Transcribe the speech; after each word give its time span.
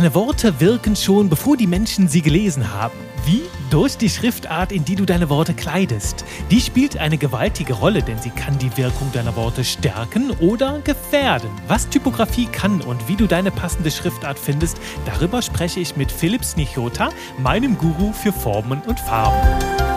Deine 0.00 0.14
Worte 0.14 0.60
wirken 0.60 0.96
schon, 0.96 1.30
bevor 1.30 1.56
die 1.56 1.66
Menschen 1.66 2.08
sie 2.08 2.20
gelesen 2.20 2.72
haben. 2.72 2.94
Wie? 3.24 3.42
Durch 3.70 3.96
die 3.96 4.10
Schriftart, 4.10 4.72
in 4.72 4.84
die 4.84 4.96
du 4.96 5.06
deine 5.06 5.30
Worte 5.30 5.54
kleidest. 5.54 6.24
Die 6.50 6.60
spielt 6.60 6.98
eine 6.98 7.16
gewaltige 7.16 7.72
Rolle, 7.72 8.02
denn 8.02 8.18
sie 8.18 8.30
kann 8.30 8.58
die 8.58 8.76
Wirkung 8.76 9.10
deiner 9.12 9.34
Worte 9.36 9.64
stärken 9.64 10.30
oder 10.40 10.80
gefährden. 10.80 11.50
Was 11.66 11.88
Typografie 11.88 12.46
kann 12.46 12.82
und 12.82 13.08
wie 13.08 13.16
du 13.16 13.26
deine 13.26 13.50
passende 13.50 13.90
Schriftart 13.90 14.38
findest, 14.38 14.78
darüber 15.06 15.40
spreche 15.40 15.80
ich 15.80 15.96
mit 15.96 16.12
Philipp 16.12 16.44
Snichota, 16.44 17.10
meinem 17.38 17.78
Guru 17.78 18.12
für 18.12 18.32
Formen 18.32 18.82
und 18.82 19.00
Farben. 19.00 19.89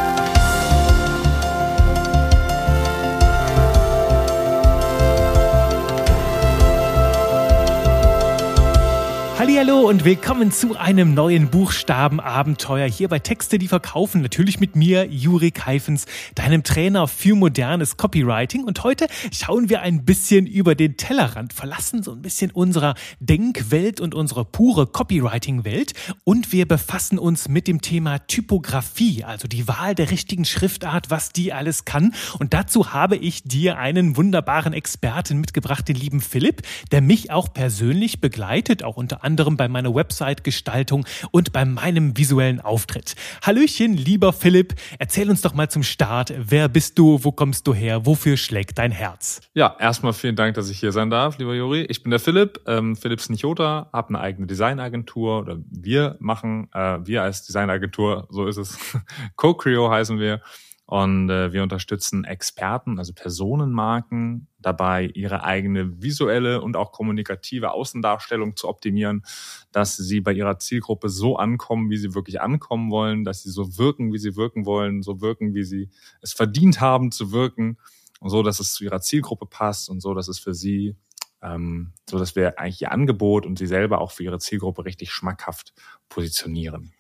Hallo 9.56 9.88
und 9.88 10.04
willkommen 10.04 10.52
zu 10.52 10.75
einem 10.78 11.14
neuen 11.14 11.50
Buchstabenabenteuer 11.50 12.88
hier 12.89 13.07
bei 13.07 13.20
Texte, 13.20 13.60
die 13.60 13.68
verkaufen. 13.70 14.21
Natürlich 14.21 14.60
mit 14.60 14.75
mir, 14.75 15.06
Juri 15.06 15.52
Keifens, 15.52 16.06
deinem 16.36 16.64
Trainer 16.64 17.07
für 17.07 17.36
modernes 17.36 17.96
Copywriting. 17.96 18.66
Und 18.66 18.84
heute 18.84 19.08
schauen 19.32 19.70
wir 19.70 19.82
ein 19.82 20.04
bisschen 20.04 20.47
über 20.47 20.75
den 20.75 20.97
Tellerrand, 20.97 21.54
verlassen 21.54 22.04
so 22.04 22.11
ein 22.11 22.21
bisschen 22.21 22.52
unserer 22.52 22.96
Denkwelt 23.20 24.02
und 24.02 24.16
unsere 24.16 24.44
pure 24.44 24.88
Copywriting-Welt. 24.88 25.94
Und 26.25 26.52
wir 26.52 26.68
befassen 26.68 27.18
uns 27.18 27.47
mit 27.47 27.68
dem 27.68 27.80
Thema 27.80 28.20
Typografie, 28.28 29.24
also 29.24 29.47
die 29.47 29.68
Wahl 29.68 29.96
der 29.96 30.11
richtigen 30.11 30.46
Schriftart, 30.46 31.10
was 31.10 31.32
die 31.32 31.54
alles 31.54 31.86
kann. 31.86 32.14
Und 32.39 32.53
dazu 32.53 32.92
habe 32.92 33.16
ich 33.16 33.44
dir 33.44 33.78
einen 33.78 34.17
wunderbaren 34.17 34.73
Experten 34.73 35.39
mitgebracht, 35.39 35.88
den 35.88 35.95
lieben 35.95 36.20
Philipp, 36.22 36.64
der 36.92 37.02
mich 37.02 37.31
auch 37.31 37.53
persönlich 37.53 38.20
begleitet, 38.20 38.83
auch 38.83 38.97
unter 38.97 39.23
anderem 39.23 39.42
anderem 39.44 39.58
bei 39.58 39.67
meiner 39.67 39.94
Website-Gestaltung 39.94 41.05
und 41.31 41.52
bei 41.52 41.66
meinem 41.66 42.17
visuellen 42.17 42.61
Auftritt. 42.61 43.16
Hallöchen, 43.41 43.94
lieber 43.94 44.31
Philipp, 44.31 44.75
erzähl 44.99 45.30
uns 45.30 45.41
doch 45.41 45.53
mal 45.53 45.69
zum 45.69 45.83
Start, 45.83 46.33
wer 46.38 46.69
bist 46.69 46.97
du, 46.97 47.19
wo 47.23 47.33
kommst 47.33 47.67
du 47.67 47.73
her, 47.73 48.05
wofür 48.05 48.38
schlägt 48.38 48.77
dein 48.77 48.91
Herz? 48.91 49.41
Ja, 49.53 49.75
erstmal 49.80 50.14
vielen 50.14 50.38
Dank, 50.38 50.55
dass 50.55 50.69
ich 50.69 50.80
hier 50.80 50.94
sein 50.94 51.09
darf, 51.09 51.38
lieber 51.39 51.53
Juri. 51.53 51.81
Ich 51.89 52.03
bin 52.03 52.11
der 52.11 52.21
Philipp, 52.21 52.61
ähm, 52.67 52.95
Philipp 52.95 53.19
Snichota, 53.19 53.89
habe 53.91 54.09
eine 54.09 54.21
eigene 54.21 54.47
Designagentur 54.47 55.39
oder 55.39 55.58
wir 55.69 56.16
machen, 56.19 56.69
äh, 56.73 56.99
wir 57.03 57.23
als 57.23 57.45
Designagentur, 57.45 58.27
so 58.30 58.47
ist 58.47 58.58
es, 58.58 58.77
Co-Creo 59.36 59.91
heißen 59.91 60.19
wir. 60.19 60.41
Und 60.86 61.30
äh, 61.30 61.53
wir 61.53 61.64
unterstützen 61.64 62.26
Experten, 62.26 63.00
also 63.00 63.14
Personenmarken, 63.14 64.48
dabei 64.59 65.06
ihre 65.14 65.44
eigene 65.44 66.02
visuelle 66.02 66.62
und 66.62 66.76
auch 66.76 66.92
kommunikative 66.92 67.72
Außendarstellung 67.72 68.58
zu 68.58 68.67
optimieren, 68.67 69.23
dass 69.72 69.95
sie 69.95 70.20
bei 70.20 70.34
ihrer 70.34 70.59
Zielgruppe 70.59 71.09
so 71.09 71.38
ankommen, 71.38 71.89
wie 71.89 71.98
sie 71.98 72.14
wirklich 72.14 72.42
ankommen 72.42 72.92
wollen, 72.92 73.23
dass 73.23 73.44
sie 73.44 73.50
so 73.50 73.78
wirken, 73.78 74.11
wie 74.11 74.20
sie 74.20 74.36
wirken 74.36 74.66
wollen, 74.66 75.02
so 75.04 75.22
wirken, 75.22 75.54
wie 75.54 75.64
sie 75.64 75.89
es 76.22 76.34
verdient 76.34 76.81
haben 76.81 77.11
zu 77.11 77.31
wirken 77.31 77.78
und 78.20 78.30
so, 78.30 78.44
dass 78.44 78.59
es 78.59 78.73
zu 78.73 78.84
ihrer 78.84 79.02
Zielgruppe 79.02 79.45
passt 79.45 79.89
und 79.89 80.02
so, 80.02 80.14
dass 80.14 80.28
es 80.28 80.39
für 80.39 80.54
sie 80.54 80.95
ähm, 81.42 81.94
so, 82.09 82.17
dass 82.17 82.36
wir 82.36 82.59
eigentlich 82.59 82.81
ihr 82.81 82.92
Angebot 82.92 83.45
und 83.45 83.59
sie 83.59 83.67
selber 83.67 84.00
auch 84.00 84.11
für 84.11 84.23
ihre 84.23 84.39
Zielgruppe 84.39 84.86
richtig 84.86 85.11
schmackhaft 85.11 85.73
positionieren. 86.09 86.94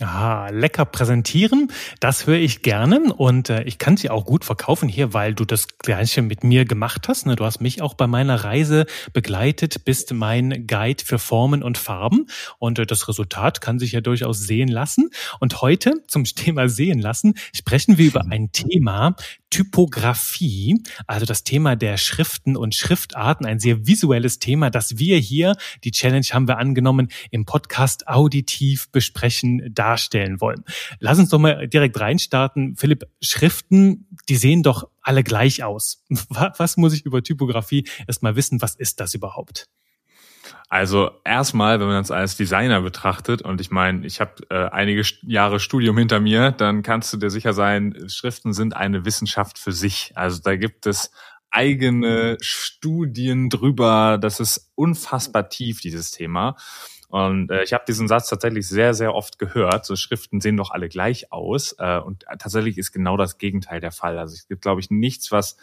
Ah, 0.00 0.48
lecker 0.52 0.84
präsentieren, 0.84 1.72
das 1.98 2.28
höre 2.28 2.38
ich 2.38 2.62
gerne 2.62 3.12
und 3.12 3.50
äh, 3.50 3.64
ich 3.64 3.78
kann 3.78 3.96
sie 3.96 4.10
auch 4.10 4.24
gut 4.24 4.44
verkaufen 4.44 4.88
hier, 4.88 5.12
weil 5.12 5.34
du 5.34 5.44
das 5.44 5.76
gleiche 5.78 6.22
mit 6.22 6.44
mir 6.44 6.64
gemacht 6.66 7.08
hast. 7.08 7.26
Ne? 7.26 7.34
Du 7.34 7.44
hast 7.44 7.60
mich 7.60 7.82
auch 7.82 7.94
bei 7.94 8.06
meiner 8.06 8.44
Reise 8.44 8.86
begleitet, 9.12 9.84
bist 9.84 10.12
mein 10.12 10.68
Guide 10.68 11.02
für 11.04 11.18
Formen 11.18 11.64
und 11.64 11.78
Farben 11.78 12.28
und 12.60 12.78
äh, 12.78 12.86
das 12.86 13.08
Resultat 13.08 13.60
kann 13.60 13.80
sich 13.80 13.90
ja 13.90 14.00
durchaus 14.00 14.38
sehen 14.38 14.68
lassen. 14.68 15.10
Und 15.40 15.62
heute 15.62 15.94
zum 16.06 16.22
Thema 16.36 16.68
sehen 16.68 17.00
lassen 17.00 17.34
sprechen 17.52 17.98
wir 17.98 18.06
über 18.06 18.24
ein 18.30 18.52
Thema, 18.52 19.16
Typografie, 19.50 20.80
also 21.06 21.24
das 21.24 21.42
Thema 21.42 21.74
der 21.74 21.96
Schriften 21.96 22.56
und 22.56 22.74
Schriftarten, 22.74 23.46
ein 23.46 23.58
sehr 23.58 23.86
visuelles 23.86 24.38
Thema, 24.38 24.70
das 24.70 24.98
wir 24.98 25.16
hier, 25.18 25.56
die 25.84 25.90
Challenge 25.90 26.26
haben 26.32 26.46
wir 26.48 26.58
angenommen, 26.58 27.08
im 27.30 27.46
Podcast 27.46 28.06
auditiv 28.08 28.90
besprechen, 28.90 29.72
darstellen 29.88 30.40
wollen. 30.40 30.64
Lass 31.00 31.18
uns 31.18 31.30
doch 31.30 31.38
mal 31.38 31.66
direkt 31.66 31.98
reinstarten. 31.98 32.76
Philipp, 32.76 33.06
Schriften, 33.22 34.06
die 34.28 34.36
sehen 34.36 34.62
doch 34.62 34.88
alle 35.02 35.22
gleich 35.22 35.64
aus. 35.64 36.04
Was 36.58 36.76
muss 36.76 36.92
ich 36.92 37.04
über 37.06 37.22
Typografie 37.22 37.88
erstmal 38.06 38.36
wissen? 38.36 38.60
Was 38.60 38.74
ist 38.74 39.00
das 39.00 39.14
überhaupt? 39.14 39.66
Also 40.68 41.10
erstmal, 41.24 41.80
wenn 41.80 41.86
man 41.86 42.02
das 42.02 42.10
als 42.10 42.36
Designer 42.36 42.82
betrachtet, 42.82 43.40
und 43.40 43.60
ich 43.62 43.70
meine, 43.70 44.06
ich 44.06 44.20
habe 44.20 44.34
äh, 44.50 44.68
einige 44.70 45.02
Jahre 45.22 45.60
Studium 45.60 45.96
hinter 45.96 46.20
mir, 46.20 46.52
dann 46.52 46.82
kannst 46.82 47.12
du 47.12 47.16
dir 47.16 47.30
sicher 47.30 47.54
sein, 47.54 47.96
Schriften 48.08 48.52
sind 48.52 48.76
eine 48.76 49.06
Wissenschaft 49.06 49.58
für 49.58 49.72
sich. 49.72 50.12
Also 50.14 50.42
da 50.42 50.56
gibt 50.56 50.86
es 50.86 51.10
eigene 51.50 52.36
Studien 52.42 53.48
drüber. 53.48 54.18
Das 54.20 54.40
ist 54.40 54.70
unfassbar 54.74 55.48
tief, 55.48 55.80
dieses 55.80 56.10
Thema. 56.10 56.56
Und 57.08 57.50
äh, 57.50 57.62
ich 57.64 57.72
habe 57.72 57.84
diesen 57.88 58.06
Satz 58.06 58.28
tatsächlich 58.28 58.68
sehr, 58.68 58.92
sehr 58.92 59.14
oft 59.14 59.38
gehört. 59.38 59.86
So 59.86 59.96
Schriften 59.96 60.40
sehen 60.40 60.56
doch 60.56 60.70
alle 60.70 60.88
gleich 60.88 61.32
aus. 61.32 61.74
Äh, 61.78 61.98
und 61.98 62.26
tatsächlich 62.38 62.76
ist 62.76 62.92
genau 62.92 63.16
das 63.16 63.38
Gegenteil 63.38 63.80
der 63.80 63.92
Fall. 63.92 64.18
Also 64.18 64.34
es 64.34 64.46
gibt, 64.46 64.62
glaube 64.62 64.80
ich, 64.80 64.90
nichts, 64.90 65.32
was, 65.32 65.56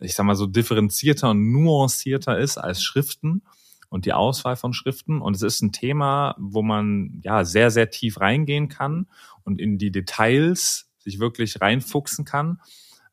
ich 0.00 0.14
sag 0.14 0.26
mal, 0.26 0.34
so 0.34 0.46
differenzierter 0.46 1.30
und 1.30 1.52
nuancierter 1.52 2.38
ist 2.38 2.58
als 2.58 2.82
Schriften 2.82 3.42
und 3.88 4.06
die 4.06 4.12
Auswahl 4.12 4.56
von 4.56 4.72
Schriften. 4.72 5.20
Und 5.20 5.36
es 5.36 5.42
ist 5.42 5.62
ein 5.62 5.72
Thema, 5.72 6.34
wo 6.38 6.62
man 6.62 7.20
ja 7.22 7.44
sehr, 7.44 7.70
sehr 7.70 7.90
tief 7.90 8.20
reingehen 8.20 8.68
kann 8.68 9.06
und 9.44 9.60
in 9.60 9.78
die 9.78 9.92
Details 9.92 10.90
sich 10.98 11.20
wirklich 11.20 11.60
reinfuchsen 11.60 12.24
kann. 12.24 12.60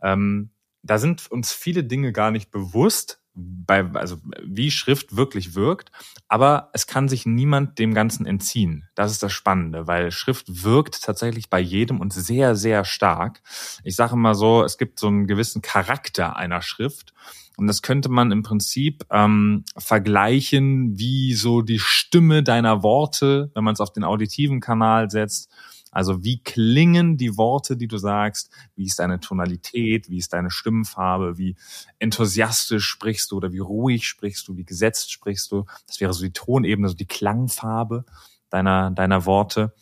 Ähm, 0.02 0.50
da 0.82 0.98
sind 0.98 1.30
uns 1.32 1.54
viele 1.54 1.84
Dinge 1.84 2.12
gar 2.12 2.32
nicht 2.32 2.52
bewusst, 2.52 3.22
bei, 3.36 3.86
also 3.94 4.18
wie 4.44 4.72
Schrift 4.72 5.16
wirklich 5.16 5.56
wirkt, 5.56 5.92
aber 6.28 6.70
es 6.74 6.88
kann 6.88 7.10
sich 7.10 7.26
niemand 7.26 7.78
dem 7.80 7.94
Ganzen 7.94 8.26
entziehen. 8.26 8.88
Das 8.96 9.12
ist 9.12 9.22
das 9.22 9.34
Spannende, 9.34 9.88
weil 9.88 10.12
Schrift 10.12 10.64
wirkt 10.64 11.04
tatsächlich 11.04 11.50
bei 11.50 11.60
jedem 11.60 12.00
und 12.00 12.14
sehr, 12.14 12.56
sehr 12.56 12.86
stark. 12.86 13.42
Ich 13.84 13.96
sage 13.96 14.14
immer 14.14 14.36
so, 14.36 14.64
es 14.64 14.78
gibt 14.78 15.00
so 15.00 15.08
einen 15.08 15.28
gewissen 15.28 15.62
Charakter 15.62 16.36
einer 16.36 16.62
Schrift 16.62 17.14
und 17.58 17.68
das 17.68 17.82
könnte 17.82 18.10
man 18.10 18.32
im 18.32 18.44
Prinzip 18.44 19.06
ähm, 19.12 19.64
vergleichen, 19.78 20.98
wie 20.98 21.34
so 21.34 21.62
die 21.62 21.80
Stimme 21.80 22.44
deiner 22.44 22.84
Worte, 22.84 23.52
wenn 23.54 23.64
man 23.64 23.74
es 23.74 23.80
auf 23.80 23.94
den 23.94 24.04
auditiven 24.04 24.60
Kanal 24.60 25.10
setzt. 25.10 25.50
Also 25.96 26.26
wie 26.26 26.44
klingen 26.44 27.16
die 27.16 27.38
Worte, 27.38 27.78
die 27.78 27.88
du 27.88 27.98
sagst? 27.98 28.52
Wie 28.76 28.86
ist 28.86 29.00
deine 29.00 29.22
Tonalität? 29.22 30.10
Wie 30.10 30.18
ist 30.18 30.34
deine 30.34 30.52
Stimmfarbe? 30.52 31.38
Wie 31.38 31.56
enthusiastisch 32.00 32.86
sprichst 32.86 33.32
du 33.32 33.38
oder 33.38 33.54
wie 33.54 33.60
ruhig 33.60 34.06
sprichst 34.06 34.46
du? 34.50 34.58
Wie 34.58 34.66
gesetzt 34.66 35.10
sprichst 35.10 35.54
du? 35.54 35.64
Das 35.88 36.02
wäre 36.02 36.12
so 36.12 36.22
die 36.22 36.34
Tonebene, 36.34 36.90
so 36.90 36.96
die 36.96 37.06
Klangfarbe 37.06 38.04
deiner, 38.50 38.92
deiner 38.92 39.26
Worte. 39.26 39.74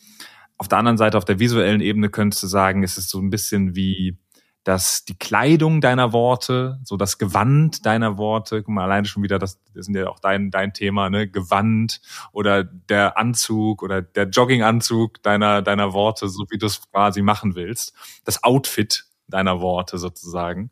Auf 0.58 0.68
der 0.68 0.78
anderen 0.78 1.00
Seite, 1.00 1.18
auf 1.18 1.26
der 1.26 1.40
visuellen 1.40 1.82
Ebene 1.82 2.10
könntest 2.10 2.44
du 2.44 2.48
sagen, 2.48 2.84
es 2.84 3.00
ist 3.00 3.10
so 3.10 3.20
ein 3.20 3.32
bisschen 3.32 3.76
wie 3.76 4.16
dass 4.64 5.04
die 5.04 5.18
Kleidung 5.18 5.82
deiner 5.82 6.14
Worte, 6.14 6.80
so 6.84 6.96
das 6.96 7.18
Gewand 7.18 7.86
deiner 7.86 8.18
Worte, 8.18 8.64
guck 8.64 8.74
mal, 8.74 8.84
alleine 8.84 9.06
schon 9.06 9.24
wieder, 9.24 9.38
das, 9.38 9.60
das 9.74 9.86
sind 9.86 9.96
ja 9.96 10.08
auch 10.08 10.20
dein, 10.20 10.52
dein 10.52 10.74
Thema, 10.74 11.10
ne, 11.10 11.28
Gewand 11.28 12.02
oder 12.32 12.64
der 12.64 13.18
Anzug 13.18 13.84
oder 13.84 14.02
der 14.02 14.30
Jogginganzug 14.30 15.22
deiner, 15.22 15.62
deiner 15.62 15.94
Worte, 15.94 16.30
so 16.30 16.46
wie 16.50 16.58
du 16.58 16.68
es 16.68 16.82
quasi 16.92 17.22
machen 17.22 17.56
willst. 17.56 17.94
Das 18.24 18.44
Outfit 18.44 19.06
deiner 19.28 19.60
Worte 19.60 19.98
sozusagen. 19.98 20.72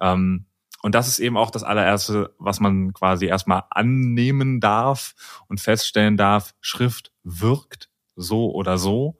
Ähm, 0.00 0.46
und 0.82 0.94
das 0.94 1.08
ist 1.08 1.18
eben 1.18 1.36
auch 1.36 1.50
das 1.50 1.62
allererste, 1.62 2.34
was 2.38 2.60
man 2.60 2.92
quasi 2.92 3.26
erstmal 3.26 3.64
annehmen 3.70 4.60
darf 4.60 5.14
und 5.48 5.60
feststellen 5.60 6.16
darf, 6.16 6.54
Schrift 6.60 7.12
wirkt 7.22 7.90
so 8.16 8.50
oder 8.52 8.78
so. 8.78 9.18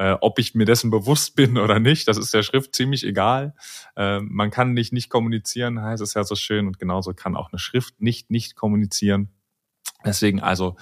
Äh, 0.00 0.16
ob 0.22 0.38
ich 0.38 0.54
mir 0.54 0.64
dessen 0.64 0.90
bewusst 0.90 1.36
bin 1.36 1.58
oder 1.58 1.78
nicht, 1.78 2.08
das 2.08 2.16
ist 2.16 2.32
der 2.32 2.42
Schrift 2.42 2.74
ziemlich 2.74 3.04
egal. 3.04 3.54
Äh, 3.96 4.20
man 4.20 4.50
kann 4.50 4.72
nicht 4.72 4.94
nicht 4.94 5.10
kommunizieren, 5.10 5.82
heißt 5.82 6.02
es 6.02 6.14
ja 6.14 6.24
so 6.24 6.36
schön, 6.36 6.66
und 6.66 6.78
genauso 6.78 7.12
kann 7.12 7.36
auch 7.36 7.52
eine 7.52 7.58
Schrift 7.58 8.00
nicht 8.00 8.30
nicht 8.30 8.56
kommunizieren. 8.56 9.28
Deswegen 10.02 10.40
also 10.40 10.76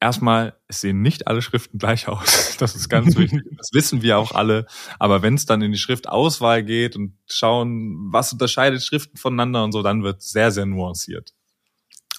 erstmal, 0.00 0.58
es 0.66 0.80
sehen 0.80 1.00
nicht 1.00 1.28
alle 1.28 1.42
Schriften 1.42 1.78
gleich 1.78 2.08
aus. 2.08 2.48
Das 2.60 2.74
ist 2.74 2.88
ganz 2.88 3.16
wichtig. 3.16 3.42
Das 3.56 3.70
wissen 3.72 4.02
wir 4.02 4.18
auch 4.18 4.32
alle. 4.32 4.66
Aber 4.98 5.22
wenn 5.22 5.34
es 5.34 5.46
dann 5.46 5.62
in 5.62 5.72
die 5.72 5.78
Schriftauswahl 5.78 6.64
geht 6.64 6.96
und 6.96 7.16
schauen, 7.28 8.12
was 8.12 8.32
unterscheidet 8.32 8.82
Schriften 8.82 9.16
voneinander 9.16 9.62
und 9.62 9.72
so, 9.72 9.82
dann 9.82 10.02
wird 10.02 10.22
sehr, 10.22 10.50
sehr 10.50 10.66
nuanciert. 10.66 11.32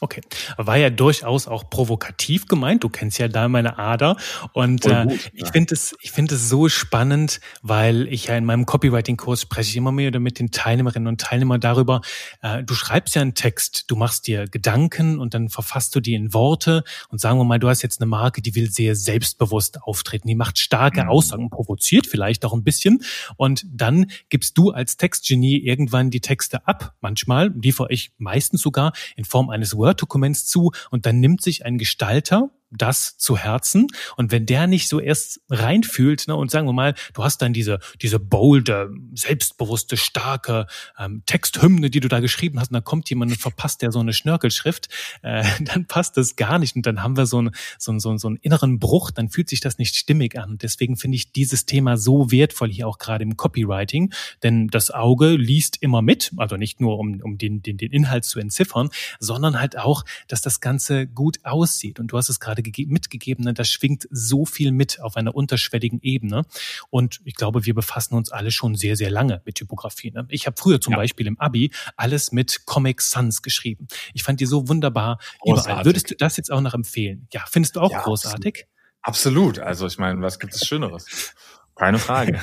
Okay, 0.03 0.21
war 0.57 0.77
ja 0.77 0.89
durchaus 0.89 1.47
auch 1.47 1.69
provokativ 1.69 2.47
gemeint. 2.47 2.83
Du 2.83 2.89
kennst 2.89 3.19
ja 3.19 3.27
da 3.27 3.47
meine 3.47 3.77
Ader 3.77 4.17
und 4.51 4.87
äh, 4.87 5.05
ich 5.13 5.29
ja. 5.35 5.51
finde 5.51 5.75
es, 5.75 5.95
ich 6.01 6.11
finde 6.11 6.33
es 6.33 6.49
so 6.49 6.69
spannend, 6.69 7.39
weil 7.61 8.07
ich 8.07 8.25
ja 8.25 8.35
in 8.35 8.43
meinem 8.43 8.65
Copywriting-Kurs 8.65 9.41
spreche 9.41 9.69
ich 9.69 9.77
immer 9.77 9.91
mehr 9.91 10.19
mit 10.19 10.39
den 10.39 10.49
Teilnehmerinnen 10.49 11.07
und 11.07 11.21
Teilnehmern 11.21 11.61
darüber. 11.61 12.01
Äh, 12.41 12.63
du 12.63 12.73
schreibst 12.73 13.13
ja 13.13 13.21
einen 13.21 13.35
Text, 13.35 13.91
du 13.91 13.95
machst 13.95 14.25
dir 14.25 14.47
Gedanken 14.47 15.19
und 15.19 15.35
dann 15.35 15.49
verfasst 15.49 15.95
du 15.95 15.99
die 15.99 16.15
in 16.15 16.33
Worte 16.33 16.83
und 17.09 17.21
sagen 17.21 17.37
wir 17.37 17.43
mal, 17.43 17.59
du 17.59 17.69
hast 17.69 17.83
jetzt 17.83 18.01
eine 18.01 18.07
Marke, 18.07 18.41
die 18.41 18.55
will 18.55 18.71
sehr 18.71 18.95
selbstbewusst 18.95 19.83
auftreten, 19.83 20.27
die 20.27 20.33
macht 20.33 20.57
starke 20.57 21.03
mhm. 21.03 21.09
Aussagen, 21.09 21.51
provoziert 21.51 22.07
vielleicht 22.07 22.43
auch 22.43 22.53
ein 22.53 22.63
bisschen 22.63 23.03
und 23.37 23.67
dann 23.71 24.07
gibst 24.29 24.57
du 24.57 24.71
als 24.71 24.97
Textgenie 24.97 25.57
irgendwann 25.57 26.09
die 26.09 26.21
Texte 26.21 26.65
ab. 26.65 26.95
Manchmal 27.01 27.53
liefere 27.53 27.91
ich 27.91 28.11
meistens 28.17 28.63
sogar 28.63 28.93
in 29.15 29.25
Form 29.25 29.51
eines 29.51 29.77
Word 29.77 29.90
Word-Dokuments 29.91 30.45
zu 30.45 30.71
und 30.89 31.05
dann 31.05 31.19
nimmt 31.19 31.41
sich 31.41 31.65
ein 31.65 31.77
Gestalter 31.77 32.49
das 32.71 33.17
zu 33.17 33.37
Herzen. 33.37 33.87
Und 34.15 34.31
wenn 34.31 34.45
der 34.45 34.67
nicht 34.67 34.87
so 34.87 34.99
erst 34.99 35.41
reinfühlt, 35.49 36.27
ne, 36.27 36.35
und 36.35 36.51
sagen 36.51 36.67
wir 36.67 36.73
mal, 36.73 36.95
du 37.13 37.23
hast 37.23 37.41
dann 37.41 37.53
diese, 37.53 37.79
diese 38.01 38.19
bolde, 38.19 38.91
selbstbewusste, 39.13 39.97
starke 39.97 40.67
ähm, 40.97 41.23
Texthymne, 41.25 41.89
die 41.89 41.99
du 41.99 42.07
da 42.07 42.19
geschrieben 42.19 42.59
hast, 42.59 42.69
und 42.69 42.75
dann 42.75 42.83
kommt 42.83 43.09
jemand 43.09 43.31
und 43.31 43.37
verpasst 43.37 43.81
der 43.81 43.91
so 43.91 43.99
eine 43.99 44.13
Schnörkelschrift, 44.13 44.87
äh, 45.21 45.43
dann 45.61 45.85
passt 45.85 46.17
das 46.17 46.35
gar 46.35 46.59
nicht. 46.59 46.75
Und 46.75 46.85
dann 46.85 47.03
haben 47.03 47.17
wir 47.17 47.25
so, 47.25 47.39
einen 47.39 47.51
so, 47.77 47.97
so, 47.99 48.17
so 48.17 48.27
einen 48.27 48.37
inneren 48.37 48.79
Bruch, 48.79 49.11
dann 49.11 49.29
fühlt 49.29 49.49
sich 49.49 49.59
das 49.59 49.77
nicht 49.77 49.95
stimmig 49.95 50.39
an. 50.39 50.57
Deswegen 50.57 50.95
finde 50.95 51.17
ich 51.17 51.31
dieses 51.31 51.65
Thema 51.65 51.97
so 51.97 52.31
wertvoll 52.31 52.69
hier 52.69 52.87
auch 52.87 52.97
gerade 52.97 53.23
im 53.23 53.35
Copywriting, 53.35 54.13
denn 54.43 54.67
das 54.67 54.91
Auge 54.91 55.35
liest 55.35 55.77
immer 55.81 56.01
mit, 56.01 56.31
also 56.37 56.55
nicht 56.55 56.79
nur 56.79 56.99
um, 56.99 57.21
um 57.21 57.37
den, 57.37 57.61
den, 57.61 57.77
den 57.77 57.91
Inhalt 57.91 58.23
zu 58.23 58.39
entziffern, 58.39 58.89
sondern 59.19 59.59
halt 59.59 59.77
auch, 59.77 60.03
dass 60.27 60.41
das 60.41 60.61
Ganze 60.61 61.07
gut 61.07 61.39
aussieht. 61.43 61.99
Und 61.99 62.07
du 62.07 62.17
hast 62.17 62.29
es 62.29 62.39
gerade 62.39 62.60
gerade 62.63 62.91
mitgegeben, 62.91 63.45
ne, 63.45 63.53
da 63.53 63.63
schwingt 63.63 64.07
so 64.11 64.45
viel 64.45 64.71
mit 64.71 65.01
auf 65.01 65.15
einer 65.15 65.35
unterschwelligen 65.35 65.99
Ebene. 66.01 66.43
Und 66.89 67.21
ich 67.25 67.35
glaube, 67.35 67.65
wir 67.65 67.73
befassen 67.73 68.15
uns 68.15 68.31
alle 68.31 68.51
schon 68.51 68.75
sehr, 68.75 68.95
sehr 68.95 69.09
lange 69.09 69.41
mit 69.45 69.55
Typografie. 69.55 70.11
Ne? 70.11 70.25
Ich 70.29 70.47
habe 70.47 70.55
früher 70.59 70.81
zum 70.81 70.91
ja. 70.91 70.97
Beispiel 70.97 71.27
im 71.27 71.39
Abi 71.39 71.71
alles 71.97 72.31
mit 72.31 72.65
Comic 72.65 73.01
Sans 73.01 73.41
geschrieben. 73.41 73.87
Ich 74.13 74.23
fand 74.23 74.39
die 74.39 74.45
so 74.45 74.67
wunderbar 74.67 75.19
großartig. 75.39 75.71
überall. 75.71 75.85
Würdest 75.85 76.11
du 76.11 76.15
das 76.15 76.37
jetzt 76.37 76.51
auch 76.51 76.61
noch 76.61 76.73
empfehlen? 76.73 77.27
Ja, 77.33 77.43
findest 77.49 77.75
du 77.75 77.81
auch 77.81 77.91
ja, 77.91 78.01
großartig? 78.01 78.65
Absolut. 79.01 79.59
absolut. 79.59 79.59
Also 79.59 79.87
ich 79.87 79.97
meine, 79.97 80.21
was 80.21 80.39
gibt 80.39 80.53
es 80.53 80.65
Schöneres? 80.65 81.33
Keine 81.75 81.99
Frage. 81.99 82.39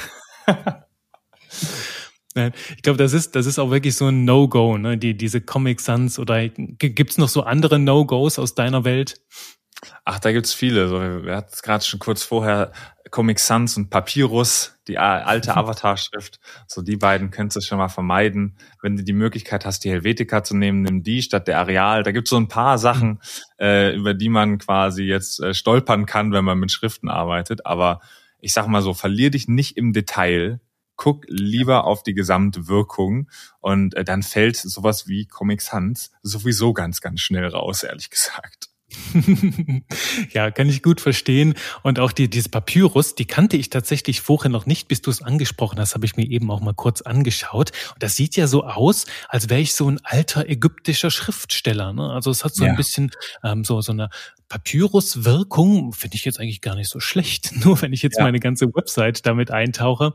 Ich 2.76 2.82
glaube, 2.82 2.98
das 2.98 3.12
ist, 3.12 3.34
das 3.34 3.46
ist 3.46 3.58
auch 3.58 3.70
wirklich 3.70 3.96
so 3.96 4.06
ein 4.06 4.24
No-Go, 4.24 4.78
ne? 4.78 4.96
Die, 4.96 5.16
diese 5.16 5.40
Comic 5.40 5.80
Sans 5.80 6.18
oder 6.18 6.48
gibt's 6.48 7.18
noch 7.18 7.28
so 7.28 7.42
andere 7.42 7.78
No-Gos 7.78 8.38
aus 8.38 8.54
deiner 8.54 8.84
Welt? 8.84 9.20
Ach, 10.04 10.18
da 10.18 10.32
gibt's 10.32 10.54
viele. 10.54 10.88
So, 10.88 11.00
wir 11.00 11.36
hatten 11.36 11.50
es 11.52 11.62
gerade 11.62 11.84
schon 11.84 12.00
kurz 12.00 12.22
vorher 12.22 12.72
Comic 13.10 13.38
Sans 13.38 13.76
und 13.76 13.90
Papyrus, 13.90 14.78
die 14.86 14.98
alte 14.98 15.54
Avatar-Schrift. 15.56 16.40
So 16.66 16.82
die 16.82 16.96
beiden 16.96 17.30
könntest 17.30 17.56
du 17.56 17.60
schon 17.68 17.78
mal 17.78 17.88
vermeiden. 17.88 18.56
Wenn 18.82 18.96
du 18.96 19.04
die 19.04 19.12
Möglichkeit 19.12 19.64
hast, 19.64 19.84
die 19.84 19.90
Helvetica 19.90 20.42
zu 20.42 20.56
nehmen, 20.56 20.82
nimm 20.82 21.02
die 21.02 21.22
statt 21.22 21.48
der 21.48 21.58
Areal. 21.58 22.02
Da 22.02 22.12
gibt's 22.12 22.30
so 22.30 22.36
ein 22.36 22.48
paar 22.48 22.78
Sachen, 22.78 23.20
äh, 23.60 23.94
über 23.94 24.14
die 24.14 24.28
man 24.28 24.58
quasi 24.58 25.04
jetzt 25.04 25.40
äh, 25.40 25.54
stolpern 25.54 26.06
kann, 26.06 26.32
wenn 26.32 26.44
man 26.44 26.58
mit 26.58 26.72
Schriften 26.72 27.08
arbeitet. 27.08 27.66
Aber 27.66 28.00
ich 28.40 28.52
sag 28.52 28.66
mal 28.66 28.82
so, 28.82 28.94
verlier 28.94 29.30
dich 29.30 29.48
nicht 29.48 29.76
im 29.76 29.92
Detail. 29.92 30.60
Guck 30.96 31.26
lieber 31.28 31.84
auf 31.84 32.02
die 32.02 32.14
gesamte 32.14 32.66
Wirkung 32.66 33.30
und 33.60 33.94
äh, 33.94 34.02
dann 34.02 34.24
fällt 34.24 34.56
sowas 34.56 35.06
wie 35.06 35.26
Comic 35.26 35.62
Sans 35.62 36.10
sowieso 36.22 36.72
ganz, 36.72 37.00
ganz 37.00 37.20
schnell 37.20 37.46
raus, 37.46 37.84
ehrlich 37.84 38.10
gesagt. 38.10 38.57
ja, 40.32 40.50
kann 40.50 40.68
ich 40.68 40.82
gut 40.82 41.00
verstehen. 41.00 41.54
Und 41.82 41.98
auch 41.98 42.12
die, 42.12 42.28
diese 42.28 42.48
Papyrus, 42.48 43.14
die 43.14 43.26
kannte 43.26 43.56
ich 43.56 43.70
tatsächlich 43.70 44.20
vorher 44.20 44.50
noch 44.50 44.66
nicht, 44.66 44.88
bis 44.88 45.02
du 45.02 45.10
es 45.10 45.22
angesprochen 45.22 45.78
hast, 45.78 45.94
habe 45.94 46.06
ich 46.06 46.16
mir 46.16 46.28
eben 46.28 46.50
auch 46.50 46.60
mal 46.60 46.74
kurz 46.74 47.02
angeschaut. 47.02 47.72
Und 47.94 48.02
das 48.02 48.16
sieht 48.16 48.36
ja 48.36 48.46
so 48.46 48.64
aus, 48.64 49.06
als 49.28 49.48
wäre 49.48 49.60
ich 49.60 49.74
so 49.74 49.90
ein 49.90 50.00
alter 50.04 50.48
ägyptischer 50.48 51.10
Schriftsteller. 51.10 51.92
Ne? 51.92 52.10
Also 52.10 52.30
es 52.30 52.44
hat 52.44 52.54
so 52.54 52.64
ja. 52.64 52.70
ein 52.70 52.76
bisschen 52.76 53.10
ähm, 53.44 53.64
so, 53.64 53.80
so 53.80 53.92
eine 53.92 54.08
Papyrus-Wirkung, 54.48 55.92
finde 55.92 56.16
ich 56.16 56.24
jetzt 56.24 56.40
eigentlich 56.40 56.62
gar 56.62 56.74
nicht 56.74 56.88
so 56.88 57.00
schlecht. 57.00 57.52
Nur 57.64 57.80
wenn 57.82 57.92
ich 57.92 58.02
jetzt 58.02 58.18
ja. 58.18 58.24
meine 58.24 58.40
ganze 58.40 58.66
Website 58.74 59.26
damit 59.26 59.50
eintauche, 59.50 60.14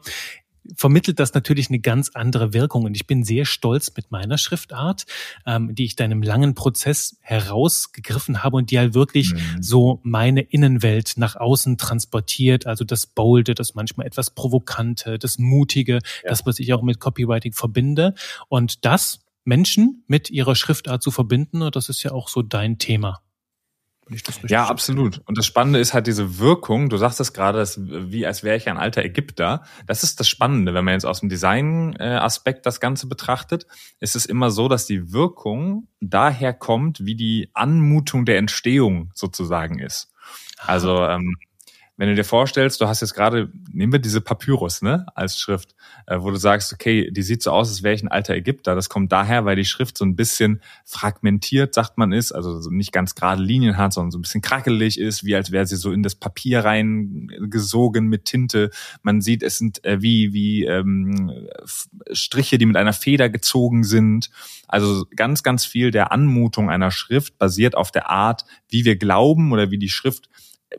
vermittelt 0.75 1.19
das 1.19 1.33
natürlich 1.33 1.69
eine 1.69 1.79
ganz 1.79 2.11
andere 2.13 2.53
Wirkung. 2.53 2.85
Und 2.85 2.95
ich 2.95 3.07
bin 3.07 3.23
sehr 3.23 3.45
stolz 3.45 3.91
mit 3.95 4.11
meiner 4.11 4.37
Schriftart, 4.37 5.05
ähm, 5.45 5.73
die 5.75 5.85
ich 5.85 5.95
da 5.95 6.05
in 6.05 6.11
einem 6.11 6.21
langen 6.21 6.55
Prozess 6.55 7.17
herausgegriffen 7.21 8.43
habe 8.43 8.57
und 8.57 8.71
die 8.71 8.79
halt 8.79 8.93
wirklich 8.93 9.33
mhm. 9.33 9.61
so 9.61 9.99
meine 10.03 10.41
Innenwelt 10.41 11.13
nach 11.17 11.35
außen 11.35 11.77
transportiert. 11.77 12.65
Also 12.65 12.83
das 12.85 13.05
Bolde, 13.05 13.55
das 13.55 13.75
manchmal 13.75 14.07
etwas 14.07 14.31
Provokante, 14.31 15.19
das 15.19 15.37
Mutige, 15.37 15.93
ja. 15.93 16.29
das, 16.29 16.45
was 16.45 16.59
ich 16.59 16.73
auch 16.73 16.81
mit 16.81 16.99
Copywriting 16.99 17.53
verbinde. 17.53 18.13
Und 18.49 18.85
das 18.85 19.19
Menschen 19.45 20.03
mit 20.07 20.29
ihrer 20.29 20.55
Schriftart 20.55 21.03
zu 21.03 21.11
verbinden, 21.11 21.69
das 21.71 21.89
ist 21.89 22.03
ja 22.03 22.11
auch 22.11 22.29
so 22.29 22.41
dein 22.41 22.77
Thema 22.77 23.22
ja, 24.47 24.65
absolut. 24.65 25.21
Und 25.25 25.37
das 25.37 25.45
Spannende 25.45 25.79
ist 25.79 25.93
halt 25.93 26.07
diese 26.07 26.37
Wirkung. 26.39 26.89
Du 26.89 26.97
sagst 26.97 27.19
es 27.19 27.33
gerade, 27.33 27.59
dass, 27.59 27.79
wie 27.81 28.25
als 28.25 28.43
wäre 28.43 28.57
ich 28.57 28.69
ein 28.69 28.77
alter 28.77 29.03
Ägypter. 29.03 29.63
Das 29.87 30.03
ist 30.03 30.19
das 30.19 30.27
Spannende, 30.27 30.73
wenn 30.73 30.85
man 30.85 30.93
jetzt 30.93 31.05
aus 31.05 31.21
dem 31.21 31.29
Design-Aspekt 31.29 32.65
das 32.65 32.79
Ganze 32.79 33.07
betrachtet. 33.07 33.65
Ist 33.99 34.15
es 34.15 34.25
immer 34.25 34.51
so, 34.51 34.67
dass 34.67 34.85
die 34.85 35.13
Wirkung 35.13 35.87
daher 35.99 36.53
kommt, 36.53 37.05
wie 37.05 37.15
die 37.15 37.49
Anmutung 37.53 38.25
der 38.25 38.37
Entstehung 38.37 39.11
sozusagen 39.13 39.79
ist. 39.79 40.11
Also 40.57 41.05
ähm, 41.05 41.35
wenn 41.95 42.09
du 42.09 42.15
dir 42.15 42.23
vorstellst, 42.23 42.81
du 42.81 42.87
hast 42.87 43.01
jetzt 43.01 43.13
gerade, 43.13 43.51
nehmen 43.71 43.91
wir 43.91 43.99
diese 43.99 44.19
Papyrus, 44.19 44.81
ne, 44.81 45.05
als 45.13 45.39
Schrift, 45.39 45.75
äh, 46.07 46.17
wo 46.19 46.31
du 46.31 46.37
sagst, 46.37 46.73
okay, 46.73 47.11
die 47.11 47.21
sieht 47.21 47.43
so 47.43 47.51
aus, 47.51 47.69
als 47.69 47.83
wäre 47.83 47.93
ich 47.93 48.01
ein 48.01 48.07
alter 48.07 48.33
Ägypter. 48.33 48.73
Das 48.73 48.89
kommt 48.89 49.11
daher, 49.11 49.45
weil 49.45 49.55
die 49.55 49.65
Schrift 49.65 49.97
so 49.97 50.05
ein 50.05 50.15
bisschen 50.15 50.61
fragmentiert, 50.85 51.75
sagt 51.75 51.99
man 51.99 52.11
ist, 52.11 52.31
also 52.31 52.59
so 52.61 52.71
nicht 52.71 52.93
ganz 52.93 53.13
gerade 53.13 53.43
Linien 53.43 53.77
hat, 53.77 53.93
sondern 53.93 54.09
so 54.09 54.17
ein 54.17 54.23
bisschen 54.23 54.41
krackelig 54.41 54.99
ist, 54.99 55.23
wie 55.23 55.35
als 55.35 55.51
wäre 55.51 55.67
sie 55.67 55.75
so 55.75 55.91
in 55.91 56.01
das 56.01 56.15
Papier 56.15 56.65
reingesogen 56.65 58.07
mit 58.07 58.25
Tinte. 58.25 58.71
Man 59.03 59.21
sieht, 59.21 59.43
es 59.43 59.59
sind 59.59 59.85
äh, 59.85 60.01
wie, 60.01 60.33
wie 60.33 60.65
ähm, 60.65 61.47
Striche, 62.11 62.57
die 62.57 62.65
mit 62.65 62.75
einer 62.75 62.93
Feder 62.93 63.29
gezogen 63.29 63.83
sind. 63.83 64.31
Also 64.67 65.05
ganz, 65.15 65.43
ganz 65.43 65.65
viel 65.65 65.91
der 65.91 66.11
Anmutung 66.11 66.71
einer 66.71 66.89
Schrift 66.89 67.37
basiert 67.37 67.77
auf 67.77 67.91
der 67.91 68.09
Art, 68.09 68.45
wie 68.67 68.83
wir 68.83 68.95
glauben 68.95 69.51
oder 69.51 69.69
wie 69.69 69.77
die 69.77 69.89
Schrift 69.89 70.27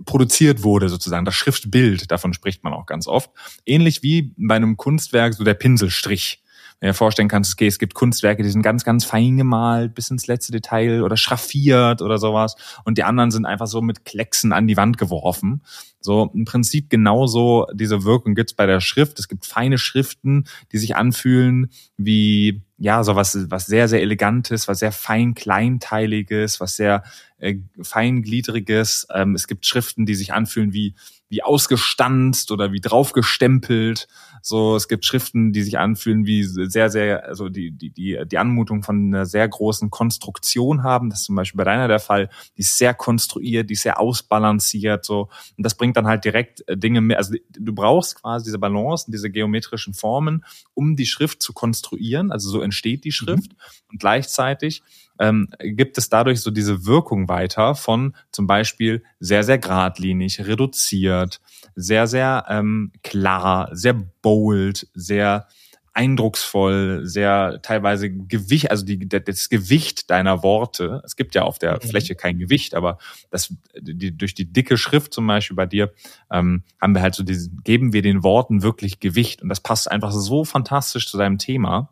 produziert 0.05 0.62
wurde, 0.62 0.88
sozusagen, 0.88 1.25
das 1.25 1.35
Schriftbild, 1.35 2.11
davon 2.11 2.32
spricht 2.32 2.64
man 2.64 2.73
auch 2.73 2.87
ganz 2.87 3.06
oft. 3.06 3.31
Ähnlich 3.67 4.02
wie 4.02 4.32
bei 4.37 4.56
einem 4.56 4.76
Kunstwerk 4.76 5.35
so 5.35 5.44
der 5.44 5.55
Pinselstrich. 5.55 6.43
Wenn 6.81 6.91
dir 6.91 6.94
vorstellen 6.94 7.29
kannst, 7.29 7.55
okay, 7.55 7.67
es 7.67 7.79
gibt 7.79 7.94
Kunstwerke, 7.94 8.43
die 8.43 8.50
sind 8.50 8.62
ganz, 8.62 8.85
ganz 8.85 9.05
fein 9.05 9.37
gemalt, 9.37 9.94
bis 9.94 10.11
ins 10.11 10.26
letzte 10.26 10.52
Detail 10.52 11.02
oder 11.02 11.17
schraffiert 11.17 12.03
oder 12.03 12.19
sowas. 12.19 12.56
Und 12.84 12.98
die 12.98 13.05
anderen 13.05 13.31
sind 13.31 13.46
einfach 13.46 13.69
so 13.69 13.81
mit 13.81 14.05
Klecksen 14.05 14.53
an 14.53 14.67
die 14.67 14.77
Wand 14.77 14.98
geworfen. 14.98 15.63
So 16.01 16.31
im 16.34 16.44
Prinzip 16.44 16.91
genauso 16.91 17.67
diese 17.72 18.05
Wirkung 18.05 18.34
gibt's 18.34 18.55
bei 18.55 18.67
der 18.67 18.81
Schrift. 18.81 19.19
Es 19.19 19.29
gibt 19.29 19.46
feine 19.46 19.79
Schriften, 19.79 20.44
die 20.72 20.79
sich 20.79 20.96
anfühlen 20.96 21.70
wie 21.96 22.64
ja 22.77 23.03
so 23.05 23.17
was 23.17 23.51
was 23.51 23.67
sehr 23.67 23.89
sehr 23.89 24.01
elegantes, 24.03 24.69
was 24.69 24.81
sehr 24.81 24.93
fein 24.93 25.35
kleinteiliges, 25.35 26.61
was 26.61 26.77
sehr 26.77 27.03
äh, 27.39 27.57
feingliedriges. 27.81 29.07
Ähm, 29.13 29.35
es 29.35 29.47
gibt 29.47 29.67
Schriften, 29.67 30.07
die 30.07 30.15
sich 30.15 30.33
anfühlen 30.33 30.73
wie 30.73 30.95
wie 31.34 31.43
ausgestanzt 31.43 32.53
oder 32.53 32.70
wie 32.70 32.81
draufgestempelt. 32.81 34.06
So, 34.41 34.76
es 34.76 34.86
gibt 34.86 35.05
Schriften, 35.05 35.53
die 35.53 35.62
sich 35.62 35.79
anfühlen 35.79 36.26
wie 36.26 36.44
sehr, 36.44 36.91
sehr, 36.91 37.24
also 37.24 37.48
die, 37.48 37.72
die, 37.72 37.91
die, 37.91 38.22
die 38.24 38.38
Anmutung 38.38 38.84
von 38.84 39.08
einer 39.08 39.26
sehr 39.26 39.48
großen 39.48 39.91
Konstruktion 39.91 40.84
haben. 40.84 41.10
Das 41.10 41.20
ist 41.20 41.24
zum 41.24 41.34
Beispiel 41.34 41.58
bei 41.58 41.64
deiner 41.64 41.88
der 41.88 41.98
Fall. 41.98 42.31
Die 42.56 42.60
ist 42.60 42.79
sehr 42.79 42.94
konstruiert, 42.94 43.69
die 43.69 43.74
ist 43.74 43.82
sehr 43.82 43.98
ausbalanciert, 43.98 45.05
so. 45.05 45.29
Und 45.56 45.67
das 45.67 45.74
bringt 45.74 45.96
dann 45.96 46.06
halt 46.06 46.24
direkt 46.24 46.62
äh, 46.69 46.76
Dinge 46.76 47.00
mehr. 47.00 47.19
Also 47.19 47.34
du 47.50 47.74
brauchst 47.74 48.20
quasi 48.20 48.44
diese 48.44 48.60
Balance 48.60 49.06
und 49.06 49.12
diese 49.12 49.31
geometrischen 49.31 49.93
Formen, 49.93 50.44
um 50.74 50.94
die 50.94 51.06
Schrift 51.06 51.43
zu 51.43 51.53
konstruieren. 51.53 52.31
Also 52.31 52.48
so 52.48 52.60
entsteht 52.60 53.03
die 53.03 53.12
Schrift. 53.12 53.50
Mhm. 53.50 53.58
Und 53.91 53.98
gleichzeitig 53.98 54.82
ähm, 55.19 55.49
gibt 55.61 55.99
es 55.99 56.09
dadurch 56.09 56.41
so 56.41 56.51
diese 56.51 56.87
Wirkung 56.87 57.29
weiter 57.29 57.75
von 57.75 58.15
zum 58.33 58.47
Beispiel 58.47 59.03
sehr, 59.21 59.44
sehr 59.44 59.59
geradlinig, 59.59 60.47
reduziert, 60.47 61.41
sehr, 61.75 62.06
sehr 62.06 62.44
ähm, 62.49 62.93
klar, 63.03 63.69
sehr 63.73 63.94
bold, 64.23 64.89
sehr 64.94 65.47
eindrucksvoll, 65.94 67.03
sehr 67.05 67.61
teilweise 67.63 68.11
Gewicht, 68.11 68.71
also 68.71 68.85
die, 68.85 69.09
das 69.09 69.49
Gewicht 69.49 70.11
deiner 70.11 70.43
Worte. 70.43 71.01
Es 71.05 71.15
gibt 71.15 71.37
ja 71.37 71.43
auf 71.43 71.61
der 71.61 71.75
mhm. 71.75 71.89
Fläche 71.89 72.17
kein 72.17 72.37
Gewicht, 72.39 72.75
aber 72.75 72.99
das, 73.31 73.55
die, 73.81 74.17
durch 74.17 74.35
die 74.35 74.53
dicke 74.53 74.77
Schrift 74.77 75.15
zum 75.15 75.25
Beispiel 75.29 75.56
bei 75.56 75.67
dir 75.67 75.93
ähm, 76.33 76.65
haben 76.81 76.97
wir 76.97 77.03
halt 77.03 77.15
so 77.15 77.23
diesen, 77.23 77.63
geben 77.63 77.93
wir 77.93 78.03
den 78.03 78.25
Worten 78.25 78.63
wirklich 78.63 78.99
Gewicht 78.99 79.41
und 79.41 79.49
das 79.49 79.61
passt 79.61 79.89
einfach 79.89 80.11
so 80.11 80.44
fantastisch 80.44 81.09
zu 81.09 81.17
deinem 81.17 81.39
Thema. 81.39 81.91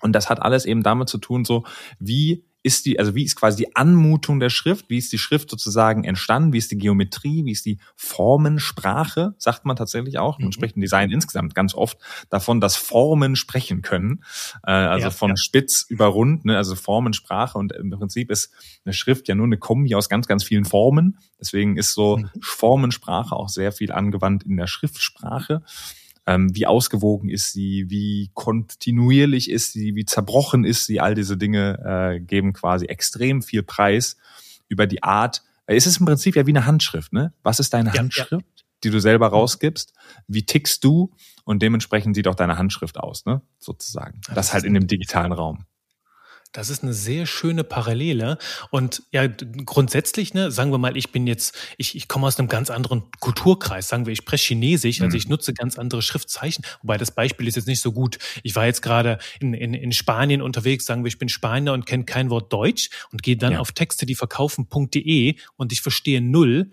Und 0.00 0.12
das 0.12 0.30
hat 0.30 0.42
alles 0.42 0.64
eben 0.64 0.82
damit 0.82 1.08
zu 1.08 1.18
tun, 1.18 1.44
so 1.44 1.64
wie 1.98 2.44
ist 2.62 2.86
die, 2.86 2.98
also 2.98 3.14
wie 3.14 3.24
ist 3.24 3.36
quasi 3.36 3.64
die 3.64 3.76
Anmutung 3.76 4.40
der 4.40 4.50
Schrift, 4.50 4.90
wie 4.90 4.98
ist 4.98 5.12
die 5.12 5.18
Schrift 5.18 5.50
sozusagen 5.50 6.04
entstanden, 6.04 6.52
wie 6.52 6.58
ist 6.58 6.70
die 6.70 6.78
Geometrie, 6.78 7.44
wie 7.44 7.52
ist 7.52 7.64
die 7.66 7.78
Formensprache, 7.94 9.34
sagt 9.38 9.64
man 9.64 9.76
tatsächlich 9.76 10.18
auch. 10.18 10.38
Man 10.38 10.48
mhm. 10.48 10.52
spricht 10.52 10.76
im 10.76 10.82
Design 10.82 11.10
insgesamt 11.10 11.54
ganz 11.54 11.74
oft 11.74 11.98
davon, 12.30 12.60
dass 12.60 12.76
Formen 12.76 13.36
sprechen 13.36 13.82
können. 13.82 14.24
Äh, 14.64 14.72
also 14.72 15.06
ja, 15.06 15.10
von 15.10 15.30
ja. 15.30 15.36
spitz 15.36 15.86
über 15.88 16.06
rund, 16.06 16.44
ne, 16.44 16.56
also 16.56 16.74
Formensprache. 16.74 17.56
Und 17.56 17.72
im 17.72 17.90
Prinzip 17.90 18.30
ist 18.30 18.52
eine 18.84 18.92
Schrift 18.92 19.28
ja 19.28 19.34
nur 19.34 19.46
eine 19.46 19.58
Kombi 19.58 19.94
aus 19.94 20.08
ganz, 20.08 20.26
ganz 20.26 20.42
vielen 20.42 20.64
Formen. 20.64 21.18
Deswegen 21.40 21.76
ist 21.76 21.94
so 21.94 22.16
mhm. 22.16 22.30
Formensprache 22.40 23.36
auch 23.36 23.48
sehr 23.48 23.70
viel 23.70 23.92
angewandt 23.92 24.42
in 24.42 24.56
der 24.56 24.66
Schriftsprache 24.66 25.62
ähm, 26.28 26.54
wie 26.54 26.66
ausgewogen 26.66 27.30
ist 27.30 27.54
sie, 27.54 27.86
wie 27.88 28.30
kontinuierlich 28.34 29.50
ist 29.50 29.72
sie, 29.72 29.94
wie 29.94 30.04
zerbrochen 30.04 30.64
ist 30.64 30.84
sie, 30.84 31.00
all 31.00 31.14
diese 31.14 31.38
Dinge 31.38 31.78
äh, 31.82 32.20
geben 32.20 32.52
quasi 32.52 32.84
extrem 32.84 33.40
viel 33.40 33.62
Preis 33.62 34.18
über 34.68 34.86
die 34.86 35.02
Art. 35.02 35.42
Es 35.64 35.86
ist 35.86 36.00
im 36.00 36.06
Prinzip 36.06 36.36
ja 36.36 36.46
wie 36.46 36.50
eine 36.50 36.66
Handschrift, 36.66 37.14
ne? 37.14 37.32
Was 37.42 37.60
ist 37.60 37.72
deine 37.72 37.94
ja, 37.94 38.00
Handschrift, 38.00 38.30
ja. 38.30 38.64
die 38.84 38.90
du 38.90 39.00
selber 39.00 39.28
rausgibst? 39.28 39.94
Wie 40.26 40.44
tickst 40.44 40.84
du? 40.84 41.14
Und 41.44 41.62
dementsprechend 41.62 42.14
sieht 42.14 42.28
auch 42.28 42.34
deine 42.34 42.58
Handschrift 42.58 42.98
aus, 42.98 43.24
ne? 43.24 43.40
Sozusagen. 43.58 44.20
Das, 44.26 44.34
das 44.34 44.52
halt 44.52 44.64
in 44.64 44.74
dem 44.74 44.86
digitalen 44.86 45.32
Raum. 45.32 45.64
Das 46.52 46.70
ist 46.70 46.82
eine 46.82 46.94
sehr 46.94 47.26
schöne 47.26 47.62
Parallele. 47.62 48.38
Und 48.70 49.02
ja, 49.12 49.26
grundsätzlich, 49.26 50.32
ne, 50.34 50.50
sagen 50.50 50.72
wir 50.72 50.78
mal, 50.78 50.96
ich 50.96 51.12
bin 51.12 51.26
jetzt, 51.26 51.56
ich, 51.76 51.94
ich 51.94 52.08
komme 52.08 52.26
aus 52.26 52.38
einem 52.38 52.48
ganz 52.48 52.70
anderen 52.70 53.04
Kulturkreis. 53.20 53.88
Sagen 53.88 54.06
wir, 54.06 54.12
ich 54.12 54.18
spreche 54.18 54.48
Chinesisch, 54.48 55.02
also 55.02 55.14
mhm. 55.14 55.18
ich 55.18 55.28
nutze 55.28 55.52
ganz 55.52 55.78
andere 55.78 56.00
Schriftzeichen. 56.00 56.64
Wobei 56.82 56.96
das 56.96 57.10
Beispiel 57.10 57.46
ist 57.48 57.56
jetzt 57.56 57.68
nicht 57.68 57.80
so 57.80 57.92
gut. 57.92 58.18
Ich 58.42 58.56
war 58.56 58.66
jetzt 58.66 58.80
gerade 58.80 59.18
in, 59.40 59.52
in, 59.52 59.74
in 59.74 59.92
Spanien 59.92 60.40
unterwegs, 60.40 60.86
sagen 60.86 61.04
wir, 61.04 61.08
ich 61.08 61.18
bin 61.18 61.28
Spanier 61.28 61.72
und 61.74 61.86
kenne 61.86 62.04
kein 62.04 62.30
Wort 62.30 62.52
Deutsch 62.52 62.90
und 63.12 63.22
gehe 63.22 63.36
dann 63.36 63.52
ja. 63.52 63.58
auf 63.58 63.72
Texte, 63.72 64.06
die 64.06 64.14
verkaufen.de 64.14 65.36
und 65.56 65.72
ich 65.72 65.82
verstehe 65.82 66.20
null 66.20 66.70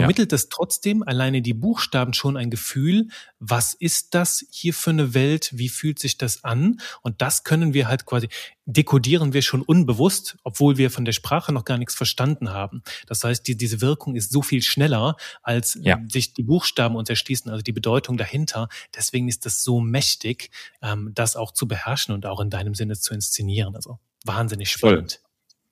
vermittelt 0.00 0.32
ja. 0.32 0.36
es 0.36 0.48
trotzdem 0.48 1.02
alleine 1.02 1.42
die 1.42 1.54
Buchstaben 1.54 2.12
schon 2.12 2.36
ein 2.36 2.50
Gefühl, 2.50 3.08
was 3.38 3.74
ist 3.74 4.14
das 4.14 4.44
hier 4.50 4.74
für 4.74 4.90
eine 4.90 5.14
Welt, 5.14 5.50
wie 5.54 5.68
fühlt 5.68 5.98
sich 5.98 6.18
das 6.18 6.44
an? 6.44 6.80
Und 7.02 7.22
das 7.22 7.44
können 7.44 7.74
wir 7.74 7.88
halt 7.88 8.04
quasi, 8.04 8.28
dekodieren 8.66 9.32
wir 9.32 9.42
schon 9.42 9.62
unbewusst, 9.62 10.36
obwohl 10.42 10.76
wir 10.76 10.90
von 10.90 11.04
der 11.04 11.12
Sprache 11.12 11.52
noch 11.52 11.64
gar 11.64 11.78
nichts 11.78 11.94
verstanden 11.94 12.50
haben. 12.50 12.82
Das 13.06 13.24
heißt, 13.24 13.46
die, 13.46 13.56
diese 13.56 13.80
Wirkung 13.80 14.16
ist 14.16 14.30
so 14.30 14.42
viel 14.42 14.62
schneller, 14.62 15.16
als 15.42 15.78
ja. 15.80 15.98
sich 16.08 16.34
die 16.34 16.42
Buchstaben 16.42 16.96
uns 16.96 17.08
erschließen, 17.08 17.50
also 17.50 17.62
die 17.62 17.72
Bedeutung 17.72 18.16
dahinter. 18.16 18.68
Deswegen 18.94 19.28
ist 19.28 19.46
das 19.46 19.62
so 19.62 19.80
mächtig, 19.80 20.50
ähm, 20.82 21.12
das 21.14 21.36
auch 21.36 21.52
zu 21.52 21.66
beherrschen 21.66 22.14
und 22.14 22.26
auch 22.26 22.40
in 22.40 22.50
deinem 22.50 22.74
Sinne 22.74 22.98
zu 22.98 23.14
inszenieren. 23.14 23.76
Also 23.76 23.98
wahnsinnig 24.24 24.70
spannend. 24.70 25.12
Voll. 25.12 25.25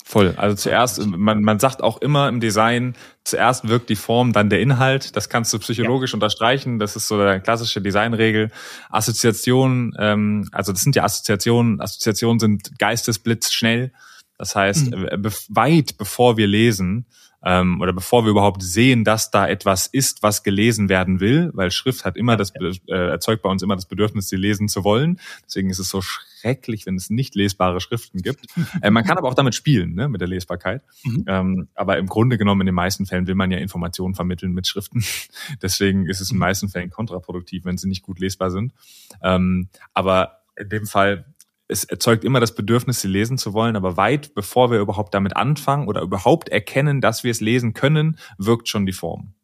Voll. 0.06 0.34
Also 0.36 0.54
zuerst, 0.54 1.04
man, 1.06 1.42
man 1.42 1.58
sagt 1.58 1.82
auch 1.82 1.96
immer 2.02 2.28
im 2.28 2.38
Design, 2.38 2.94
zuerst 3.24 3.66
wirkt 3.66 3.88
die 3.88 3.96
Form, 3.96 4.34
dann 4.34 4.50
der 4.50 4.60
Inhalt. 4.60 5.16
Das 5.16 5.30
kannst 5.30 5.50
du 5.54 5.58
psychologisch 5.58 6.10
ja. 6.10 6.16
unterstreichen. 6.16 6.78
Das 6.78 6.94
ist 6.94 7.08
so 7.08 7.16
der 7.16 7.40
klassische 7.40 7.80
Designregel. 7.80 8.50
Assoziationen, 8.90 9.94
ähm, 9.98 10.46
also 10.52 10.72
das 10.72 10.82
sind 10.82 10.94
ja 10.94 11.04
Assoziationen. 11.04 11.80
Assoziationen 11.80 12.38
sind 12.38 12.78
geistesblitzschnell. 12.78 13.92
Das 14.36 14.54
heißt, 14.54 14.90
mhm. 14.90 15.08
Äh, 15.10 15.16
be 15.16 15.32
weit 15.48 15.96
bevor 15.96 16.36
wir 16.36 16.48
lesen, 16.48 17.06
ähm, 17.44 17.80
oder 17.80 17.92
bevor 17.92 18.24
wir 18.24 18.30
überhaupt 18.30 18.62
sehen, 18.62 19.04
dass 19.04 19.30
da 19.30 19.46
etwas 19.46 19.86
ist, 19.86 20.22
was 20.22 20.42
gelesen 20.42 20.88
werden 20.88 21.20
will, 21.20 21.50
weil 21.54 21.70
Schrift 21.70 22.04
hat 22.04 22.16
immer 22.16 22.36
das 22.36 22.52
äh, 22.56 22.94
erzeugt 22.94 23.42
bei 23.42 23.50
uns 23.50 23.62
immer 23.62 23.76
das 23.76 23.86
Bedürfnis, 23.86 24.28
sie 24.28 24.36
lesen 24.36 24.68
zu 24.68 24.84
wollen. 24.84 25.20
Deswegen 25.44 25.70
ist 25.70 25.78
es 25.78 25.88
so 25.88 26.00
schrecklich, 26.00 26.86
wenn 26.86 26.96
es 26.96 27.10
nicht 27.10 27.34
lesbare 27.34 27.80
Schriften 27.80 28.22
gibt. 28.22 28.46
äh, 28.82 28.90
man 28.90 29.04
kann 29.04 29.18
aber 29.18 29.28
auch 29.28 29.34
damit 29.34 29.54
spielen, 29.54 29.94
ne, 29.94 30.08
mit 30.08 30.20
der 30.20 30.28
Lesbarkeit. 30.28 30.82
Mhm. 31.04 31.24
Ähm, 31.26 31.68
aber 31.74 31.98
im 31.98 32.06
Grunde 32.06 32.38
genommen 32.38 32.62
in 32.62 32.66
den 32.66 32.74
meisten 32.74 33.06
Fällen 33.06 33.26
will 33.26 33.34
man 33.34 33.50
ja 33.50 33.58
Informationen 33.58 34.14
vermitteln 34.14 34.52
mit 34.52 34.66
Schriften. 34.66 35.04
Deswegen 35.62 36.06
ist 36.06 36.20
es 36.20 36.30
in 36.30 36.36
den 36.36 36.40
meisten 36.40 36.68
Fällen 36.68 36.90
kontraproduktiv, 36.90 37.64
wenn 37.64 37.76
sie 37.76 37.88
nicht 37.88 38.02
gut 38.02 38.20
lesbar 38.20 38.50
sind. 38.50 38.72
Ähm, 39.22 39.68
aber 39.92 40.40
in 40.56 40.68
dem 40.68 40.86
Fall 40.86 41.33
es 41.68 41.84
erzeugt 41.84 42.24
immer 42.24 42.40
das 42.40 42.54
Bedürfnis, 42.54 43.00
sie 43.00 43.08
lesen 43.08 43.38
zu 43.38 43.52
wollen, 43.52 43.76
aber 43.76 43.96
weit 43.96 44.34
bevor 44.34 44.70
wir 44.70 44.80
überhaupt 44.80 45.14
damit 45.14 45.36
anfangen 45.36 45.88
oder 45.88 46.02
überhaupt 46.02 46.48
erkennen, 46.48 47.00
dass 47.00 47.24
wir 47.24 47.30
es 47.30 47.40
lesen 47.40 47.72
können, 47.72 48.18
wirkt 48.38 48.68
schon 48.68 48.86
die 48.86 48.92
Form. 48.92 49.34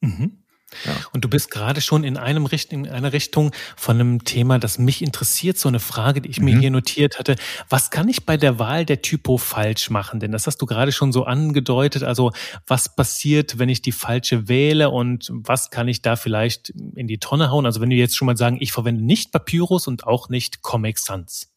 Mhm. 0.00 0.42
Ja. 0.86 0.92
Und 1.12 1.24
du 1.24 1.28
bist 1.28 1.50
gerade 1.50 1.80
schon 1.80 2.02
in 2.02 2.16
einem 2.16 2.46
Richtung, 2.46 2.86
in 2.86 2.90
einer 2.90 3.12
Richtung 3.12 3.52
von 3.76 4.00
einem 4.00 4.24
Thema, 4.24 4.58
das 4.58 4.78
mich 4.78 5.02
interessiert, 5.02 5.58
so 5.58 5.68
eine 5.68 5.80
Frage, 5.80 6.22
die 6.22 6.30
ich 6.30 6.40
mir 6.40 6.56
mhm. 6.56 6.60
hier 6.60 6.70
notiert 6.70 7.18
hatte. 7.18 7.36
Was 7.68 7.90
kann 7.90 8.08
ich 8.08 8.24
bei 8.24 8.36
der 8.36 8.58
Wahl 8.58 8.84
der 8.84 9.02
Typo 9.02 9.36
falsch 9.36 9.90
machen? 9.90 10.18
Denn 10.18 10.32
das 10.32 10.46
hast 10.46 10.58
du 10.58 10.66
gerade 10.66 10.92
schon 10.92 11.12
so 11.12 11.24
angedeutet. 11.24 12.02
Also 12.02 12.32
was 12.66 12.94
passiert, 12.96 13.58
wenn 13.58 13.68
ich 13.68 13.82
die 13.82 13.92
falsche 13.92 14.48
wähle 14.48 14.90
und 14.90 15.28
was 15.32 15.70
kann 15.70 15.88
ich 15.88 16.02
da 16.02 16.16
vielleicht 16.16 16.70
in 16.70 17.06
die 17.06 17.18
Tonne 17.18 17.50
hauen? 17.50 17.66
Also 17.66 17.80
wenn 17.80 17.90
wir 17.90 17.98
jetzt 17.98 18.16
schon 18.16 18.26
mal 18.26 18.36
sagen, 18.36 18.56
ich 18.60 18.72
verwende 18.72 19.04
nicht 19.04 19.32
Papyrus 19.32 19.86
und 19.86 20.06
auch 20.06 20.28
nicht 20.28 20.62
Comic 20.62 20.98
Sans. 20.98 21.51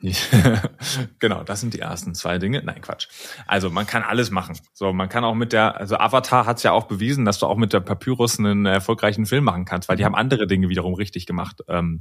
genau, 1.18 1.44
das 1.44 1.60
sind 1.60 1.74
die 1.74 1.80
ersten 1.80 2.14
zwei 2.14 2.38
Dinge. 2.38 2.62
Nein, 2.62 2.80
Quatsch. 2.82 3.08
Also 3.46 3.70
man 3.70 3.86
kann 3.86 4.02
alles 4.02 4.30
machen. 4.30 4.58
So, 4.72 4.92
man 4.92 5.08
kann 5.08 5.24
auch 5.24 5.34
mit 5.34 5.52
der, 5.52 5.76
also 5.78 5.96
Avatar 5.96 6.46
hat 6.46 6.58
es 6.58 6.62
ja 6.62 6.72
auch 6.72 6.84
bewiesen, 6.84 7.24
dass 7.24 7.38
du 7.38 7.46
auch 7.46 7.56
mit 7.56 7.72
der 7.72 7.80
Papyrus 7.80 8.38
einen 8.38 8.66
erfolgreichen 8.66 9.26
Film 9.26 9.44
machen 9.44 9.64
kannst, 9.64 9.88
weil 9.88 9.96
die 9.96 10.04
haben 10.04 10.14
andere 10.14 10.46
Dinge 10.46 10.68
wiederum 10.68 10.94
richtig 10.94 11.26
gemacht 11.26 11.62
ähm, 11.68 12.00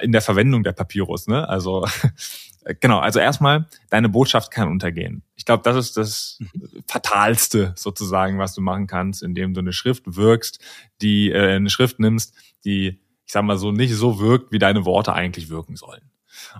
in 0.00 0.12
der 0.12 0.22
Verwendung 0.22 0.62
der 0.62 0.72
Papyrus. 0.72 1.26
Ne? 1.26 1.48
Also 1.48 1.86
genau, 2.80 2.98
also 2.98 3.18
erstmal, 3.18 3.66
deine 3.90 4.08
Botschaft 4.08 4.50
kann 4.50 4.68
untergehen. 4.68 5.22
Ich 5.36 5.44
glaube, 5.44 5.62
das 5.64 5.76
ist 5.76 5.96
das 5.96 6.38
Fatalste 6.86 7.72
sozusagen, 7.76 8.38
was 8.38 8.54
du 8.54 8.60
machen 8.60 8.86
kannst, 8.86 9.22
indem 9.22 9.54
du 9.54 9.60
eine 9.60 9.72
Schrift 9.72 10.16
wirkst, 10.16 10.60
die 11.02 11.30
äh, 11.30 11.56
eine 11.56 11.70
Schrift 11.70 11.98
nimmst, 11.98 12.34
die, 12.64 13.00
ich 13.24 13.32
sag 13.32 13.42
mal 13.42 13.58
so, 13.58 13.72
nicht 13.72 13.94
so 13.94 14.20
wirkt, 14.20 14.52
wie 14.52 14.58
deine 14.58 14.84
Worte 14.84 15.12
eigentlich 15.12 15.48
wirken 15.48 15.76
sollen. 15.76 16.02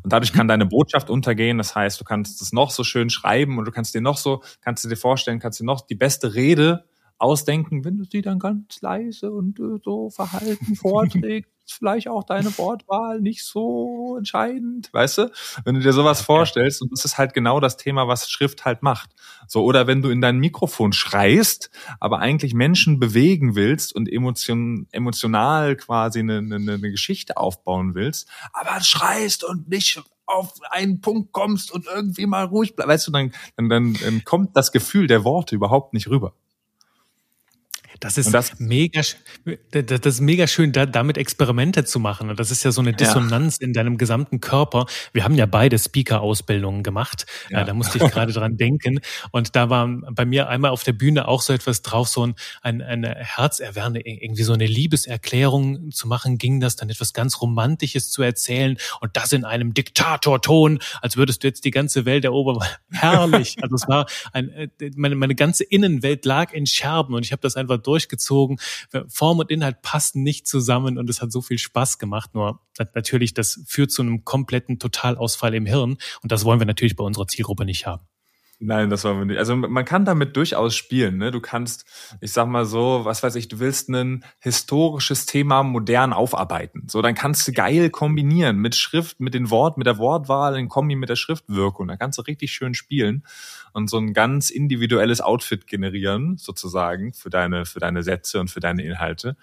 Und 0.03 0.13
dadurch 0.13 0.33
kann 0.33 0.49
deine 0.49 0.67
Botschaft 0.67 1.11
untergehen. 1.11 1.59
Das 1.59 1.75
heißt, 1.75 2.01
du 2.01 2.05
kannst 2.05 2.41
es 2.43 2.53
noch 2.53 2.71
so 2.71 2.85
schön 2.85 3.11
schreiben 3.11 3.59
und 3.59 3.65
du 3.67 3.73
kannst 3.73 3.95
dir 3.95 4.01
noch 4.01 4.17
so, 4.17 4.43
kannst 4.61 4.85
du 4.85 4.89
dir 4.89 4.97
vorstellen, 4.97 5.39
kannst 5.39 5.61
dir 5.61 5.65
noch 5.65 5.81
die 5.81 5.95
beste 5.95 6.35
Rede 6.35 6.85
ausdenken, 7.19 7.85
wenn 7.85 7.97
du 7.97 8.05
sie 8.05 8.23
dann 8.23 8.39
ganz 8.39 8.81
leise 8.83 9.33
und 9.33 9.59
äh, 9.59 9.79
so 9.83 10.11
verhalten 10.11 10.75
vorträgst 10.77 11.56
vielleicht 11.73 12.09
auch 12.09 12.25
deine 12.25 12.57
Wortwahl 12.59 13.21
nicht 13.21 13.45
so 13.45 14.17
entscheidend, 14.17 14.93
weißt 14.93 15.19
du? 15.19 15.33
Wenn 15.65 15.75
du 15.75 15.81
dir 15.81 15.93
sowas 15.93 16.21
vorstellst, 16.21 16.83
und 16.83 16.93
das 16.93 17.05
ist 17.05 17.19
halt 17.19 17.35
genau 17.35 17.61
das 17.61 17.77
Thema, 17.77 18.09
was 18.09 18.31
Schrift 18.31 18.65
halt 18.65 18.83
macht. 18.83 19.11
So, 19.47 19.65
oder 19.65 19.87
wenn 19.87 20.03
du 20.03 20.11
in 20.11 20.21
dein 20.21 20.39
Mikrofon 20.39 20.93
schreist, 20.93 21.71
aber 22.01 22.19
eigentlich 22.21 22.55
Menschen 22.55 22.99
bewegen 22.99 23.55
willst 23.55 23.95
und 23.95 24.11
emotion, 24.11 24.87
emotional 24.93 25.77
quasi 25.77 26.21
eine, 26.21 26.39
eine, 26.39 26.57
eine 26.57 26.91
Geschichte 26.91 27.37
aufbauen 27.37 27.95
willst, 27.95 28.29
aber 28.53 28.81
schreist 28.81 29.45
und 29.45 29.69
nicht 29.69 30.03
auf 30.27 30.55
einen 30.71 31.01
Punkt 31.01 31.33
kommst 31.33 31.71
und 31.71 31.87
irgendwie 31.87 32.27
mal 32.27 32.45
ruhig 32.45 32.75
bleibst, 32.75 32.89
weißt 32.89 33.07
du, 33.09 33.13
dann, 33.13 33.33
dann, 33.57 33.95
dann 33.95 34.25
kommt 34.25 34.57
das 34.57 34.73
Gefühl 34.73 35.07
der 35.07 35.25
Worte 35.25 35.55
überhaupt 35.55 35.95
nicht 35.95 36.09
rüber. 36.09 36.35
Das 38.01 38.19
ist 38.19 38.33
das, 38.33 38.59
mega, 38.59 39.03
das 39.71 40.01
ist 40.05 40.21
mega 40.21 40.47
schön, 40.47 40.73
da, 40.73 40.87
damit 40.87 41.19
Experimente 41.19 41.85
zu 41.85 41.99
machen. 41.99 42.31
Und 42.31 42.41
das 42.41 42.51
ist 42.51 42.65
ja 42.65 42.73
so 42.73 42.81
eine 42.81 42.93
Dissonanz 42.93 43.59
ja. 43.61 43.67
in 43.67 43.73
deinem 43.73 43.99
gesamten 43.99 44.41
Körper. 44.41 44.87
Wir 45.13 45.25
haben 45.25 45.35
ja 45.35 45.47
beide 45.47 45.79
Speaker-Ausbildungen 45.79 46.83
gemacht. 46.83 47.27
Ja. 47.51 47.65
Da 47.65 47.75
musste 47.75 47.99
ich 47.99 48.11
gerade 48.11 48.33
dran 48.33 48.57
denken. 48.57 49.01
Und 49.31 49.57
da 49.57 49.71
war 49.71 49.89
bei 50.13 50.25
mir 50.25 50.49
einmal 50.49 50.71
auf 50.71 50.85
der 50.85 50.93
Bühne 50.93 51.29
auch 51.29 51.43
so 51.43 51.53
etwas 51.53 51.83
drauf, 51.83 52.09
so 52.09 52.27
ein, 52.27 52.35
ein 52.63 52.83
eine 52.83 53.15
herzerwärmende, 53.15 54.01
irgendwie 54.07 54.43
so 54.43 54.53
eine 54.53 54.67
Liebeserklärung 54.67 55.91
zu 55.91 56.09
machen, 56.09 56.39
ging 56.39 56.61
das 56.61 56.77
dann 56.77 56.91
etwas 56.91 57.13
ganz 57.13 57.41
Romantisches 57.41 58.11
zu 58.11 58.23
erzählen 58.23 58.77
und 59.01 59.17
das 59.17 59.33
in 59.33 59.45
einem 59.45 59.75
Diktatorton, 59.75 60.81
als 61.01 61.17
würdest 61.17 61.43
du 61.43 61.49
jetzt 61.49 61.65
die 61.65 61.71
ganze 61.71 62.05
Welt 62.05 62.25
erobern. 62.25 62.59
Herrlich. 62.91 63.57
Also 63.63 63.75
es 63.75 63.89
war 63.89 64.07
ein, 64.33 64.49
äh, 64.51 64.69
meine, 64.97 65.17
meine 65.17 65.35
ganze 65.35 65.65
Innenwelt 65.65 66.25
lag 66.25 66.53
in 66.53 66.67
Scherben 66.67 67.15
und 67.15 67.25
ich 67.25 67.33
habe 67.33 67.43
das 67.43 67.57
einfach 67.57 67.79
durchgezogen. 67.87 68.59
Form 69.09 69.39
und 69.39 69.51
Inhalt 69.51 69.83
passen 69.83 70.23
nicht 70.23 70.47
zusammen 70.47 70.99
und 70.99 71.09
es 71.11 71.23
hat 71.23 71.33
so 71.33 71.43
viel 71.43 71.59
Spaß 71.59 71.99
gemacht. 71.99 72.35
Nur 72.35 72.61
natürlich, 72.95 73.35
das 73.35 73.61
führt 73.67 73.91
zu 73.91 74.03
einem 74.03 74.25
kompletten 74.25 74.79
Totalausfall 74.79 75.55
im 75.55 75.67
Hirn 75.67 75.99
und 76.23 76.33
das 76.33 76.45
wollen 76.45 76.61
wir 76.61 76.67
natürlich 76.67 76.97
bei 76.97 77.05
unserer 77.05 77.27
Zielgruppe 77.27 77.65
nicht 77.65 77.87
haben. 77.87 78.07
Nein, 78.59 78.89
das 78.89 79.05
wollen 79.05 79.19
wir 79.19 79.25
nicht. 79.27 79.39
Also 79.39 79.55
man 79.55 79.85
kann 79.85 80.07
damit 80.07 80.35
durchaus 80.35 80.75
spielen. 80.75 81.19
Ne? 81.19 81.31
Du 81.31 81.41
kannst, 81.41 81.85
ich 82.23 82.33
sag 82.33 82.47
mal 82.47 82.65
so, 82.65 83.05
was 83.05 83.23
weiß 83.23 83.35
ich, 83.35 83.49
du 83.49 83.59
willst 83.59 83.91
ein 83.91 84.25
historisches 84.39 85.27
Thema 85.27 85.63
modern 85.63 86.15
aufarbeiten. 86.15 86.87
So, 86.89 87.03
dann 87.03 87.15
kannst 87.15 87.47
du 87.47 87.53
geil 87.53 87.91
kombinieren 87.91 88.57
mit 88.57 88.75
Schrift, 88.75 89.21
mit 89.21 89.35
den 89.35 89.51
Wort, 89.51 89.77
mit 89.77 89.87
der 89.87 89.99
Wortwahl, 89.99 90.59
in 90.59 90.71
Kombi 90.71 90.97
mit 90.97 91.11
der 91.11 91.17
Schriftwirkung. 91.17 91.89
Da 91.89 91.97
kannst 91.97 92.17
du 92.17 92.23
richtig 92.23 92.51
schön 92.51 92.73
spielen 92.73 93.25
und 93.75 93.91
so 93.91 93.99
ein 93.99 94.15
ganz 94.15 94.49
individuelles 94.49 95.21
Outfit 95.21 95.67
generieren, 95.67 96.39
sozusagen, 96.39 97.13
für 97.13 97.29
deine, 97.29 97.67
für 97.67 97.81
deine 97.81 98.03
Sätze 98.03 98.41
und 98.41 98.51
für 98.51 98.61
deine 98.61 98.83
Inhalte. 98.85 99.37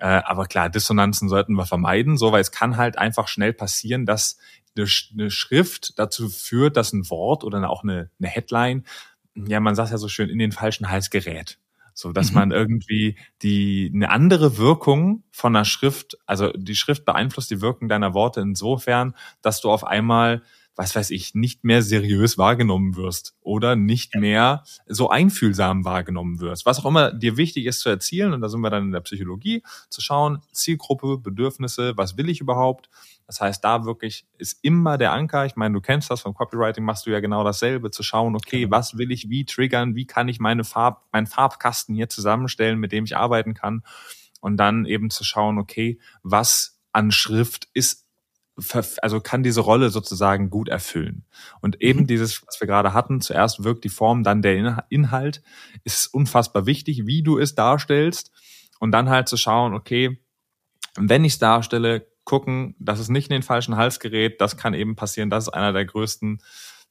Äh, 0.00 0.22
aber 0.24 0.46
klar, 0.46 0.68
Dissonanzen 0.68 1.28
sollten 1.28 1.54
wir 1.54 1.66
vermeiden, 1.66 2.16
so, 2.16 2.32
weil 2.32 2.40
es 2.40 2.50
kann 2.50 2.76
halt 2.76 2.98
einfach 2.98 3.28
schnell 3.28 3.52
passieren, 3.52 4.04
dass 4.04 4.38
eine, 4.78 4.88
eine 5.12 5.30
Schrift 5.30 5.98
dazu 5.98 6.28
führt, 6.28 6.76
dass 6.76 6.92
ein 6.92 7.08
Wort 7.10 7.44
oder 7.44 7.68
auch 7.68 7.82
eine, 7.82 8.10
eine 8.18 8.28
Headline, 8.28 8.84
ja, 9.34 9.60
man 9.60 9.74
sagt 9.74 9.90
ja 9.90 9.98
so 9.98 10.08
schön, 10.08 10.30
in 10.30 10.38
den 10.38 10.52
falschen 10.52 10.90
Hals 10.90 11.10
gerät. 11.10 11.58
So, 11.94 12.12
dass 12.12 12.30
mhm. 12.30 12.34
man 12.36 12.50
irgendwie 12.52 13.18
die, 13.42 13.90
eine 13.92 14.10
andere 14.10 14.56
Wirkung 14.56 15.24
von 15.32 15.56
einer 15.56 15.64
Schrift, 15.64 16.16
also 16.26 16.52
die 16.52 16.76
Schrift 16.76 17.04
beeinflusst 17.04 17.50
die 17.50 17.60
Wirkung 17.60 17.88
deiner 17.88 18.14
Worte 18.14 18.40
insofern, 18.40 19.16
dass 19.42 19.60
du 19.60 19.70
auf 19.70 19.82
einmal 19.82 20.42
was 20.78 20.94
weiß 20.94 21.10
ich, 21.10 21.34
nicht 21.34 21.64
mehr 21.64 21.82
seriös 21.82 22.38
wahrgenommen 22.38 22.94
wirst 22.94 23.34
oder 23.40 23.74
nicht 23.74 24.14
mehr 24.14 24.62
so 24.86 25.10
einfühlsam 25.10 25.84
wahrgenommen 25.84 26.38
wirst. 26.38 26.66
Was 26.66 26.78
auch 26.78 26.86
immer 26.86 27.12
dir 27.12 27.36
wichtig 27.36 27.66
ist 27.66 27.80
zu 27.80 27.88
erzielen, 27.88 28.32
und 28.32 28.40
da 28.42 28.48
sind 28.48 28.60
wir 28.60 28.70
dann 28.70 28.84
in 28.84 28.92
der 28.92 29.00
Psychologie, 29.00 29.64
zu 29.90 30.00
schauen, 30.00 30.40
Zielgruppe, 30.52 31.18
Bedürfnisse, 31.18 31.96
was 31.96 32.16
will 32.16 32.28
ich 32.28 32.40
überhaupt? 32.40 32.90
Das 33.26 33.40
heißt, 33.40 33.64
da 33.64 33.86
wirklich 33.86 34.24
ist 34.38 34.60
immer 34.62 34.98
der 34.98 35.10
Anker. 35.10 35.46
Ich 35.46 35.56
meine, 35.56 35.74
du 35.74 35.80
kennst 35.80 36.12
das 36.12 36.20
vom 36.20 36.32
Copywriting, 36.32 36.84
machst 36.84 37.06
du 37.06 37.10
ja 37.10 37.18
genau 37.18 37.42
dasselbe, 37.42 37.90
zu 37.90 38.04
schauen, 38.04 38.36
okay, 38.36 38.60
genau. 38.60 38.76
was 38.76 38.96
will 38.96 39.10
ich 39.10 39.28
wie 39.28 39.44
triggern? 39.44 39.96
Wie 39.96 40.06
kann 40.06 40.28
ich 40.28 40.38
meine 40.38 40.62
Farb, 40.62 41.06
meinen 41.10 41.26
Farbkasten 41.26 41.96
hier 41.96 42.08
zusammenstellen, 42.08 42.78
mit 42.78 42.92
dem 42.92 43.02
ich 43.02 43.16
arbeiten 43.16 43.52
kann? 43.52 43.82
Und 44.40 44.56
dann 44.58 44.86
eben 44.86 45.10
zu 45.10 45.24
schauen, 45.24 45.58
okay, 45.58 45.98
was 46.22 46.78
an 46.92 47.10
Schrift 47.10 47.66
ist 47.74 48.07
also 49.02 49.20
kann 49.20 49.42
diese 49.42 49.60
Rolle 49.60 49.90
sozusagen 49.90 50.50
gut 50.50 50.68
erfüllen. 50.68 51.24
Und 51.60 51.80
eben 51.80 52.00
mhm. 52.00 52.06
dieses, 52.06 52.46
was 52.46 52.60
wir 52.60 52.66
gerade 52.66 52.92
hatten, 52.92 53.20
zuerst 53.20 53.64
wirkt 53.64 53.84
die 53.84 53.88
Form, 53.88 54.24
dann 54.24 54.42
der 54.42 54.84
Inhalt, 54.88 55.42
ist 55.84 56.06
unfassbar 56.12 56.66
wichtig, 56.66 57.06
wie 57.06 57.22
du 57.22 57.38
es 57.38 57.54
darstellst. 57.54 58.32
Und 58.80 58.92
dann 58.92 59.08
halt 59.08 59.28
zu 59.28 59.36
schauen, 59.36 59.74
okay, 59.74 60.20
wenn 60.96 61.24
ich 61.24 61.34
es 61.34 61.38
darstelle, 61.38 62.06
gucken, 62.24 62.74
dass 62.78 62.98
es 62.98 63.08
nicht 63.08 63.30
in 63.30 63.36
den 63.36 63.42
falschen 63.42 63.76
Hals 63.76 64.00
gerät. 64.00 64.40
Das 64.40 64.56
kann 64.56 64.74
eben 64.74 64.96
passieren. 64.96 65.30
Das 65.30 65.44
ist 65.44 65.48
einer 65.48 65.72
der 65.72 65.86
größten, 65.86 66.42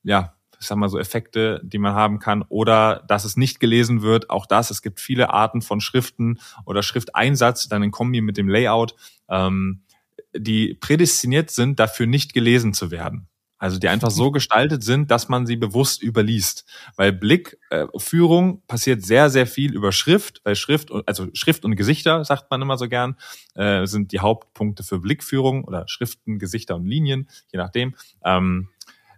ja, 0.01 0.33
ich 0.59 0.65
sag 0.65 0.77
mal 0.77 0.89
so 0.89 0.97
Effekte, 0.97 1.61
die 1.63 1.77
man 1.77 1.93
haben 1.93 2.17
kann. 2.17 2.43
Oder 2.49 3.03
dass 3.07 3.23
es 3.23 3.37
nicht 3.37 3.59
gelesen 3.59 4.01
wird. 4.01 4.31
Auch 4.31 4.47
das. 4.47 4.71
Es 4.71 4.81
gibt 4.81 4.99
viele 4.99 5.29
Arten 5.29 5.61
von 5.61 5.79
Schriften 5.79 6.39
oder 6.65 6.81
Schrifteinsatz, 6.81 7.69
dann 7.69 7.83
in 7.83 7.91
Kombi 7.91 8.21
mit 8.21 8.37
dem 8.37 8.49
Layout. 8.49 8.95
Ähm, 9.29 9.83
die 10.39 10.73
prädestiniert 10.73 11.49
sind, 11.51 11.79
dafür 11.79 12.07
nicht 12.07 12.33
gelesen 12.33 12.73
zu 12.73 12.91
werden. 12.91 13.27
Also 13.59 13.79
die 13.79 13.87
einfach 13.87 14.11
so 14.11 14.31
gestaltet 14.31 14.83
sind, 14.83 15.09
dass 15.11 15.29
man 15.29 15.45
sie 15.45 15.55
bewusst 15.55 16.01
überliest. 16.01 16.65
Weil 16.95 17.11
Blickführung 17.11 18.57
äh, 18.57 18.67
passiert 18.67 19.03
sehr, 19.03 19.29
sehr 19.29 19.47
viel 19.47 19.73
über 19.73 19.91
Schrift, 19.91 20.41
weil 20.43 20.55
Schrift, 20.55 20.91
also 21.05 21.27
Schrift 21.33 21.65
und 21.65 21.75
Gesichter, 21.75 22.23
sagt 22.23 22.51
man 22.51 22.61
immer 22.61 22.77
so 22.77 22.87
gern, 22.87 23.15
äh, 23.55 23.85
sind 23.85 24.11
die 24.11 24.19
Hauptpunkte 24.19 24.83
für 24.83 24.99
Blickführung 24.99 25.63
oder 25.63 25.87
Schriften, 25.87 26.39
Gesichter 26.39 26.75
und 26.75 26.85
Linien, 26.85 27.29
je 27.51 27.57
nachdem. 27.57 27.95
Ähm, 28.23 28.69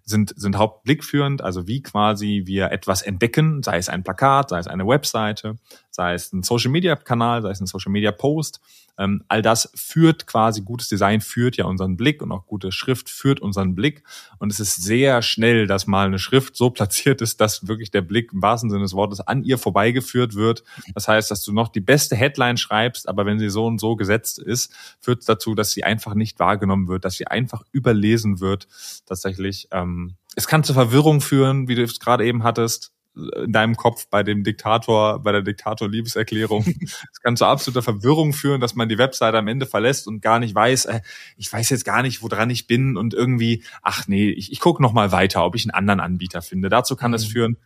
sind, 0.09 0.33
sind 0.35 0.57
hauptblickführend, 0.57 1.43
also 1.43 1.67
wie 1.67 1.83
quasi 1.83 2.43
wir 2.45 2.71
etwas 2.71 3.03
entdecken, 3.03 3.61
sei 3.61 3.77
es 3.77 3.89
ein 3.89 4.03
Plakat, 4.03 4.49
sei 4.49 4.57
es 4.57 4.67
eine 4.67 4.87
Webseite, 4.87 5.57
sei 5.99 6.13
es 6.13 6.31
ein 6.31 6.43
Social 6.43 6.71
Media 6.71 6.95
Kanal, 6.95 7.41
sei 7.41 7.49
es 7.49 7.59
ein 7.59 7.67
Social 7.67 7.91
Media 7.91 8.13
Post 8.13 8.61
ähm, 8.99 9.23
all 9.29 9.41
das 9.41 9.71
führt 9.75 10.27
quasi, 10.27 10.61
gutes 10.61 10.89
Design 10.89 11.21
führt 11.21 11.55
ja 11.55 11.65
unseren 11.65 11.95
Blick 11.95 12.21
und 12.21 12.33
auch 12.33 12.45
gute 12.45 12.73
Schrift 12.73 13.09
führt 13.09 13.39
unseren 13.39 13.73
Blick. 13.73 14.03
Und 14.39 14.51
es 14.51 14.59
ist 14.59 14.75
sehr 14.75 15.21
schnell, 15.21 15.67
dass 15.67 15.87
mal 15.87 16.05
eine 16.05 16.19
Schrift 16.19 16.57
so 16.57 16.69
platziert 16.69 17.21
ist, 17.21 17.39
dass 17.39 17.67
wirklich 17.67 17.91
der 17.91 18.01
Blick 18.01 18.33
im 18.33 18.41
wahrsten 18.41 18.69
Sinne 18.69 18.83
des 18.83 18.93
Wortes 18.93 19.21
an 19.21 19.43
ihr 19.43 19.57
vorbeigeführt 19.57 20.35
wird. 20.35 20.65
Das 20.93 21.07
heißt, 21.07 21.31
dass 21.31 21.43
du 21.43 21.53
noch 21.53 21.69
die 21.69 21.79
beste 21.79 22.17
Headline 22.17 22.57
schreibst, 22.57 23.07
aber 23.07 23.25
wenn 23.25 23.39
sie 23.39 23.49
so 23.49 23.65
und 23.65 23.79
so 23.79 23.95
gesetzt 23.95 24.37
ist, 24.37 24.73
führt 24.99 25.19
es 25.21 25.25
dazu, 25.25 25.55
dass 25.55 25.71
sie 25.71 25.85
einfach 25.85 26.13
nicht 26.13 26.37
wahrgenommen 26.39 26.89
wird, 26.89 27.05
dass 27.05 27.15
sie 27.15 27.25
einfach 27.25 27.63
überlesen 27.71 28.41
wird. 28.41 28.67
Tatsächlich. 29.05 29.69
Ähm, 29.71 30.15
es 30.35 30.47
kann 30.47 30.65
zur 30.65 30.75
Verwirrung 30.75 31.21
führen, 31.21 31.69
wie 31.69 31.75
du 31.75 31.83
es 31.83 31.99
gerade 31.99 32.25
eben 32.25 32.43
hattest 32.43 32.91
in 33.15 33.51
deinem 33.51 33.75
Kopf 33.75 34.07
bei 34.09 34.23
dem 34.23 34.43
Diktator, 34.43 35.21
bei 35.21 35.31
der 35.31 35.41
Diktator-Liebeserklärung. 35.41 36.65
Es 37.11 37.21
kann 37.21 37.35
zu 37.35 37.45
absoluter 37.45 37.81
Verwirrung 37.81 38.33
führen, 38.33 38.61
dass 38.61 38.75
man 38.75 38.87
die 38.89 38.97
Webseite 38.97 39.37
am 39.37 39.47
Ende 39.47 39.65
verlässt 39.65 40.07
und 40.07 40.21
gar 40.21 40.39
nicht 40.39 40.55
weiß, 40.55 40.85
äh, 40.85 41.01
ich 41.37 41.51
weiß 41.51 41.69
jetzt 41.69 41.85
gar 41.85 42.01
nicht, 42.01 42.21
woran 42.21 42.49
ich 42.49 42.67
bin 42.67 42.97
und 42.97 43.13
irgendwie, 43.13 43.63
ach 43.81 44.07
nee, 44.07 44.29
ich, 44.29 44.51
ich 44.51 44.59
gucke 44.59 44.81
noch 44.81 44.93
mal 44.93 45.11
weiter, 45.11 45.45
ob 45.45 45.55
ich 45.55 45.65
einen 45.65 45.71
anderen 45.71 45.99
Anbieter 45.99 46.41
finde. 46.41 46.69
Dazu 46.69 46.95
kann 46.95 47.13
es 47.13 47.27
mhm. 47.27 47.31
führen, 47.31 47.57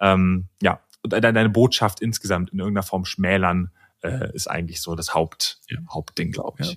ähm, 0.00 0.48
ja, 0.62 0.80
und 1.02 1.12
deine 1.12 1.50
Botschaft 1.50 2.00
insgesamt 2.00 2.50
in 2.50 2.58
irgendeiner 2.58 2.82
Form 2.82 3.04
schmälern, 3.04 3.70
äh, 4.02 4.34
ist 4.34 4.48
eigentlich 4.48 4.80
so 4.80 4.94
das 4.94 5.14
Haupt, 5.14 5.60
ja. 5.68 5.78
Hauptding, 5.90 6.32
glaube 6.32 6.62
ich. 6.62 6.70
Ja. 6.72 6.76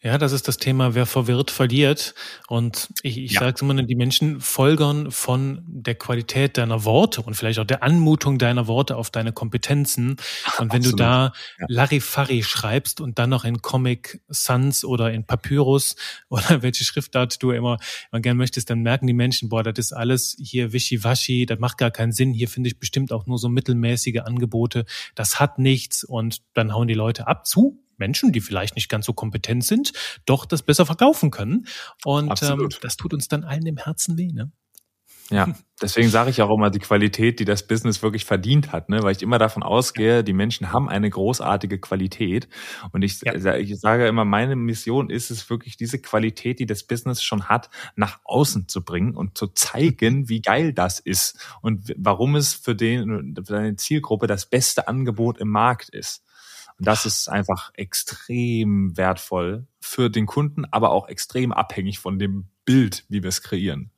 Ja, 0.00 0.16
das 0.16 0.30
ist 0.30 0.46
das 0.46 0.58
Thema, 0.58 0.94
wer 0.94 1.06
verwirrt, 1.06 1.50
verliert. 1.50 2.14
Und 2.46 2.88
ich, 3.02 3.18
ich 3.18 3.32
ja. 3.32 3.40
sage 3.40 3.56
immer, 3.62 3.82
die 3.82 3.96
Menschen 3.96 4.40
folgern 4.40 5.10
von 5.10 5.64
der 5.66 5.96
Qualität 5.96 6.56
deiner 6.56 6.84
Worte 6.84 7.20
und 7.22 7.34
vielleicht 7.34 7.58
auch 7.58 7.64
der 7.64 7.82
Anmutung 7.82 8.38
deiner 8.38 8.68
Worte 8.68 8.94
auf 8.94 9.10
deine 9.10 9.32
Kompetenzen. 9.32 10.10
Und 10.58 10.72
wenn 10.72 10.82
Absolut. 10.82 11.00
du 11.00 11.02
da 11.02 11.32
ja. 11.58 11.66
Larifari 11.68 12.44
schreibst 12.44 13.00
und 13.00 13.18
dann 13.18 13.30
noch 13.30 13.44
in 13.44 13.60
Comic 13.60 14.20
Sans 14.28 14.84
oder 14.84 15.12
in 15.12 15.24
Papyrus 15.24 15.96
oder 16.28 16.62
welche 16.62 16.84
Schriftart 16.84 17.42
du 17.42 17.50
immer, 17.50 17.78
immer 18.12 18.20
gern 18.20 18.36
möchtest, 18.36 18.70
dann 18.70 18.82
merken 18.82 19.06
die 19.06 19.12
Menschen, 19.12 19.48
boah, 19.48 19.64
das 19.64 19.78
ist 19.78 19.92
alles 19.92 20.36
hier 20.40 20.72
wischiwaschi, 20.72 21.46
das 21.46 21.58
macht 21.58 21.78
gar 21.78 21.90
keinen 21.90 22.12
Sinn. 22.12 22.32
Hier 22.32 22.48
finde 22.48 22.68
ich 22.68 22.78
bestimmt 22.78 23.12
auch 23.12 23.26
nur 23.26 23.38
so 23.38 23.48
mittelmäßige 23.48 24.20
Angebote. 24.20 24.84
Das 25.16 25.40
hat 25.40 25.58
nichts 25.58 26.04
und 26.04 26.42
dann 26.54 26.72
hauen 26.72 26.86
die 26.86 26.94
Leute 26.94 27.26
ab 27.26 27.46
zu 27.46 27.80
Menschen, 27.98 28.32
die 28.32 28.40
vielleicht 28.40 28.74
nicht 28.76 28.88
ganz 28.88 29.06
so 29.06 29.12
kompetent 29.12 29.64
sind, 29.64 29.92
doch 30.26 30.46
das 30.46 30.62
besser 30.62 30.86
verkaufen 30.86 31.30
können. 31.30 31.66
Und 32.04 32.42
ähm, 32.42 32.68
das 32.80 32.96
tut 32.96 33.14
uns 33.14 33.28
dann 33.28 33.44
allen 33.44 33.66
im 33.66 33.76
Herzen 33.76 34.16
weh. 34.16 34.32
Ne? 34.32 34.50
Ja, 35.30 35.46
deswegen 35.82 36.08
sage 36.08 36.30
ich 36.30 36.40
auch 36.40 36.54
immer 36.54 36.70
die 36.70 36.78
Qualität, 36.78 37.38
die 37.38 37.44
das 37.44 37.66
Business 37.66 38.02
wirklich 38.02 38.24
verdient 38.24 38.72
hat, 38.72 38.88
ne? 38.88 39.02
weil 39.02 39.14
ich 39.14 39.22
immer 39.22 39.38
davon 39.38 39.62
ausgehe, 39.62 40.24
die 40.24 40.32
Menschen 40.32 40.72
haben 40.72 40.88
eine 40.88 41.10
großartige 41.10 41.78
Qualität. 41.78 42.48
Und 42.92 43.02
ich, 43.02 43.20
ja. 43.20 43.54
ich 43.56 43.78
sage 43.78 44.06
immer, 44.06 44.24
meine 44.24 44.56
Mission 44.56 45.10
ist 45.10 45.30
es 45.30 45.50
wirklich, 45.50 45.76
diese 45.76 46.00
Qualität, 46.00 46.60
die 46.60 46.66
das 46.66 46.82
Business 46.82 47.22
schon 47.22 47.48
hat, 47.48 47.68
nach 47.94 48.20
außen 48.24 48.68
zu 48.68 48.82
bringen 48.82 49.14
und 49.14 49.36
zu 49.36 49.48
zeigen, 49.48 50.30
wie 50.30 50.40
geil 50.40 50.72
das 50.72 50.98
ist 50.98 51.38
und 51.60 51.92
warum 51.98 52.34
es 52.34 52.54
für, 52.54 52.74
den, 52.74 53.34
für 53.36 53.52
deine 53.52 53.76
Zielgruppe 53.76 54.28
das 54.28 54.46
beste 54.46 54.88
Angebot 54.88 55.36
im 55.38 55.48
Markt 55.48 55.90
ist. 55.90 56.24
Und 56.78 56.86
das 56.86 57.06
ist 57.06 57.28
einfach 57.28 57.70
extrem 57.74 58.96
wertvoll 58.96 59.66
für 59.80 60.10
den 60.10 60.26
Kunden, 60.26 60.64
aber 60.66 60.90
auch 60.90 61.08
extrem 61.08 61.52
abhängig 61.52 61.98
von 61.98 62.18
dem 62.18 62.46
Bild, 62.64 63.04
wie 63.08 63.22
wir 63.22 63.28
es 63.28 63.42
kreieren. 63.42 63.90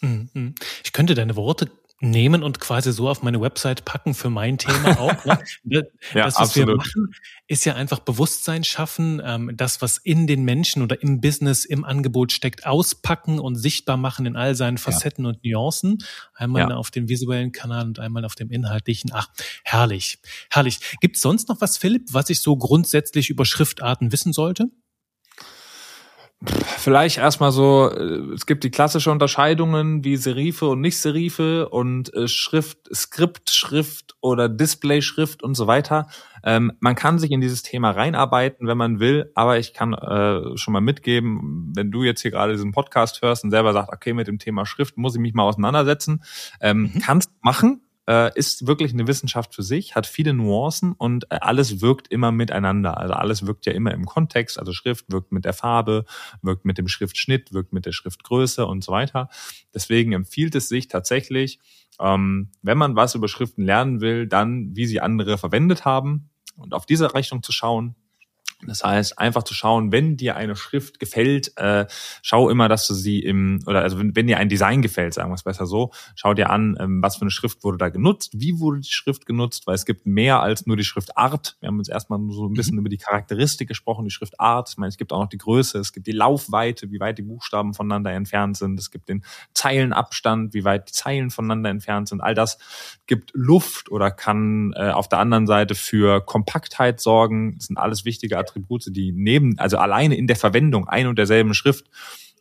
Mhm. 0.00 0.54
Ich 0.84 0.92
könnte 0.92 1.14
deine 1.14 1.36
Worte 1.36 1.70
nehmen 2.00 2.42
und 2.42 2.60
quasi 2.60 2.92
so 2.92 3.08
auf 3.08 3.22
meine 3.22 3.40
Website 3.40 3.84
packen 3.86 4.12
für 4.12 4.28
mein 4.28 4.58
Thema 4.58 5.00
auch. 5.00 5.24
Ne? 5.24 5.38
ja, 5.64 6.24
das, 6.24 6.34
was 6.34 6.36
absolut. 6.36 6.68
wir 6.68 6.76
machen, 6.76 7.14
ist 7.46 7.64
ja 7.64 7.74
einfach 7.74 8.00
Bewusstsein 8.00 8.64
schaffen, 8.64 9.22
ähm, 9.24 9.52
das, 9.54 9.80
was 9.80 9.96
in 9.98 10.26
den 10.26 10.44
Menschen 10.44 10.82
oder 10.82 11.00
im 11.00 11.20
Business, 11.20 11.64
im 11.64 11.84
Angebot 11.84 12.32
steckt, 12.32 12.66
auspacken 12.66 13.38
und 13.38 13.56
sichtbar 13.56 13.96
machen 13.96 14.26
in 14.26 14.36
all 14.36 14.54
seinen 14.54 14.76
Facetten 14.76 15.24
ja. 15.24 15.30
und 15.30 15.44
Nuancen. 15.44 15.98
Einmal 16.34 16.68
ja. 16.68 16.76
auf 16.76 16.90
dem 16.90 17.08
visuellen 17.08 17.52
Kanal 17.52 17.86
und 17.86 17.98
einmal 17.98 18.24
auf 18.26 18.34
dem 18.34 18.50
inhaltlichen. 18.50 19.10
Ach, 19.14 19.28
herrlich, 19.64 20.18
herrlich. 20.50 20.80
Gibt 21.00 21.16
es 21.16 21.22
sonst 21.22 21.48
noch 21.48 21.60
was, 21.62 21.78
Philipp, 21.78 22.08
was 22.12 22.28
ich 22.28 22.42
so 22.42 22.56
grundsätzlich 22.56 23.30
über 23.30 23.46
Schriftarten 23.46 24.12
wissen 24.12 24.34
sollte? 24.34 24.70
Vielleicht 26.44 27.16
erstmal 27.16 27.50
so, 27.50 27.90
äh, 27.90 28.34
es 28.34 28.44
gibt 28.44 28.62
die 28.62 28.70
klassische 28.70 29.10
Unterscheidungen 29.10 30.04
wie 30.04 30.16
Serife 30.16 30.68
und 30.68 30.82
Nicht-Serife 30.82 31.68
und 31.70 32.12
äh, 32.12 32.28
Schrift, 32.28 32.94
Skriptschrift 32.94 34.16
oder 34.20 34.50
Display-Schrift 34.50 35.42
und 35.42 35.54
so 35.54 35.66
weiter. 35.66 36.08
Ähm, 36.44 36.72
man 36.80 36.94
kann 36.94 37.18
sich 37.18 37.30
in 37.30 37.40
dieses 37.40 37.62
Thema 37.62 37.90
reinarbeiten, 37.90 38.66
wenn 38.66 38.76
man 38.76 39.00
will, 39.00 39.32
aber 39.34 39.58
ich 39.58 39.72
kann 39.72 39.94
äh, 39.94 40.56
schon 40.58 40.72
mal 40.72 40.82
mitgeben, 40.82 41.72
wenn 41.74 41.90
du 41.90 42.02
jetzt 42.02 42.20
hier 42.20 42.30
gerade 42.30 42.52
diesen 42.52 42.72
Podcast 42.72 43.22
hörst 43.22 43.42
und 43.42 43.50
selber 43.50 43.72
sagst, 43.72 43.90
okay, 43.92 44.12
mit 44.12 44.28
dem 44.28 44.38
Thema 44.38 44.66
Schrift 44.66 44.98
muss 44.98 45.14
ich 45.14 45.20
mich 45.20 45.32
mal 45.32 45.44
auseinandersetzen, 45.44 46.22
ähm, 46.60 46.92
mhm. 46.94 47.00
kannst 47.00 47.30
machen, 47.40 47.85
ist 48.36 48.66
wirklich 48.66 48.92
eine 48.92 49.06
Wissenschaft 49.06 49.54
für 49.54 49.62
sich, 49.62 49.96
hat 49.96 50.06
viele 50.06 50.32
Nuancen 50.32 50.92
und 50.92 51.24
äh, 51.30 51.38
alles 51.40 51.80
wirkt 51.80 52.08
immer 52.08 52.30
miteinander. 52.30 52.98
Also 52.98 53.14
alles 53.14 53.46
wirkt 53.46 53.66
ja 53.66 53.72
immer 53.72 53.92
im 53.92 54.06
Kontext. 54.06 54.58
Also 54.58 54.72
Schrift 54.72 55.10
wirkt 55.10 55.32
mit 55.32 55.44
der 55.44 55.52
Farbe, 55.52 56.04
wirkt 56.40 56.64
mit 56.64 56.78
dem 56.78 56.88
Schriftschnitt, 56.88 57.52
wirkt 57.52 57.72
mit 57.72 57.84
der 57.84 57.92
Schriftgröße 57.92 58.64
und 58.66 58.84
so 58.84 58.92
weiter. 58.92 59.28
Deswegen 59.74 60.12
empfiehlt 60.12 60.54
es 60.54 60.68
sich 60.68 60.88
tatsächlich, 60.88 61.58
ähm, 62.00 62.50
wenn 62.62 62.78
man 62.78 62.94
was 62.94 63.14
über 63.14 63.28
Schriften 63.28 63.64
lernen 63.64 64.00
will, 64.00 64.26
dann 64.26 64.76
wie 64.76 64.86
sie 64.86 65.00
andere 65.00 65.36
verwendet 65.36 65.84
haben 65.84 66.30
und 66.56 66.74
auf 66.74 66.86
diese 66.86 67.12
Rechnung 67.12 67.42
zu 67.42 67.52
schauen 67.52 67.96
Das 68.64 68.82
heißt, 68.82 69.18
einfach 69.18 69.42
zu 69.42 69.52
schauen, 69.52 69.92
wenn 69.92 70.16
dir 70.16 70.34
eine 70.36 70.56
Schrift 70.56 70.98
gefällt, 70.98 71.52
äh, 71.56 71.86
schau 72.22 72.48
immer, 72.48 72.68
dass 72.68 72.86
du 72.86 72.94
sie 72.94 73.20
im, 73.20 73.62
oder 73.66 73.82
also 73.82 73.98
wenn, 73.98 74.16
wenn 74.16 74.26
dir 74.26 74.38
ein 74.38 74.48
Design 74.48 74.80
gefällt, 74.80 75.12
sagen 75.12 75.30
wir 75.30 75.34
es 75.34 75.42
besser 75.42 75.66
so, 75.66 75.92
schau 76.14 76.32
dir 76.32 76.48
an, 76.48 76.74
ähm, 76.80 77.02
was 77.02 77.16
für 77.16 77.22
eine 77.22 77.30
Schrift 77.30 77.64
wurde 77.64 77.76
da 77.76 77.90
genutzt, 77.90 78.32
wie 78.34 78.58
wurde 78.58 78.80
die 78.80 78.90
Schrift 78.90 79.26
genutzt, 79.26 79.66
weil 79.66 79.74
es 79.74 79.84
gibt 79.84 80.06
mehr 80.06 80.40
als 80.40 80.66
nur 80.66 80.78
die 80.78 80.84
Schriftart. 80.84 81.56
Wir 81.60 81.66
haben 81.66 81.78
uns 81.78 81.88
erstmal 81.88 82.18
so 82.30 82.46
ein 82.46 82.54
bisschen 82.54 82.74
mhm. 82.74 82.80
über 82.80 82.88
die 82.88 82.96
Charakteristik 82.96 83.68
gesprochen, 83.68 84.06
die 84.06 84.10
Schriftart. 84.10 84.70
Ich 84.70 84.78
meine, 84.78 84.88
es 84.88 84.96
gibt 84.96 85.12
auch 85.12 85.20
noch 85.20 85.28
die 85.28 85.38
Größe, 85.38 85.78
es 85.78 85.92
gibt 85.92 86.06
die 86.06 86.12
Laufweite, 86.12 86.90
wie 86.90 86.98
weit 86.98 87.18
die 87.18 87.22
Buchstaben 87.22 87.74
voneinander 87.74 88.12
entfernt 88.12 88.56
sind, 88.56 88.80
es 88.80 88.90
gibt 88.90 89.10
den 89.10 89.22
Zeilenabstand, 89.52 90.54
wie 90.54 90.64
weit 90.64 90.88
die 90.88 90.92
Zeilen 90.92 91.28
voneinander 91.28 91.68
entfernt 91.68 92.08
sind. 92.08 92.22
All 92.22 92.34
das 92.34 92.58
gibt 93.06 93.32
Luft 93.34 93.90
oder 93.90 94.10
kann 94.10 94.72
äh, 94.76 94.90
auf 94.90 95.08
der 95.08 95.18
anderen 95.18 95.46
Seite 95.46 95.74
für 95.74 96.22
Kompaktheit 96.22 97.00
sorgen. 97.00 97.56
Das 97.56 97.66
sind 97.66 97.76
alles 97.76 98.06
wichtige 98.06 98.38
Attribute, 98.46 98.84
die 98.94 99.12
neben, 99.12 99.58
also 99.58 99.78
alleine 99.78 100.16
in 100.16 100.26
der 100.26 100.36
Verwendung 100.36 100.88
ein 100.88 101.06
und 101.06 101.18
derselben 101.18 101.54
Schrift 101.54 101.86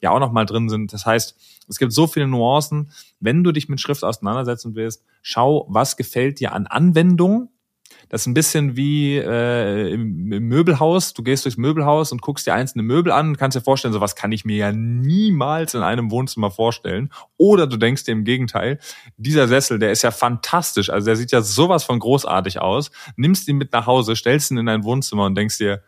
ja 0.01 0.11
auch 0.11 0.19
nochmal 0.19 0.45
drin 0.45 0.69
sind. 0.69 0.93
Das 0.93 1.05
heißt, 1.05 1.35
es 1.67 1.77
gibt 1.77 1.93
so 1.93 2.07
viele 2.07 2.27
Nuancen. 2.27 2.91
Wenn 3.19 3.43
du 3.43 3.51
dich 3.51 3.69
mit 3.69 3.81
Schrift 3.81 4.03
auseinandersetzen 4.03 4.75
willst, 4.75 5.03
schau, 5.21 5.65
was 5.69 5.97
gefällt 5.97 6.39
dir 6.39 6.53
an 6.53 6.67
Anwendung 6.67 7.49
das 8.09 8.21
ist 8.21 8.27
ein 8.27 8.33
bisschen 8.33 8.75
wie 8.75 9.17
äh, 9.17 9.91
im, 9.91 10.31
im 10.31 10.47
Möbelhaus. 10.47 11.13
Du 11.13 11.23
gehst 11.23 11.45
durchs 11.45 11.57
Möbelhaus 11.57 12.11
und 12.11 12.21
guckst 12.21 12.45
dir 12.45 12.53
einzelne 12.53 12.83
Möbel 12.83 13.11
an 13.11 13.37
kannst 13.37 13.57
dir 13.57 13.61
vorstellen, 13.61 13.93
sowas 13.93 14.15
kann 14.15 14.31
ich 14.31 14.45
mir 14.45 14.57
ja 14.57 14.71
niemals 14.71 15.73
in 15.73 15.81
einem 15.81 16.11
Wohnzimmer 16.11 16.51
vorstellen. 16.51 17.11
Oder 17.37 17.67
du 17.67 17.77
denkst 17.77 18.03
dir 18.03 18.11
im 18.11 18.23
Gegenteil, 18.23 18.79
dieser 19.17 19.47
Sessel, 19.47 19.79
der 19.79 19.91
ist 19.91 20.03
ja 20.03 20.11
fantastisch. 20.11 20.89
Also 20.89 21.05
der 21.05 21.15
sieht 21.15 21.31
ja 21.31 21.41
sowas 21.41 21.83
von 21.83 21.99
großartig 21.99 22.59
aus. 22.59 22.91
Nimmst 23.15 23.47
ihn 23.47 23.57
mit 23.57 23.73
nach 23.73 23.87
Hause, 23.87 24.15
stellst 24.15 24.51
ihn 24.51 24.57
in 24.57 24.67
dein 24.67 24.83
Wohnzimmer 24.83 25.25
und 25.25 25.35
denkst 25.35 25.57
dir, 25.57 25.81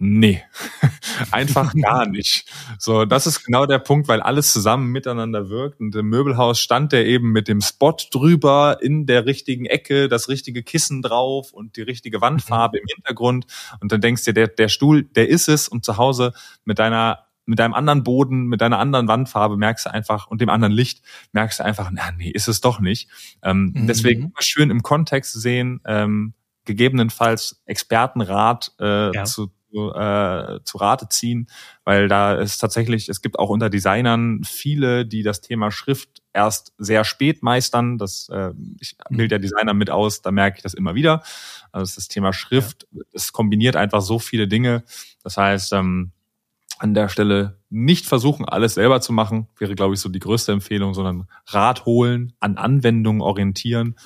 Nee, 0.00 0.44
einfach 1.32 1.74
gar 1.74 2.06
nicht. 2.06 2.48
So, 2.78 3.04
das 3.04 3.26
ist 3.26 3.44
genau 3.44 3.66
der 3.66 3.80
Punkt, 3.80 4.06
weil 4.06 4.20
alles 4.20 4.52
zusammen 4.52 4.92
miteinander 4.92 5.48
wirkt. 5.48 5.80
Und 5.80 5.94
im 5.96 6.08
Möbelhaus 6.08 6.60
stand 6.60 6.92
der 6.92 7.04
eben 7.04 7.32
mit 7.32 7.48
dem 7.48 7.60
Spot 7.60 7.96
drüber, 8.12 8.78
in 8.80 9.06
der 9.06 9.26
richtigen 9.26 9.66
Ecke, 9.66 10.08
das 10.08 10.28
richtige 10.28 10.62
Kissen 10.62 11.02
drauf 11.02 11.52
und 11.52 11.76
die 11.76 11.82
richtige 11.82 12.20
Wandfarbe 12.20 12.78
mhm. 12.78 12.82
im 12.82 12.94
Hintergrund. 12.94 13.46
Und 13.80 13.90
dann 13.90 14.00
denkst 14.00 14.24
du, 14.24 14.32
der, 14.32 14.46
der 14.46 14.68
Stuhl, 14.68 15.02
der 15.02 15.28
ist 15.28 15.48
es. 15.48 15.68
Und 15.68 15.84
zu 15.84 15.96
Hause 15.96 16.32
mit 16.64 16.78
deiner 16.78 17.24
mit 17.44 17.58
deinem 17.58 17.72
anderen 17.72 18.04
Boden, 18.04 18.44
mit 18.44 18.60
deiner 18.60 18.78
anderen 18.78 19.08
Wandfarbe 19.08 19.56
merkst 19.56 19.86
du 19.86 19.90
einfach 19.90 20.26
und 20.26 20.42
dem 20.42 20.50
anderen 20.50 20.72
Licht 20.72 21.00
merkst 21.32 21.60
du 21.60 21.64
einfach, 21.64 21.90
na 21.90 22.12
nee, 22.12 22.28
ist 22.28 22.46
es 22.46 22.60
doch 22.60 22.78
nicht. 22.78 23.08
Ähm, 23.42 23.72
mhm. 23.74 23.86
Deswegen 23.86 24.24
immer 24.24 24.42
schön 24.42 24.70
im 24.70 24.82
Kontext 24.82 25.32
sehen, 25.32 25.80
ähm, 25.86 26.34
gegebenenfalls 26.66 27.62
Expertenrat 27.64 28.72
äh, 28.78 29.14
ja. 29.14 29.24
zu, 29.24 29.50
äh, 29.72 30.60
zu 30.64 30.78
Rate 30.78 31.08
ziehen, 31.08 31.48
weil 31.84 32.08
da 32.08 32.34
ist 32.34 32.58
tatsächlich, 32.58 33.08
es 33.08 33.20
gibt 33.20 33.38
auch 33.38 33.50
unter 33.50 33.70
Designern 33.70 34.42
viele, 34.44 35.06
die 35.06 35.22
das 35.22 35.40
Thema 35.40 35.70
Schrift 35.70 36.22
erst 36.32 36.72
sehr 36.78 37.04
spät 37.04 37.42
meistern. 37.42 37.98
Das 37.98 38.28
äh, 38.30 38.52
ich 38.80 38.96
bilde 39.10 39.36
ja 39.36 39.38
Designer 39.38 39.74
mit 39.74 39.90
aus, 39.90 40.22
da 40.22 40.30
merke 40.30 40.58
ich 40.58 40.62
das 40.62 40.74
immer 40.74 40.94
wieder. 40.94 41.22
Also 41.72 41.94
das 41.94 42.08
Thema 42.08 42.32
Schrift, 42.32 42.86
es 43.12 43.32
kombiniert 43.32 43.76
einfach 43.76 44.00
so 44.00 44.18
viele 44.18 44.48
Dinge. 44.48 44.84
Das 45.22 45.36
heißt, 45.36 45.72
ähm, 45.74 46.12
an 46.78 46.94
der 46.94 47.08
Stelle 47.08 47.58
nicht 47.70 48.06
versuchen, 48.06 48.44
alles 48.44 48.74
selber 48.74 49.00
zu 49.00 49.12
machen, 49.12 49.48
wäre, 49.58 49.74
glaube 49.74 49.94
ich, 49.94 50.00
so 50.00 50.08
die 50.08 50.20
größte 50.20 50.52
Empfehlung, 50.52 50.94
sondern 50.94 51.28
Rat 51.48 51.84
holen, 51.84 52.32
an 52.40 52.56
Anwendungen 52.56 53.20
orientieren 53.20 53.96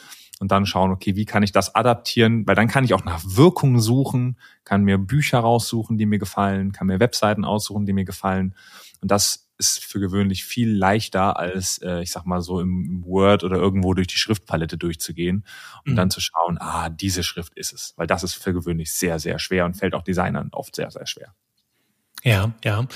und 0.43 0.51
dann 0.51 0.67
schauen, 0.67 0.91
okay, 0.91 1.15
wie 1.15 1.25
kann 1.25 1.45
ich 1.45 1.53
das 1.53 1.77
adaptieren? 1.77 2.45
Weil 2.49 2.57
dann 2.57 2.67
kann 2.67 2.83
ich 2.83 2.95
auch 2.95 3.05
nach 3.05 3.23
Wirkung 3.25 3.79
suchen, 3.79 4.37
kann 4.65 4.83
mir 4.83 4.99
Bücher 4.99 5.39
raussuchen, 5.39 5.99
die 5.99 6.05
mir 6.05 6.19
gefallen, 6.19 6.73
kann 6.73 6.89
mir 6.89 6.99
Webseiten 6.99 7.45
aussuchen, 7.45 7.87
die 7.87 7.93
mir 7.93 8.05
gefallen. 8.05 8.57
Und 9.01 9.13
das 9.13 9.49
ist 9.57 9.85
für 9.85 10.01
gewöhnlich 10.01 10.45
viel 10.45 10.69
leichter, 10.69 11.39
als 11.39 11.79
äh, 11.79 12.03
ich 12.03 12.11
sag 12.11 12.27
mal 12.27 12.41
so 12.41 12.59
im 12.59 13.05
Word 13.07 13.45
oder 13.45 13.55
irgendwo 13.55 13.95
durch 13.95 14.09
die 14.09 14.17
Schriftpalette 14.17 14.79
durchzugehen 14.79 15.45
und 15.87 15.93
mhm. 15.93 15.97
dann 15.97 16.11
zu 16.11 16.21
schauen, 16.21 16.59
ah, 16.59 16.89
diese 16.89 17.23
Schrift 17.23 17.55
ist 17.55 17.73
es. 17.73 17.95
Weil 17.97 18.09
das 18.09 18.25
ist 18.25 18.35
für 18.35 18.53
gewöhnlich 18.53 18.91
sehr, 18.91 19.21
sehr 19.21 19.39
schwer 19.39 19.65
und 19.65 19.75
fällt 19.75 19.95
auch 19.95 20.03
Designern 20.03 20.49
oft 20.51 20.75
sehr, 20.75 20.91
sehr 20.91 21.07
schwer. 21.07 21.37
Ja, 22.25 22.53
ja. 22.65 22.87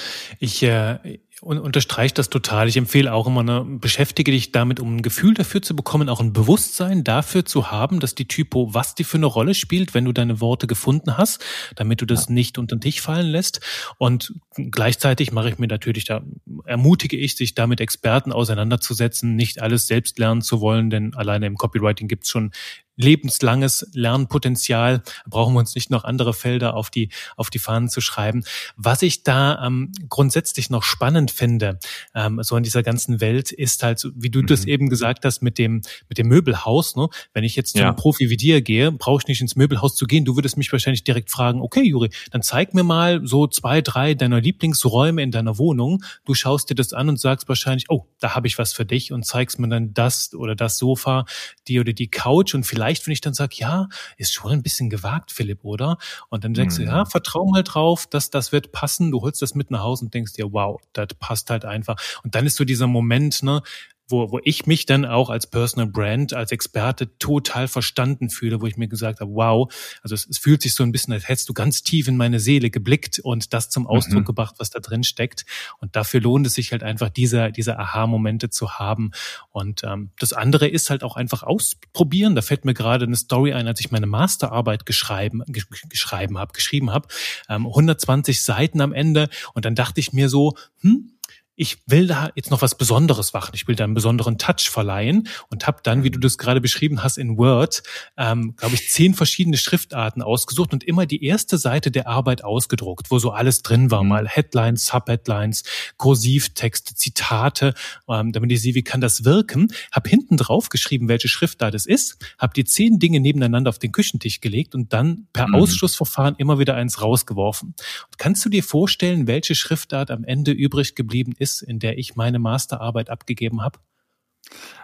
Ich 0.41 0.65
äh, 0.65 1.21
und 1.43 1.59
unterstreiche 1.59 2.15
das 2.15 2.31
total. 2.31 2.67
Ich 2.67 2.77
empfehle 2.77 3.13
auch 3.13 3.27
immer, 3.27 3.43
ne, 3.43 3.65
beschäftige 3.65 4.33
dich 4.33 4.53
damit, 4.53 4.81
um 4.81 4.97
ein 4.97 5.03
Gefühl 5.03 5.35
dafür 5.35 5.61
zu 5.61 5.77
bekommen, 5.77 6.09
auch 6.09 6.21
ein 6.21 6.33
Bewusstsein 6.33 7.05
dafür 7.05 7.45
zu 7.45 7.71
haben, 7.71 8.01
dass 8.01 8.15
die 8.15 8.27
Typo, 8.27 8.73
was 8.73 8.95
die 8.95 9.05
für 9.05 9.19
eine 9.19 9.27
Rolle 9.27 9.55
spielt, 9.55 9.93
wenn 9.93 10.07
du 10.07 10.13
deine 10.13 10.41
Worte 10.41 10.67
gefunden 10.67 11.19
hast, 11.19 11.45
damit 11.75 12.01
du 12.01 12.07
das 12.07 12.27
ja. 12.27 12.33
nicht 12.33 12.57
unter 12.57 12.77
den 12.77 12.81
Tisch 12.81 13.03
fallen 13.03 13.27
lässt. 13.27 13.61
Und 13.99 14.35
gleichzeitig 14.55 15.31
mache 15.31 15.51
ich 15.51 15.59
mir 15.59 15.67
natürlich 15.67 16.05
da, 16.05 16.23
ermutige 16.65 17.17
ich, 17.19 17.37
sich 17.37 17.55
da 17.55 17.67
mit 17.67 17.81
Experten 17.81 18.33
auseinanderzusetzen, 18.33 19.37
nicht 19.37 19.61
alles 19.61 19.87
selbst 19.87 20.19
lernen 20.19 20.41
zu 20.41 20.61
wollen, 20.61 20.89
denn 20.89 21.15
alleine 21.15 21.47
im 21.47 21.57
Copywriting 21.57 22.09
gibt's 22.09 22.31
schon 22.31 22.53
lebenslanges 22.97 23.89
Lernpotenzial. 23.93 25.03
Brauchen 25.27 25.55
wir 25.55 25.61
uns 25.61 25.75
nicht 25.75 25.91
noch 25.91 26.05
andere 26.05 26.35
Felder 26.35 26.75
auf 26.75 26.91
die, 26.91 27.11
auf 27.37 27.51
die 27.51 27.59
Fahnen 27.59 27.89
zu 27.89 28.01
schreiben. 28.01 28.45
Was 28.77 29.03
ich 29.03 29.23
da 29.23 29.65
ähm, 29.65 29.93
grundsätzlich 30.09 30.71
noch 30.71 30.83
spannend 30.83 31.26
finde, 31.31 31.79
ähm, 32.15 32.43
so 32.43 32.57
in 32.57 32.63
dieser 32.63 32.83
ganzen 32.83 33.21
Welt, 33.21 33.53
ist 33.53 33.83
halt, 33.83 34.07
wie 34.15 34.31
du 34.31 34.41
mhm. 34.41 34.47
das 34.47 34.65
eben 34.65 34.89
gesagt 34.89 35.25
hast, 35.25 35.43
mit 35.43 35.59
dem, 35.59 35.83
mit 36.09 36.19
dem 36.19 36.29
Möbelhaus. 36.29 36.97
Ne? 36.97 37.09
Wenn 37.35 37.45
ich 37.45 37.57
jetzt 37.57 37.77
ja. 37.77 37.89
zum 37.89 37.97
Profi 37.97 38.31
wie 38.31 38.37
dir 38.37 38.63
gehe, 38.63 38.93
brauche 38.93 39.23
ich 39.23 39.29
nicht 39.29 39.41
ins 39.41 39.57
Möbelhaus 39.57 39.95
zu 39.95 40.07
gehen. 40.07 40.25
Du 40.25 40.37
würdest 40.37 40.57
mich 40.57 40.73
wahrscheinlich 40.73 41.05
direkt 41.05 41.31
fragen, 41.31 41.61
okay, 41.61 41.83
Juri, 41.83 42.11
dann 42.31 42.43
zeig 42.43 42.75
mir 42.75 42.83
mal 42.83 43.21
so 43.25 43.47
zwei, 43.47 43.83
drei 43.83 44.15
deiner 44.15 44.41
Lieblingsräume 44.41 45.23
in 45.23 45.31
deiner 45.31 45.59
Wohnung. 45.59 46.03
Du 46.25 46.35
schaust 46.35 46.71
dir 46.71 46.75
das 46.75 46.93
an 46.93 47.09
und 47.09 47.21
sagst 47.21 47.49
wahrscheinlich, 47.49 47.87
oh, 47.89 48.07
da 48.21 48.35
habe 48.35 48.47
ich 48.47 48.59
was 48.59 48.73
für 48.73 48.85
dich 48.85 49.13
und 49.13 49.25
zeigst 49.25 49.59
mir 49.59 49.69
dann 49.69 49.95
das 49.95 50.35
oder 50.35 50.55
das 50.55 50.79
Sofa, 50.79 51.25
die 51.69 51.79
oder 51.79 51.93
die 51.93 52.09
Couch 52.09 52.55
und 52.55 52.65
vielleicht 52.65 52.87
vielleicht, 52.87 53.07
wenn 53.07 53.13
ich 53.13 53.21
dann 53.21 53.35
sage, 53.35 53.57
ja, 53.57 53.89
ist 54.17 54.33
schon 54.33 54.53
ein 54.53 54.63
bisschen 54.63 54.91
gewagt, 54.91 55.33
Philipp, 55.33 55.65
oder? 55.65 55.99
Und 56.29 56.45
dann 56.45 56.55
denkst 56.55 56.79
mhm. 56.79 56.85
du, 56.85 56.89
ja, 56.89 57.05
vertrau 57.05 57.47
mal 57.47 57.63
drauf, 57.63 58.07
dass 58.07 58.31
das 58.31 58.53
wird 58.53 58.71
passen. 58.71 59.11
Du 59.11 59.23
holst 59.23 59.43
das 59.43 59.55
mit 59.55 59.71
nach 59.71 59.83
Hause 59.83 60.05
und 60.05 60.15
denkst 60.15 60.35
dir, 60.35 60.53
wow, 60.53 60.81
das 60.93 61.09
passt 61.19 61.51
halt 61.51 61.65
einfach. 61.65 61.97
Und 62.23 62.35
dann 62.35 62.47
ist 62.47 62.57
so 62.57 62.65
dieser 62.65 62.87
Moment, 62.87 63.43
ne, 63.43 63.63
wo, 64.09 64.31
wo 64.31 64.41
ich 64.45 64.67
mich 64.67 64.87
dann 64.87 65.05
auch 65.05 65.31
als 65.31 65.47
Personal 65.47 65.89
Brand, 65.89 66.33
als 66.33 66.53
Experte 66.53 67.17
total 67.19 67.69
verstanden 67.69 68.31
fühle, 68.31 68.61
wo 68.61 68.67
ich 68.67 68.77
mir 68.77 68.89
gesagt 68.89 69.21
habe, 69.21 69.33
wow, 69.33 69.73
also 70.03 70.15
es, 70.15 70.27
es 70.27 70.39
fühlt 70.39 70.63
sich 70.63 70.75
so 70.75 70.83
ein 70.83 70.93
bisschen, 70.93 71.13
als 71.13 71.29
hättest 71.29 71.49
du 71.49 71.55
ganz 71.55 71.83
tief 71.83 72.09
in 72.09 72.17
meine 72.17 72.41
Seele 72.41 72.71
geblickt 72.71 73.19
und 73.19 73.53
das 73.53 73.69
zum 73.69 73.87
Ausdruck 73.87 74.21
mhm. 74.21 74.27
gebracht, 74.27 74.57
was 74.59 74.71
da 74.71 74.79
drin 74.81 75.05
steckt. 75.05 75.45
Und 75.79 75.97
dafür 75.97 76.21
lohnt 76.21 76.47
es 76.47 76.55
sich 76.55 76.73
halt 76.73 76.83
einfach, 76.83 77.09
diese, 77.09 77.51
diese 77.51 77.79
Aha-Momente 77.79 78.51
zu 78.51 78.79
haben. 78.79 79.11
Und 79.51 79.83
ähm, 79.85 80.11
das 80.19 80.33
andere 80.33 80.69
ist 80.69 80.91
halt 80.91 81.03
auch 81.03 81.17
einfach 81.17 81.43
ausprobieren. 81.43 82.35
Da 82.35 82.43
fällt 82.43 82.65
mir 82.65 82.75
gerade 82.75 83.07
eine 83.07 83.17
Story 83.17 83.53
ein, 83.53 83.67
als 83.67 83.81
ich 83.81 83.91
meine 83.91 84.07
Masterarbeit 84.07 84.87
geschrieben, 84.87 85.43
geschrieben 85.47 86.39
habe, 86.39 86.53
geschrieben 86.53 86.91
habe, 86.91 87.09
ähm, 87.49 87.67
120 87.67 88.43
Seiten 88.43 88.81
am 88.81 88.93
Ende. 88.93 89.29
Und 89.55 89.65
dann 89.65 89.75
dachte 89.75 90.01
ich 90.01 90.13
mir 90.13 90.29
so, 90.29 90.55
hm, 90.81 91.16
ich 91.57 91.79
will 91.87 92.07
da 92.07 92.31
jetzt 92.35 92.51
noch 92.51 92.61
was 92.61 92.77
Besonderes 92.77 93.33
machen. 93.33 93.53
Ich 93.55 93.67
will 93.67 93.75
da 93.75 93.85
einen 93.85 93.95
besonderen 93.95 94.37
Touch 94.37 94.69
verleihen 94.71 95.29
und 95.51 95.67
habe 95.67 95.81
dann, 95.83 96.05
wie 96.05 96.11
du 96.11 96.21
das 96.21 96.37
gerade 96.37 96.61
beschrieben 96.61 97.03
hast, 97.03 97.17
in 97.17 97.39
Word, 97.39 97.83
ähm, 98.19 98.55
glaube 98.57 98.75
ich, 98.75 98.91
zehn 98.91 99.15
verschiedene 99.15 99.57
Schriftarten 99.57 100.23
ausgesucht 100.23 100.75
und 100.75 100.85
immer 100.85 101.07
die 101.07 101.25
erste 101.25 101.57
Seite 101.57 101.91
der 101.91 102.09
Arbeit 102.09 102.45
ausgedruckt, 102.45 103.11
wo 103.11 103.19
so 103.19 103.31
alles 103.31 103.63
drin 103.63 103.91
war, 103.91 104.03
mhm. 104.03 104.09
mal 104.11 104.29
Headlines, 104.29 104.87
Subheadlines, 104.87 105.65
Kursivtexte, 105.97 106.95
Zitate, 106.95 107.73
ähm, 108.09 108.33
damit 108.33 108.53
ich 108.53 108.61
sehe, 108.61 108.75
wie 108.75 108.85
kann 108.85 109.01
das 109.01 109.25
wirken. 109.25 109.73
Hab 109.93 110.07
hinten 110.07 110.37
drauf 110.37 110.69
geschrieben, 110.69 111.09
welche 111.09 111.29
Schriftart 111.29 111.75
es 111.75 111.87
ist, 111.87 112.19
habe 112.39 112.53
die 112.53 112.65
zehn 112.65 112.99
Dinge 112.99 113.21
nebeneinander 113.21 113.71
auf 113.71 113.79
den 113.79 113.93
Küchentisch 113.93 114.41
gelegt 114.43 114.75
und 114.75 114.93
dann 114.93 115.27
per 115.33 115.49
mhm. 115.49 115.55
Ausschlussverfahren 115.55 116.35
immer 116.37 116.59
wieder 116.59 116.75
eins 116.75 117.01
rausgeworfen. 117.01 117.69
Und 117.69 118.19
kannst 118.19 118.45
du 118.45 118.51
dir 118.51 118.63
vorstellen, 118.63 119.27
welche 119.27 119.55
Schriftart 119.55 120.11
am 120.11 120.23
Ende 120.23 120.51
übrig 120.51 120.95
geblieben 120.95 121.33
ist? 121.39 121.46
Ist, 121.47 121.63
in 121.63 121.79
der 121.79 121.99
ich 121.99 122.17
meine 122.17 122.41
Masterarbeit 122.41 123.09
abgegeben 123.09 123.63
habe? 123.63 123.79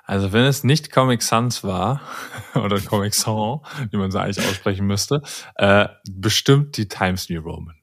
Also 0.04 0.32
wenn 0.32 0.44
es 0.44 0.62
nicht 0.62 0.92
Comic 0.92 1.22
Sans 1.22 1.64
war 1.64 2.00
oder 2.54 2.80
Comic 2.80 3.14
Sans, 3.14 3.62
wie 3.90 3.96
man 3.96 4.10
es 4.10 4.14
eigentlich 4.14 4.46
aussprechen 4.46 4.86
müsste, 4.86 5.22
äh, 5.56 5.88
bestimmt 6.08 6.76
die 6.76 6.86
Times 6.88 7.28
New 7.28 7.40
Roman. 7.40 7.76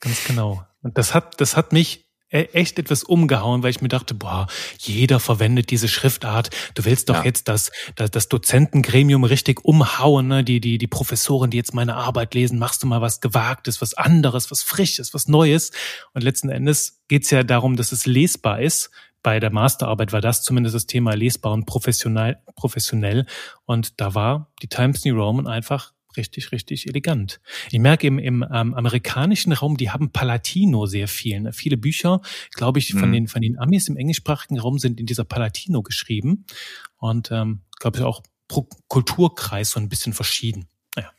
Ganz 0.00 0.24
genau. 0.24 0.66
Und 0.82 0.98
das 0.98 1.14
hat, 1.14 1.40
das 1.40 1.56
hat 1.56 1.72
mich 1.72 2.03
echt 2.34 2.78
etwas 2.78 3.04
umgehauen, 3.04 3.62
weil 3.62 3.70
ich 3.70 3.80
mir 3.80 3.88
dachte, 3.88 4.14
boah, 4.14 4.46
jeder 4.78 5.20
verwendet 5.20 5.70
diese 5.70 5.88
Schriftart. 5.88 6.50
Du 6.74 6.84
willst 6.84 7.08
doch 7.08 7.16
ja. 7.16 7.24
jetzt 7.24 7.48
das, 7.48 7.70
das, 7.94 8.10
das 8.10 8.28
Dozentengremium 8.28 9.24
richtig 9.24 9.64
umhauen, 9.64 10.28
ne? 10.28 10.44
Die, 10.44 10.60
die, 10.60 10.78
die 10.78 10.86
Professoren, 10.86 11.50
die 11.50 11.56
jetzt 11.56 11.74
meine 11.74 11.94
Arbeit 11.94 12.34
lesen, 12.34 12.58
machst 12.58 12.82
du 12.82 12.86
mal 12.86 13.00
was 13.00 13.20
Gewagtes, 13.20 13.80
was 13.80 13.94
anderes, 13.94 14.50
was 14.50 14.62
Frisches, 14.62 15.14
was 15.14 15.28
Neues. 15.28 15.70
Und 16.12 16.22
letzten 16.22 16.48
Endes 16.48 17.00
geht's 17.08 17.30
ja 17.30 17.44
darum, 17.44 17.76
dass 17.76 17.92
es 17.92 18.04
lesbar 18.04 18.60
ist. 18.60 18.90
Bei 19.22 19.40
der 19.40 19.50
Masterarbeit 19.50 20.12
war 20.12 20.20
das 20.20 20.42
zumindest 20.42 20.74
das 20.74 20.86
Thema 20.86 21.14
lesbar 21.14 21.52
und 21.52 21.64
professionell, 21.64 22.36
professionell. 22.56 23.24
Und 23.64 23.98
da 24.00 24.14
war 24.14 24.52
die 24.60 24.68
Times 24.68 25.04
New 25.06 25.14
Roman 25.14 25.46
einfach 25.46 25.93
richtig, 26.16 26.52
richtig 26.52 26.86
elegant. 26.86 27.40
Ich 27.70 27.78
merke 27.78 28.06
im, 28.06 28.18
im 28.18 28.42
ähm, 28.42 28.74
amerikanischen 28.74 29.52
Raum, 29.52 29.76
die 29.76 29.90
haben 29.90 30.10
Palatino 30.10 30.86
sehr 30.86 31.08
viel. 31.08 31.40
Ne? 31.40 31.52
Viele 31.52 31.76
Bücher, 31.76 32.20
glaube 32.52 32.78
ich, 32.78 32.92
von 32.92 33.08
mhm. 33.08 33.12
den 33.12 33.28
von 33.28 33.42
den 33.42 33.58
Amis 33.58 33.88
im 33.88 33.96
englischsprachigen 33.96 34.58
Raum 34.58 34.78
sind 34.78 35.00
in 35.00 35.06
dieser 35.06 35.24
Palatino 35.24 35.82
geschrieben 35.82 36.46
und 36.96 37.30
ähm, 37.30 37.60
glaube 37.78 37.98
ich 37.98 38.04
auch 38.04 38.22
pro 38.48 38.68
Kulturkreis 38.88 39.70
so 39.70 39.80
ein 39.80 39.88
bisschen 39.88 40.12
verschieden. 40.12 40.68
Naja. 40.96 41.10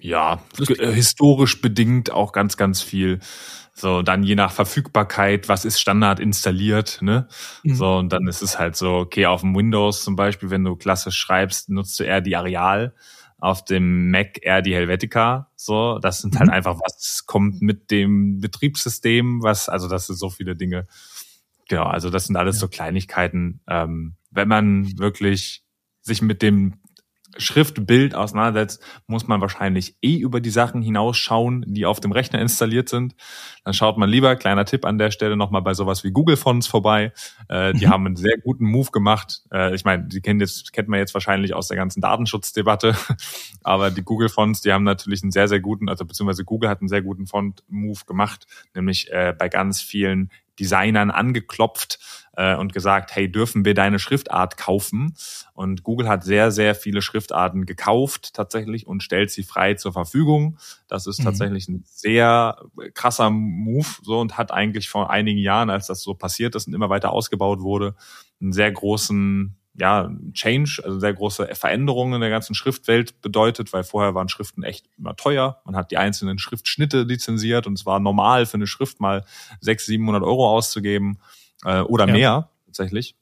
Ja, 0.00 0.42
äh, 0.58 0.92
historisch 0.92 1.60
bedingt 1.60 2.10
auch 2.10 2.32
ganz, 2.32 2.56
ganz 2.56 2.82
viel. 2.82 3.20
So, 3.74 4.02
dann 4.02 4.22
je 4.22 4.34
nach 4.34 4.52
Verfügbarkeit, 4.52 5.48
was 5.48 5.64
ist 5.64 5.80
Standard 5.80 6.20
installiert, 6.20 6.98
ne? 7.00 7.26
Mhm. 7.62 7.74
So, 7.74 7.96
und 7.96 8.12
dann 8.12 8.28
ist 8.28 8.42
es 8.42 8.58
halt 8.58 8.76
so, 8.76 8.96
okay, 8.96 9.24
auf 9.26 9.40
dem 9.40 9.56
Windows 9.56 10.04
zum 10.04 10.14
Beispiel, 10.14 10.50
wenn 10.50 10.62
du 10.62 10.76
klassisch 10.76 11.16
schreibst, 11.16 11.70
nutzt 11.70 11.98
du 11.98 12.04
eher 12.04 12.20
die 12.20 12.36
Areal 12.36 12.94
auf 13.42 13.64
dem 13.64 14.10
Mac 14.12 14.38
eher 14.40 14.62
die 14.62 14.72
Helvetica. 14.72 15.50
So, 15.56 15.98
das 15.98 16.20
sind 16.20 16.38
halt 16.38 16.46
mhm. 16.46 16.54
einfach, 16.54 16.78
was 16.78 17.26
kommt 17.26 17.60
mit 17.60 17.90
dem 17.90 18.40
Betriebssystem, 18.40 19.42
was, 19.42 19.68
also 19.68 19.88
das 19.88 20.06
sind 20.06 20.16
so 20.16 20.30
viele 20.30 20.54
Dinge. 20.54 20.86
Genau, 21.68 21.82
also 21.82 22.08
das 22.08 22.26
sind 22.26 22.36
alles 22.36 22.56
ja. 22.56 22.60
so 22.60 22.68
Kleinigkeiten. 22.68 23.60
Ähm, 23.66 24.14
wenn 24.30 24.46
man 24.46 24.96
wirklich 24.96 25.64
sich 26.02 26.22
mit 26.22 26.40
dem 26.40 26.74
Schriftbild 27.36 28.14
auseinandersetzt, 28.14 28.82
muss 29.06 29.26
man 29.26 29.40
wahrscheinlich 29.40 29.96
eh 30.02 30.16
über 30.16 30.40
die 30.40 30.50
Sachen 30.50 30.82
hinausschauen, 30.82 31.64
die 31.66 31.86
auf 31.86 32.00
dem 32.00 32.12
Rechner 32.12 32.40
installiert 32.40 32.88
sind. 32.88 33.14
Dann 33.64 33.74
schaut 33.74 33.98
man 33.98 34.08
lieber, 34.08 34.36
kleiner 34.36 34.64
Tipp 34.64 34.84
an 34.84 34.98
der 34.98 35.10
Stelle, 35.10 35.36
nochmal 35.36 35.62
bei 35.62 35.74
sowas 35.74 36.04
wie 36.04 36.10
Google 36.10 36.36
Fonts 36.36 36.66
vorbei. 36.66 37.12
Äh, 37.48 37.72
die 37.74 37.86
mhm. 37.86 37.90
haben 37.90 38.06
einen 38.06 38.16
sehr 38.16 38.36
guten 38.38 38.66
Move 38.66 38.90
gemacht. 38.90 39.42
Äh, 39.52 39.74
ich 39.74 39.84
meine, 39.84 40.04
die 40.04 40.20
kennen 40.20 40.40
jetzt, 40.40 40.72
kennt 40.72 40.88
man 40.88 40.98
jetzt 40.98 41.14
wahrscheinlich 41.14 41.54
aus 41.54 41.68
der 41.68 41.76
ganzen 41.76 42.00
Datenschutzdebatte. 42.00 42.96
Aber 43.62 43.90
die 43.90 44.02
Google 44.02 44.28
Fonts, 44.28 44.60
die 44.60 44.72
haben 44.72 44.84
natürlich 44.84 45.22
einen 45.22 45.32
sehr, 45.32 45.48
sehr 45.48 45.60
guten, 45.60 45.88
also 45.88 46.04
beziehungsweise 46.04 46.44
Google 46.44 46.68
hat 46.68 46.80
einen 46.80 46.88
sehr 46.88 47.02
guten 47.02 47.26
Font-Move 47.26 48.00
gemacht, 48.06 48.46
nämlich 48.74 49.10
äh, 49.10 49.34
bei 49.38 49.48
ganz 49.48 49.80
vielen 49.80 50.30
Designern 50.58 51.10
angeklopft 51.10 51.98
äh, 52.36 52.56
und 52.56 52.72
gesagt, 52.72 53.14
hey, 53.14 53.30
dürfen 53.30 53.64
wir 53.64 53.74
deine 53.74 53.98
Schriftart 53.98 54.56
kaufen? 54.56 55.14
Und 55.54 55.82
Google 55.82 56.08
hat 56.08 56.24
sehr, 56.24 56.50
sehr 56.50 56.74
viele 56.74 57.02
Schriftarten 57.02 57.66
gekauft 57.66 58.34
tatsächlich 58.34 58.86
und 58.86 59.02
stellt 59.02 59.30
sie 59.30 59.42
frei 59.42 59.74
zur 59.74 59.92
Verfügung. 59.92 60.58
Das 60.88 61.06
ist 61.06 61.20
mhm. 61.20 61.24
tatsächlich 61.24 61.68
ein 61.68 61.84
sehr 61.86 62.56
krasser 62.94 63.30
Move 63.30 63.88
so 64.02 64.20
und 64.20 64.38
hat 64.38 64.52
eigentlich 64.52 64.88
vor 64.88 65.10
einigen 65.10 65.38
Jahren, 65.38 65.70
als 65.70 65.86
das 65.86 66.02
so 66.02 66.14
passiert 66.14 66.54
ist 66.54 66.66
und 66.66 66.74
immer 66.74 66.90
weiter 66.90 67.12
ausgebaut 67.12 67.60
wurde, 67.60 67.94
einen 68.40 68.52
sehr 68.52 68.70
großen 68.70 69.56
ja, 69.74 70.10
Change, 70.34 70.82
also 70.84 71.00
sehr 71.00 71.14
große 71.14 71.48
Veränderungen 71.54 72.14
in 72.14 72.20
der 72.20 72.28
ganzen 72.28 72.54
Schriftwelt 72.54 73.22
bedeutet, 73.22 73.72
weil 73.72 73.84
vorher 73.84 74.14
waren 74.14 74.28
Schriften 74.28 74.62
echt 74.62 74.86
immer 74.98 75.16
teuer. 75.16 75.62
Man 75.64 75.76
hat 75.76 75.90
die 75.90 75.96
einzelnen 75.96 76.38
Schriftschnitte 76.38 77.02
lizenziert 77.02 77.66
und 77.66 77.78
es 77.78 77.86
war 77.86 77.98
normal 77.98 78.44
für 78.44 78.58
eine 78.58 78.66
Schrift 78.66 79.00
mal 79.00 79.24
600, 79.60 79.86
700 79.86 80.22
Euro 80.22 80.46
auszugeben 80.50 81.18
äh, 81.64 81.80
oder 81.80 82.06
ja. 82.06 82.12
mehr 82.12 82.50
tatsächlich. 82.66 83.16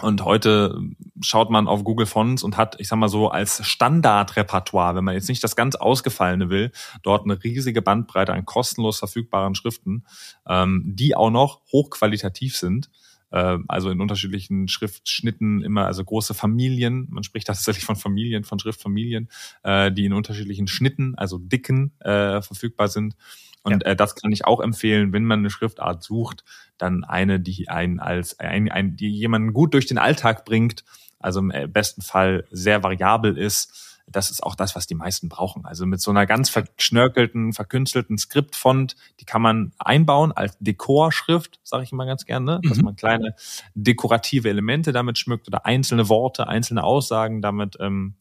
Und 0.00 0.24
heute 0.24 0.80
schaut 1.20 1.50
man 1.50 1.68
auf 1.68 1.84
Google 1.84 2.06
Fonts 2.06 2.42
und 2.42 2.56
hat, 2.56 2.80
ich 2.80 2.88
sag 2.88 2.96
mal 2.96 3.08
so, 3.08 3.28
als 3.28 3.66
Standardrepertoire, 3.66 4.94
wenn 4.94 5.04
man 5.04 5.14
jetzt 5.14 5.28
nicht 5.28 5.44
das 5.44 5.54
ganz 5.54 5.74
Ausgefallene 5.74 6.48
will, 6.48 6.72
dort 7.02 7.24
eine 7.24 7.42
riesige 7.42 7.82
Bandbreite 7.82 8.32
an 8.32 8.46
kostenlos 8.46 9.00
verfügbaren 9.00 9.54
Schriften, 9.54 10.06
ähm, 10.48 10.82
die 10.86 11.14
auch 11.14 11.30
noch 11.30 11.60
hochqualitativ 11.72 12.56
sind. 12.56 12.90
Äh, 13.32 13.58
also 13.68 13.90
in 13.90 14.00
unterschiedlichen 14.00 14.66
Schriftschnitten 14.66 15.62
immer, 15.62 15.84
also 15.84 16.02
große 16.02 16.32
Familien, 16.32 17.08
man 17.10 17.22
spricht 17.22 17.48
tatsächlich 17.48 17.84
von 17.84 17.96
Familien, 17.96 18.44
von 18.44 18.58
Schriftfamilien, 18.58 19.28
äh, 19.62 19.92
die 19.92 20.06
in 20.06 20.14
unterschiedlichen 20.14 20.68
Schnitten, 20.68 21.14
also 21.16 21.36
dicken, 21.36 21.92
äh, 22.00 22.40
verfügbar 22.40 22.88
sind. 22.88 23.14
Und 23.62 23.82
ja. 23.82 23.90
äh, 23.90 23.96
das 23.96 24.14
kann 24.14 24.32
ich 24.32 24.44
auch 24.44 24.60
empfehlen, 24.60 25.12
wenn 25.12 25.24
man 25.24 25.40
eine 25.40 25.50
Schriftart 25.50 26.02
sucht, 26.02 26.44
dann 26.82 27.04
eine, 27.04 27.40
die 27.40 27.68
einen 27.68 28.00
als 28.00 28.38
ein, 28.38 28.70
ein, 28.70 28.96
die 28.96 29.10
jemanden 29.10 29.52
gut 29.52 29.74
durch 29.74 29.86
den 29.86 29.98
Alltag 29.98 30.44
bringt, 30.44 30.84
also 31.18 31.40
im 31.40 31.50
äh, 31.50 31.66
besten 31.66 32.02
Fall 32.02 32.44
sehr 32.50 32.82
variabel 32.82 33.38
ist. 33.38 33.98
Das 34.08 34.30
ist 34.30 34.42
auch 34.42 34.56
das, 34.56 34.74
was 34.74 34.86
die 34.86 34.96
meisten 34.96 35.28
brauchen. 35.28 35.64
Also 35.64 35.86
mit 35.86 36.00
so 36.00 36.10
einer 36.10 36.26
ganz 36.26 36.50
verschnörkelten, 36.50 37.52
verkünstelten 37.52 38.18
Skriptfont, 38.18 38.96
die 39.20 39.24
kann 39.24 39.40
man 39.40 39.72
einbauen 39.78 40.32
als 40.32 40.58
Dekorschrift, 40.58 41.60
sage 41.62 41.84
ich 41.84 41.92
immer 41.92 42.04
ganz 42.04 42.26
gerne, 42.26 42.44
ne? 42.56 42.60
dass 42.68 42.78
mhm. 42.78 42.84
man 42.84 42.96
kleine 42.96 43.34
dekorative 43.74 44.50
Elemente 44.50 44.92
damit 44.92 45.18
schmückt 45.18 45.46
oder 45.46 45.64
einzelne 45.64 46.08
Worte, 46.08 46.48
einzelne 46.48 46.82
Aussagen 46.82 47.40
damit 47.40 47.76
ähm, 47.80 48.16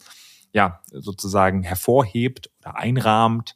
ja 0.53 0.81
sozusagen 0.91 1.63
hervorhebt 1.63 2.51
oder 2.59 2.75
einrahmt 2.75 3.55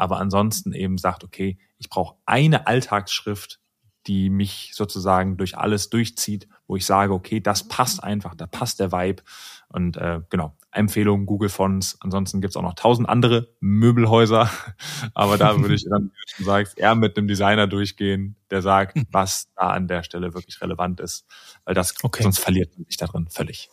aber 0.00 0.18
ansonsten 0.18 0.72
eben 0.72 0.96
sagt, 0.96 1.24
okay, 1.24 1.58
ich 1.76 1.90
brauche 1.90 2.16
eine 2.24 2.66
Alltagsschrift, 2.66 3.59
die 4.06 4.30
mich 4.30 4.72
sozusagen 4.74 5.36
durch 5.36 5.58
alles 5.58 5.90
durchzieht, 5.90 6.48
wo 6.66 6.76
ich 6.76 6.86
sage, 6.86 7.12
okay, 7.12 7.40
das 7.40 7.68
passt 7.68 8.02
einfach, 8.02 8.34
da 8.34 8.46
passt 8.46 8.80
der 8.80 8.92
Vibe. 8.92 9.22
Und 9.68 9.96
äh, 9.96 10.20
genau, 10.30 10.56
Empfehlung 10.72 11.26
Google 11.26 11.48
Fonts. 11.48 11.96
Ansonsten 12.00 12.40
gibt's 12.40 12.56
auch 12.56 12.62
noch 12.62 12.74
tausend 12.74 13.08
andere 13.08 13.48
Möbelhäuser. 13.60 14.50
Aber 15.14 15.36
da 15.36 15.60
würde 15.60 15.74
ich 15.74 15.84
dann, 15.84 16.12
wie 16.14 16.38
du 16.38 16.44
sagst, 16.44 16.78
eher 16.78 16.94
mit 16.94 17.16
einem 17.16 17.28
Designer 17.28 17.66
durchgehen, 17.66 18.36
der 18.50 18.62
sagt, 18.62 18.96
hm. 18.96 19.06
was 19.10 19.48
da 19.56 19.70
an 19.70 19.88
der 19.88 20.02
Stelle 20.02 20.34
wirklich 20.34 20.60
relevant 20.60 21.00
ist. 21.00 21.26
Weil 21.64 21.74
das, 21.74 21.94
okay. 22.02 22.22
sonst 22.22 22.38
verliert 22.38 22.76
man 22.76 22.86
sich 22.86 22.96
da 22.96 23.06
drin 23.06 23.28
völlig. 23.28 23.68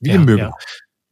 Wie 0.00 0.10
ja, 0.10 0.16
im 0.16 0.24
Möbel. 0.24 0.38
Ja. 0.38 0.52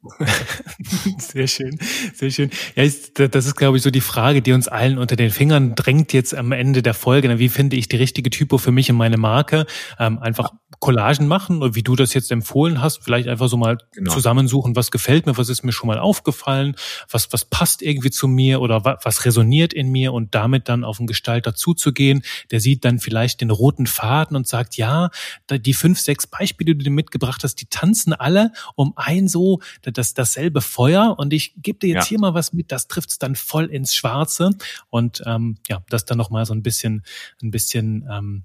Sehr 1.18 1.46
schön, 1.46 1.78
sehr 2.14 2.30
schön. 2.30 2.50
Ja, 2.76 2.84
das 2.84 3.46
ist, 3.46 3.56
glaube 3.56 3.76
ich, 3.76 3.82
so 3.82 3.90
die 3.90 4.00
Frage, 4.00 4.42
die 4.42 4.52
uns 4.52 4.68
allen 4.68 4.98
unter 4.98 5.16
den 5.16 5.30
Fingern 5.30 5.74
drängt 5.74 6.12
jetzt 6.12 6.34
am 6.34 6.52
Ende 6.52 6.82
der 6.82 6.94
Folge. 6.94 7.38
Wie 7.38 7.48
finde 7.48 7.76
ich 7.76 7.88
die 7.88 7.96
richtige 7.96 8.30
Typo 8.30 8.58
für 8.58 8.70
mich 8.72 8.90
und 8.90 8.96
meine 8.96 9.16
Marke? 9.16 9.66
Ähm, 9.98 10.18
einfach 10.18 10.52
Collagen 10.80 11.26
machen 11.26 11.62
oder 11.62 11.74
wie 11.74 11.82
du 11.82 11.96
das 11.96 12.12
jetzt 12.12 12.30
empfohlen 12.30 12.82
hast, 12.82 13.02
vielleicht 13.02 13.28
einfach 13.28 13.48
so 13.48 13.56
mal 13.56 13.78
genau. 13.92 14.12
zusammensuchen, 14.12 14.76
was 14.76 14.90
gefällt 14.90 15.24
mir, 15.24 15.38
was 15.38 15.48
ist 15.48 15.62
mir 15.62 15.72
schon 15.72 15.86
mal 15.86 15.98
aufgefallen, 15.98 16.76
was, 17.08 17.32
was 17.32 17.46
passt 17.46 17.80
irgendwie 17.80 18.10
zu 18.10 18.28
mir 18.28 18.60
oder 18.60 18.84
was, 18.84 18.98
was 19.02 19.24
resoniert 19.24 19.72
in 19.72 19.90
mir 19.90 20.12
und 20.12 20.34
damit 20.34 20.68
dann 20.68 20.84
auf 20.84 20.98
einen 20.98 21.06
Gestalter 21.06 21.54
zuzugehen. 21.54 22.22
Der 22.50 22.60
sieht 22.60 22.84
dann 22.84 22.98
vielleicht 22.98 23.40
den 23.40 23.50
roten 23.50 23.86
Faden 23.86 24.36
und 24.36 24.46
sagt, 24.46 24.76
ja, 24.76 25.08
die 25.50 25.72
fünf, 25.72 26.00
sechs 26.00 26.26
Beispiele, 26.26 26.72
die 26.72 26.78
du 26.78 26.84
dir 26.84 26.90
mitgebracht 26.90 27.44
hast, 27.44 27.56
die 27.62 27.66
tanzen 27.66 28.12
alle 28.12 28.52
um 28.74 28.92
ein 28.96 29.26
so, 29.26 29.60
das, 29.98 30.14
dasselbe 30.14 30.60
Feuer 30.60 31.16
und 31.18 31.32
ich 31.32 31.54
gebe 31.56 31.78
dir 31.78 31.88
jetzt 31.88 32.04
ja. 32.04 32.08
hier 32.10 32.20
mal 32.20 32.34
was 32.34 32.52
mit, 32.52 32.72
das 32.72 32.88
trifft's 32.88 33.18
dann 33.18 33.34
voll 33.36 33.66
ins 33.66 33.94
Schwarze 33.94 34.50
und 34.90 35.22
ähm, 35.26 35.56
ja, 35.68 35.82
das 35.88 36.04
dann 36.04 36.18
nochmal 36.18 36.46
so 36.46 36.54
ein 36.54 36.62
bisschen, 36.62 37.02
ein 37.42 37.50
bisschen 37.50 38.08
ähm, 38.10 38.44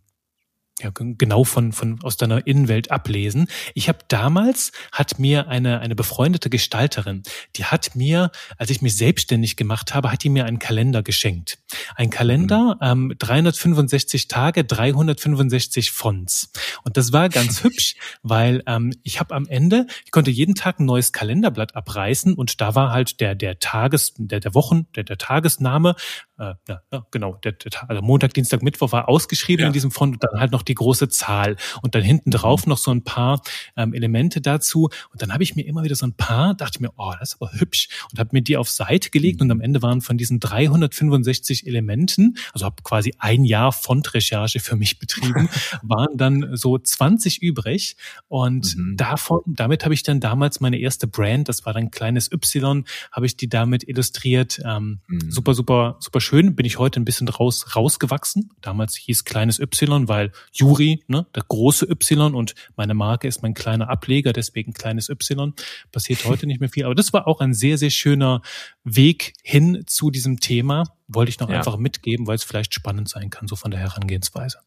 ja, 0.82 0.92
genau 0.94 1.44
von, 1.44 1.72
von 1.72 2.00
aus 2.04 2.18
deiner 2.18 2.46
Innenwelt 2.48 2.92
ablesen. 2.92 3.48
Ich 3.74 3.90
habe 3.90 4.00
damals 4.08 4.72
hat 4.92 5.20
mir 5.20 5.48
eine 5.48 5.80
eine 5.80 5.96
befreundete 5.96 6.50
Gestalterin, 6.50 7.24
die 7.56 7.66
hat 7.66 7.96
mir, 7.96 8.32
als 8.58 8.70
ich 8.70 8.82
mich 8.82 8.96
selbstständig 8.96 9.56
gemacht 9.56 9.94
habe, 9.94 10.12
hat 10.12 10.24
die 10.24 10.30
mir 10.30 10.46
einen 10.46 10.60
Kalender 10.60 11.04
geschenkt. 11.04 11.60
Ein 11.96 12.10
Kalender, 12.10 12.78
mhm. 12.82 13.12
ähm, 13.12 13.16
365 13.18 14.28
Tage, 14.28 14.64
365 14.64 15.92
Fonts. 15.92 16.52
Und 16.84 16.98
das 16.98 17.12
war 17.12 17.30
ganz 17.30 17.64
hübsch, 17.64 17.96
weil 18.24 18.64
ähm, 18.66 18.94
ich 19.04 19.20
habe 19.20 19.36
am 19.36 19.48
Ende, 19.48 19.88
ich 20.06 20.12
konnte 20.12 20.32
jeden 20.32 20.56
Tag 20.56 20.80
ein 20.80 20.86
neues 20.86 21.12
Kalenderblatt 21.12 21.76
abreißen 21.76 22.34
und 22.34 22.62
da 22.62 22.76
war 22.76 22.92
halt 22.92 23.20
der 23.20 23.36
der 23.36 23.60
Tages 23.60 24.14
der 24.18 24.40
der 24.40 24.54
Wochen 24.54 24.88
der 24.96 25.04
der 25.04 25.18
Tagesname 25.18 25.96
äh, 26.40 26.56
ja, 26.68 26.82
genau 27.12 27.36
der, 27.44 27.52
der 27.52 27.90
also 27.90 28.02
Montag 28.02 28.34
Dienstag 28.34 28.64
Mittwoch 28.64 28.92
war 28.92 29.10
ausgeschrieben 29.10 29.62
ja. 29.64 29.68
in 29.68 29.74
diesem 29.74 29.92
Font 29.92 30.14
und 30.14 30.24
dann 30.24 30.40
halt 30.40 30.52
noch 30.52 30.62
die 30.62 30.76
große 30.76 31.10
Zahl 31.10 31.58
und 31.82 31.96
dann 31.96 32.02
hinten 32.02 32.32
drauf 32.32 32.66
noch 32.66 32.78
so 32.78 32.92
ein 32.92 33.04
paar 33.04 33.42
ähm, 33.76 33.94
Elemente 33.94 34.42
dazu. 34.42 34.90
Und 35.12 35.22
dann 35.22 35.34
habe 35.34 35.44
ich 35.44 35.56
mir 35.56 35.66
immer 35.66 35.84
wieder 35.84 35.96
so 35.96 36.06
ein 36.06 36.14
paar, 36.14 36.54
dachte 36.56 36.78
ich 36.78 36.80
mir, 36.80 36.92
oh, 36.98 37.14
das 37.20 37.34
ist 37.34 37.42
aber 37.42 37.52
hübsch 37.54 37.90
und 38.12 38.20
habe 38.20 38.30
mir 38.32 38.42
die 38.42 38.58
auf 38.58 38.70
Seite 38.70 39.10
gelegt 39.10 39.42
und 39.42 39.52
am 39.52 39.62
Ende 39.62 39.82
waren 39.82 40.02
von 40.02 40.18
diesen 40.18 40.40
365 40.40 41.68
Elementen, 41.68 42.38
also 42.54 42.66
habe 42.66 42.82
quasi 42.84 43.14
ein 43.20 43.44
Jahr 43.44 43.72
Fontrecherche 43.72 44.60
für 44.60 44.76
mich 44.76 45.00
betrieben, 45.00 45.50
waren 45.82 46.18
dann 46.18 46.56
so 46.56 46.78
20 46.78 47.42
übrig 47.42 47.98
und 48.28 48.78
mhm. 48.78 48.96
davon, 48.96 49.42
damit 49.46 49.84
habe 49.84 49.94
ich 49.94 50.04
dann 50.04 50.20
damals 50.20 50.60
meine 50.62 50.80
erste 50.80 51.08
Brand, 51.08 51.50
das 51.50 51.66
war 51.66 51.74
dann 51.74 51.92
kleines 51.92 52.32
Y, 52.32 52.86
habe 53.12 53.26
ich 53.26 53.36
die 53.36 53.50
damit 53.50 53.88
illustriert. 53.88 54.62
Ähm, 54.66 55.00
mhm. 55.08 55.32
Super, 55.32 55.54
super, 55.54 55.98
super 56.00 56.22
schön. 56.30 56.56
Bin 56.56 56.66
ich 56.66 56.78
heute 56.78 57.00
ein 57.00 57.06
bisschen 57.06 57.28
raus, 57.28 57.76
rausgewachsen. 57.76 58.52
Damals 58.62 58.96
hieß 58.96 59.26
kleines 59.26 59.60
Y, 59.60 60.08
weil 60.08 60.32
Juri, 60.52 61.04
ne, 61.08 61.26
der 61.34 61.44
große 61.48 61.88
Y 61.90 62.36
und 62.36 62.54
meine 62.76 62.94
Marke 62.94 63.28
ist 63.28 63.42
mein 63.42 63.56
kleiner 63.56 63.90
Ableger, 63.90 64.32
deswegen 64.32 64.74
kleines 64.74 65.10
Y. 65.10 65.54
Passiert 65.92 66.26
heute 66.26 66.46
nicht 66.46 66.60
mehr 66.60 66.70
viel. 66.70 66.86
Aber 66.86 66.94
das 66.94 67.14
war 67.14 67.28
auch 67.28 67.42
ein 67.42 67.56
sehr, 67.56 67.80
sehr 67.80 67.90
schöner 67.90 68.42
Weg 68.84 69.34
hin 69.42 69.84
zu 69.88 70.12
diesem 70.12 70.40
Thema. 70.40 70.84
Wollte 71.08 71.32
ich 71.32 71.40
noch 71.40 71.50
ja. 71.50 71.58
einfach 71.58 71.78
mitgeben, 71.78 72.28
weil 72.28 72.36
es 72.36 72.44
vielleicht 72.44 72.76
spannend 72.76 73.10
sein 73.10 73.32
kann, 73.32 73.48
so 73.48 73.56
von 73.56 73.72
der 73.72 73.80
Herangehensweise. 73.80 74.60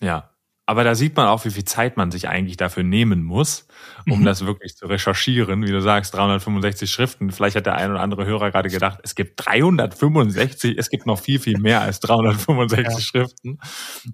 Ja, 0.00 0.33
aber 0.66 0.82
da 0.82 0.94
sieht 0.94 1.14
man 1.16 1.26
auch, 1.26 1.44
wie 1.44 1.50
viel 1.50 1.64
Zeit 1.64 1.98
man 1.98 2.10
sich 2.10 2.28
eigentlich 2.28 2.56
dafür 2.56 2.84
nehmen 2.84 3.22
muss, 3.22 3.66
um 4.08 4.20
mhm. 4.20 4.24
das 4.24 4.46
wirklich 4.46 4.76
zu 4.76 4.86
recherchieren. 4.86 5.62
Wie 5.62 5.70
du 5.70 5.82
sagst, 5.82 6.14
365 6.14 6.90
Schriften. 6.90 7.30
Vielleicht 7.30 7.56
hat 7.56 7.66
der 7.66 7.74
ein 7.74 7.90
oder 7.90 8.00
andere 8.00 8.24
Hörer 8.24 8.50
gerade 8.50 8.70
gedacht, 8.70 8.98
es 9.02 9.14
gibt 9.14 9.44
365, 9.44 10.78
es 10.78 10.88
gibt 10.88 11.06
noch 11.06 11.20
viel, 11.20 11.38
viel 11.38 11.58
mehr 11.58 11.82
als 11.82 12.00
365 12.00 12.94
ja. 12.94 13.00
Schriften 13.00 13.58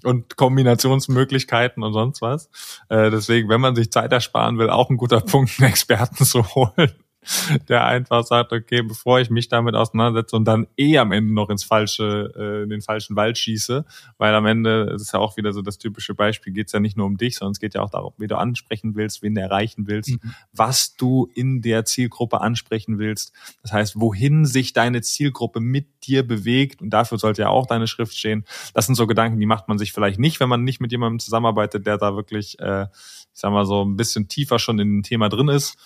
und 0.03 0.37
Kombinationsmöglichkeiten 0.37 1.85
und 1.85 1.93
sonst 1.93 2.21
was. 2.21 2.51
Äh, 2.89 3.11
deswegen, 3.11 3.49
wenn 3.49 3.61
man 3.61 3.77
sich 3.77 3.93
Zeit 3.93 4.13
ersparen 4.13 4.59
will, 4.59 4.71
auch 4.71 4.91
ein 4.91 4.97
guter 4.97 5.21
Punkt, 5.21 5.53
einen 5.59 5.71
Experten 5.71 6.25
zu 6.25 6.45
holen 6.55 6.93
der 7.69 7.85
einfach 7.85 8.25
sagt, 8.25 8.53
okay, 8.53 8.83
bevor 8.83 9.21
ich 9.21 9.31
mich 9.31 9.49
damit 9.49 9.75
auseinandersetze 9.75 10.37
und 10.37 10.47
dann 10.47 10.67
eh 10.77 10.97
am 10.99 11.13
Ende 11.13 11.35
noch 11.35 11.51
ins 11.51 11.65
falsche, 11.65 12.33
äh, 12.37 12.63
in 12.63 12.71
den 12.71 12.81
falschen 12.81 13.15
Wald 13.17 13.37
schieße, 13.37 13.85
weil 14.17 14.35
am 14.35 14.47
Ende 14.47 14.87
das 14.87 15.03
ist 15.03 15.13
ja 15.13 15.21
auch 15.21 15.37
wieder 15.37 15.53
so 15.53 15.61
das 15.61 15.79
typische 15.79 16.15
Beispiel, 16.15 16.53
geht 16.53 16.69
es 16.69 16.73
ja 16.73 16.81
nicht 16.81 16.97
nur 16.97 17.07
um 17.07 17.19
dich, 17.19 17.37
sondern 17.37 17.53
es 17.53 17.61
geht 17.61 17.75
ja 17.75 17.83
auch 17.83 17.91
darum, 17.91 18.15
wie 18.17 18.27
du 18.27 18.39
ansprechen 18.39 18.95
willst, 18.95 19.23
wen 19.23 19.35
du 19.35 19.41
erreichen 19.43 19.87
willst, 19.87 20.11
mhm. 20.11 20.35
was 20.53 20.97
du 20.97 21.29
in 21.35 21.61
der 21.61 21.85
Zielgruppe 21.85 22.41
ansprechen 22.41 22.99
willst. 22.99 23.33
Das 23.63 23.73
heißt, 23.73 24.01
wohin 24.01 24.47
sich 24.47 24.73
deine 24.73 25.03
Zielgruppe 25.03 25.61
mit 25.61 25.87
dir 26.05 26.27
bewegt 26.27 26.81
und 26.81 26.91
dafür 26.91 27.19
sollte 27.19 27.43
ja 27.43 27.49
auch 27.49 27.67
deine 27.67 27.87
Schrift 27.87 28.17
stehen. 28.17 28.45
Das 28.73 28.87
sind 28.87 28.95
so 28.95 29.07
Gedanken, 29.07 29.39
die 29.39 29.47
macht 29.47 29.69
man 29.69 29.79
sich 29.79 29.93
vielleicht 29.93 30.19
nicht, 30.19 30.41
wenn 30.41 30.49
man 30.49 30.65
nicht 30.65 30.81
mit 30.81 30.91
jemandem 30.91 31.19
zusammenarbeitet, 31.19 31.87
der 31.87 31.99
da 31.99 32.17
wirklich, 32.17 32.59
äh, 32.61 32.85
ich 32.85 33.41
sag 33.41 33.53
mal 33.53 33.67
so, 33.67 33.85
ein 33.85 33.97
bisschen 33.97 34.29
tiefer 34.29 34.59
schon 34.59 34.79
in 34.79 34.89
dem 34.89 35.03
Thema 35.03 35.29
drin 35.29 35.49
ist 35.49 35.77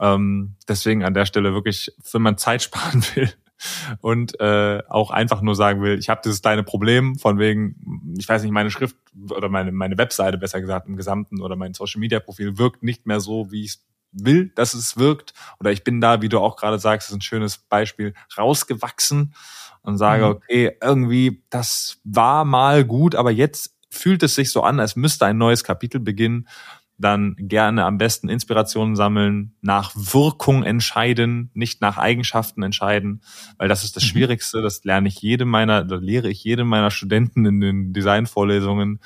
ähm, 0.00 0.56
deswegen 0.68 1.04
an 1.04 1.14
der 1.14 1.26
Stelle 1.26 1.54
wirklich, 1.54 1.92
wenn 2.12 2.22
man 2.22 2.38
Zeit 2.38 2.62
sparen 2.62 3.02
will 3.14 3.32
und 4.00 4.38
äh, 4.40 4.82
auch 4.88 5.10
einfach 5.10 5.40
nur 5.40 5.54
sagen 5.54 5.82
will, 5.82 5.98
ich 5.98 6.08
habe 6.08 6.20
dieses 6.24 6.42
kleine 6.42 6.62
Problem 6.62 7.18
von 7.18 7.38
wegen, 7.38 8.14
ich 8.18 8.28
weiß 8.28 8.42
nicht, 8.42 8.52
meine 8.52 8.70
Schrift 8.70 8.96
oder 9.30 9.48
meine, 9.48 9.72
meine 9.72 9.96
Webseite 9.96 10.38
besser 10.38 10.60
gesagt 10.60 10.88
im 10.88 10.96
Gesamten 10.96 11.40
oder 11.40 11.56
mein 11.56 11.74
Social 11.74 12.00
Media 12.00 12.20
Profil 12.20 12.58
wirkt 12.58 12.82
nicht 12.82 13.06
mehr 13.06 13.20
so, 13.20 13.50
wie 13.50 13.64
ich 13.64 13.78
will, 14.12 14.50
dass 14.54 14.74
es 14.74 14.96
wirkt. 14.96 15.32
Oder 15.58 15.72
ich 15.72 15.84
bin 15.84 16.00
da, 16.00 16.22
wie 16.22 16.28
du 16.28 16.38
auch 16.38 16.56
gerade 16.56 16.78
sagst, 16.78 17.08
ist 17.08 17.14
ein 17.14 17.22
schönes 17.22 17.58
Beispiel, 17.58 18.14
rausgewachsen 18.36 19.34
und 19.82 19.98
sage, 19.98 20.24
mhm. 20.24 20.30
okay, 20.30 20.76
irgendwie, 20.82 21.42
das 21.50 21.98
war 22.04 22.44
mal 22.44 22.84
gut, 22.84 23.14
aber 23.14 23.30
jetzt 23.30 23.74
fühlt 23.88 24.22
es 24.22 24.34
sich 24.34 24.50
so 24.50 24.62
an, 24.62 24.80
als 24.80 24.96
müsste 24.96 25.26
ein 25.26 25.38
neues 25.38 25.64
Kapitel 25.64 26.00
beginnen 26.00 26.48
dann 26.98 27.36
gerne 27.38 27.84
am 27.84 27.98
besten 27.98 28.28
Inspirationen 28.28 28.96
sammeln, 28.96 29.54
nach 29.60 29.92
Wirkung 29.94 30.62
entscheiden, 30.62 31.50
nicht 31.52 31.80
nach 31.80 31.98
Eigenschaften 31.98 32.62
entscheiden, 32.62 33.22
weil 33.58 33.68
das 33.68 33.84
ist 33.84 33.96
das 33.96 34.04
mhm. 34.04 34.08
Schwierigste. 34.08 34.62
Das 34.62 34.82
lerne 34.84 35.08
ich 35.08 35.20
jedem 35.20 35.48
meiner, 35.48 35.82
oder 35.82 35.98
lehre 35.98 36.28
ich 36.30 36.42
jedem 36.42 36.68
meiner 36.68 36.90
Studenten 36.90 37.44
in 37.44 37.60
den 37.60 37.92
Designvorlesungen. 37.92 39.00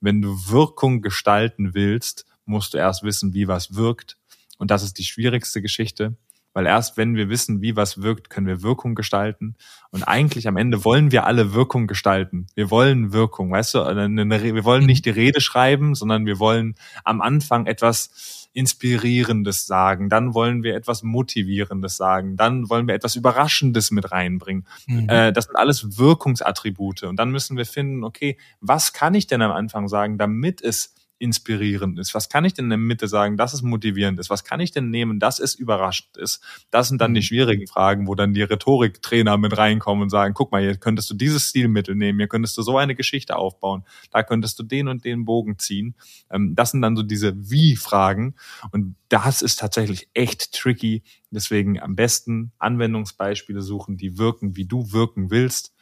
Wenn 0.00 0.22
du 0.22 0.48
Wirkung 0.48 1.02
gestalten 1.02 1.74
willst, 1.74 2.26
musst 2.44 2.74
du 2.74 2.78
erst 2.78 3.02
wissen, 3.02 3.34
wie 3.34 3.48
was 3.48 3.74
wirkt. 3.74 4.16
Und 4.58 4.70
das 4.70 4.82
ist 4.82 4.98
die 4.98 5.04
schwierigste 5.04 5.62
Geschichte. 5.62 6.16
Weil 6.54 6.66
erst 6.66 6.96
wenn 6.96 7.14
wir 7.14 7.28
wissen, 7.28 7.62
wie 7.62 7.76
was 7.76 8.02
wirkt, 8.02 8.30
können 8.30 8.46
wir 8.46 8.62
Wirkung 8.62 8.94
gestalten. 8.94 9.56
Und 9.90 10.02
eigentlich 10.02 10.48
am 10.48 10.56
Ende 10.56 10.84
wollen 10.84 11.10
wir 11.10 11.26
alle 11.26 11.54
Wirkung 11.54 11.86
gestalten. 11.86 12.46
Wir 12.54 12.70
wollen 12.70 13.12
Wirkung, 13.12 13.50
weißt 13.50 13.74
du? 13.74 13.78
Wir 13.78 14.64
wollen 14.64 14.86
nicht 14.86 15.06
die 15.06 15.10
Rede 15.10 15.40
schreiben, 15.40 15.94
sondern 15.94 16.26
wir 16.26 16.38
wollen 16.38 16.74
am 17.04 17.20
Anfang 17.20 17.66
etwas 17.66 18.48
Inspirierendes 18.54 19.66
sagen. 19.66 20.08
Dann 20.08 20.34
wollen 20.34 20.62
wir 20.62 20.74
etwas 20.74 21.02
Motivierendes 21.02 21.96
sagen. 21.96 22.36
Dann 22.36 22.68
wollen 22.68 22.86
wir 22.86 22.94
etwas 22.94 23.16
Überraschendes 23.16 23.90
mit 23.90 24.12
reinbringen. 24.12 24.66
Mhm. 24.86 25.08
Äh, 25.08 25.32
das 25.32 25.46
sind 25.46 25.56
alles 25.56 25.98
Wirkungsattribute. 25.98 27.04
Und 27.04 27.16
dann 27.16 27.30
müssen 27.30 27.56
wir 27.56 27.64
finden, 27.64 28.04
okay, 28.04 28.36
was 28.60 28.92
kann 28.92 29.14
ich 29.14 29.26
denn 29.26 29.40
am 29.40 29.52
Anfang 29.52 29.88
sagen, 29.88 30.18
damit 30.18 30.62
es 30.62 30.94
inspirierend 31.22 32.00
ist? 32.00 32.14
Was 32.14 32.28
kann 32.28 32.44
ich 32.44 32.52
denn 32.52 32.66
in 32.66 32.70
der 32.70 32.78
Mitte 32.78 33.06
sagen, 33.06 33.36
dass 33.36 33.54
es 33.54 33.62
motivierend 33.62 34.18
ist? 34.18 34.28
Was 34.28 34.42
kann 34.42 34.58
ich 34.58 34.72
denn 34.72 34.90
nehmen, 34.90 35.20
dass 35.20 35.38
es 35.38 35.54
überraschend 35.54 36.16
ist? 36.16 36.42
Das 36.72 36.88
sind 36.88 37.00
dann 37.00 37.14
die 37.14 37.20
mhm. 37.20 37.24
schwierigen 37.24 37.66
Fragen, 37.68 38.08
wo 38.08 38.16
dann 38.16 38.34
die 38.34 38.42
Rhetoriktrainer 38.42 39.38
mit 39.38 39.56
reinkommen 39.56 40.02
und 40.02 40.10
sagen, 40.10 40.34
guck 40.34 40.50
mal, 40.50 40.60
hier 40.60 40.76
könntest 40.76 41.08
du 41.10 41.14
dieses 41.14 41.48
Stilmittel 41.48 41.94
nehmen, 41.94 42.18
hier 42.18 42.26
könntest 42.26 42.58
du 42.58 42.62
so 42.62 42.76
eine 42.76 42.96
Geschichte 42.96 43.36
aufbauen, 43.36 43.84
da 44.10 44.24
könntest 44.24 44.58
du 44.58 44.64
den 44.64 44.88
und 44.88 45.04
den 45.04 45.24
Bogen 45.24 45.58
ziehen. 45.58 45.94
Ähm, 46.28 46.56
das 46.56 46.72
sind 46.72 46.82
dann 46.82 46.96
so 46.96 47.04
diese 47.04 47.50
Wie-Fragen 47.50 48.34
und 48.72 48.96
das 49.08 49.42
ist 49.42 49.60
tatsächlich 49.60 50.08
echt 50.14 50.52
tricky. 50.52 51.04
Deswegen 51.30 51.80
am 51.80 51.94
besten 51.94 52.50
Anwendungsbeispiele 52.58 53.62
suchen, 53.62 53.96
die 53.96 54.18
wirken, 54.18 54.56
wie 54.56 54.66
du 54.66 54.90
wirken 54.92 55.30
willst. 55.30 55.72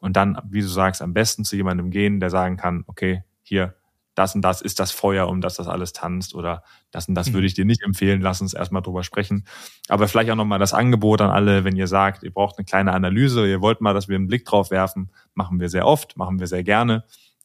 Und 0.00 0.16
dann, 0.16 0.38
wie 0.48 0.60
du 0.60 0.68
sagst, 0.68 1.02
am 1.02 1.12
besten 1.12 1.44
zu 1.44 1.56
jemandem 1.56 1.90
gehen, 1.90 2.20
der 2.20 2.30
sagen 2.30 2.56
kann, 2.56 2.84
okay, 2.86 3.24
hier, 3.42 3.74
das 4.18 4.34
und 4.34 4.42
das 4.42 4.60
ist 4.60 4.80
das 4.80 4.90
Feuer, 4.90 5.28
um 5.28 5.40
das 5.40 5.56
das 5.56 5.68
alles 5.68 5.92
tanzt 5.92 6.34
oder 6.34 6.62
das 6.90 7.08
und 7.08 7.14
das 7.14 7.30
mhm. 7.30 7.34
würde 7.34 7.46
ich 7.46 7.54
dir 7.54 7.64
nicht 7.64 7.82
empfehlen, 7.82 8.20
lass 8.20 8.40
uns 8.40 8.54
erstmal 8.54 8.82
drüber 8.82 9.02
sprechen. 9.02 9.46
Aber 9.88 10.08
vielleicht 10.08 10.30
auch 10.30 10.36
nochmal 10.36 10.58
das 10.58 10.74
Angebot 10.74 11.20
an 11.20 11.30
alle, 11.30 11.64
wenn 11.64 11.76
ihr 11.76 11.86
sagt, 11.86 12.22
ihr 12.22 12.32
braucht 12.32 12.58
eine 12.58 12.64
kleine 12.64 12.92
Analyse, 12.92 13.48
ihr 13.48 13.60
wollt 13.60 13.80
mal, 13.80 13.94
dass 13.94 14.08
wir 14.08 14.16
einen 14.16 14.26
Blick 14.26 14.44
drauf 14.44 14.70
werfen, 14.70 15.10
machen 15.34 15.60
wir 15.60 15.68
sehr 15.68 15.86
oft, 15.86 16.16
machen 16.16 16.40
wir 16.40 16.46
sehr 16.46 16.64
gerne. 16.64 17.04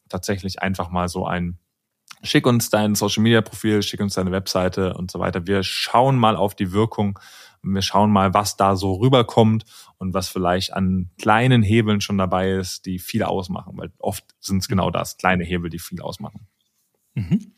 Tatsächlich 0.10 0.62
einfach 0.62 0.90
mal 0.90 1.08
so 1.08 1.26
ein 1.26 1.58
Schick 2.26 2.48
uns 2.48 2.70
dein 2.70 2.96
Social 2.96 3.22
Media 3.22 3.42
Profil, 3.42 3.84
schick 3.84 4.00
uns 4.00 4.14
deine 4.14 4.32
Webseite 4.32 4.94
und 4.94 5.12
so 5.12 5.20
weiter. 5.20 5.46
Wir 5.46 5.62
schauen 5.62 6.18
mal 6.18 6.38
auf 6.38 6.56
die 6.56 6.72
Wirkung 6.72 7.20
wir 7.64 7.82
schauen 7.82 8.12
mal, 8.12 8.34
was 8.34 8.58
da 8.58 8.76
so 8.76 8.94
rüberkommt 8.96 9.64
und 9.98 10.14
was 10.14 10.28
vielleicht 10.28 10.74
an 10.74 11.10
kleinen 11.18 11.64
Hebeln 11.64 12.02
schon 12.02 12.18
dabei 12.18 12.52
ist, 12.52 12.86
die 12.86 13.00
viel 13.00 13.24
ausmachen, 13.24 13.78
weil 13.78 13.92
oft 14.00 14.26
sind 14.42 14.58
es 14.58 14.68
genau 14.68 14.92
das, 14.92 15.18
kleine 15.18 15.46
Hebel, 15.46 15.70
die 15.70 15.80
viel 15.80 16.02
ausmachen. 16.02 16.48
Mhm. 17.16 17.54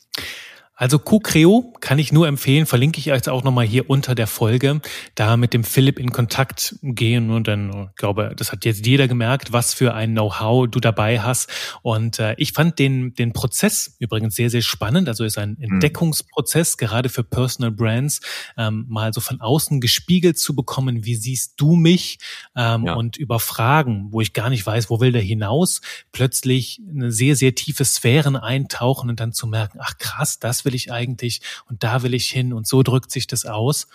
Also 0.78 1.00
Co-Creo 1.00 1.74
kann 1.80 2.00
ich 2.00 2.12
nur 2.12 2.28
empfehlen, 2.28 2.66
verlinke 2.66 3.00
ich 3.00 3.12
euch 3.12 3.30
auch 3.30 3.44
nochmal 3.44 3.66
hier 3.66 3.90
unter 3.90 4.14
der 4.14 4.28
Folge, 4.28 4.82
da 5.16 5.38
mit 5.38 5.54
dem 5.54 5.64
Philipp 5.64 6.00
in 6.00 6.12
Kontakt 6.12 6.76
gehen 6.82 7.30
und 7.30 7.48
dann, 7.48 7.70
ich 7.70 7.76
äh, 7.76 7.88
glaube, 7.96 8.34
das 8.36 8.52
hat 8.52 8.66
jetzt 8.66 8.86
jeder 8.86 9.08
gemerkt, 9.08 9.54
was 9.54 9.74
für 9.74 9.94
ein 9.94 10.12
Know-how 10.12 10.68
du 10.68 10.82
dabei 10.82 11.22
hast. 11.22 11.50
Und 11.82 12.20
äh, 12.20 12.36
ich 12.38 12.52
fand 12.52 12.78
den, 12.78 13.14
den 13.14 13.32
Prozess 13.32 13.96
übrigens 14.00 14.36
sehr, 14.36 14.50
sehr 14.50 14.62
spannend. 14.62 15.08
Also 15.08 15.24
ist 15.24 15.38
ein 15.38 15.52
mhm. 15.58 15.76
Entdeckungsprozess, 15.76 16.76
gerade 16.76 17.08
für 17.08 17.24
Personal 17.24 17.72
Brands, 17.72 18.20
ähm, 18.58 18.86
mal 18.90 19.14
so 19.14 19.22
von 19.22 19.40
außen 19.40 19.80
gespiegelt 19.80 20.38
zu 20.38 20.56
bekommen, 20.56 21.06
wie 21.06 21.16
siehst 21.16 21.54
du 21.56 21.76
mich 21.76 22.20
ähm, 22.54 22.88
ja. 22.88 22.96
und 22.96 23.16
über 23.16 23.40
Fragen, 23.40 24.08
wo 24.12 24.20
ich 24.20 24.34
gar 24.34 24.50
nicht 24.50 24.66
weiß, 24.66 24.90
wo 24.90 25.00
will 25.00 25.14
der 25.14 25.22
hinaus, 25.22 25.80
plötzlich 26.12 26.82
eine 26.90 27.14
sehr, 27.14 27.38
sehr 27.38 27.56
tiefe 27.56 27.86
Sphären 27.86 28.36
eintauchen 28.36 29.10
und 29.10 29.22
dann 29.22 29.32
zu 29.32 29.48
merken, 29.48 29.80
ach 29.82 29.98
krass, 29.98 30.38
das 30.40 30.65
will 30.66 30.76
ich 30.76 30.92
eigentlich 30.92 31.42
und 31.70 31.84
da 31.84 32.04
will 32.04 32.14
ich 32.14 32.30
hin 32.30 32.54
und 32.54 32.68
so 32.68 32.84
drückt 32.84 33.12
sich 33.12 33.28
das 33.28 33.46
aus. 33.46 33.88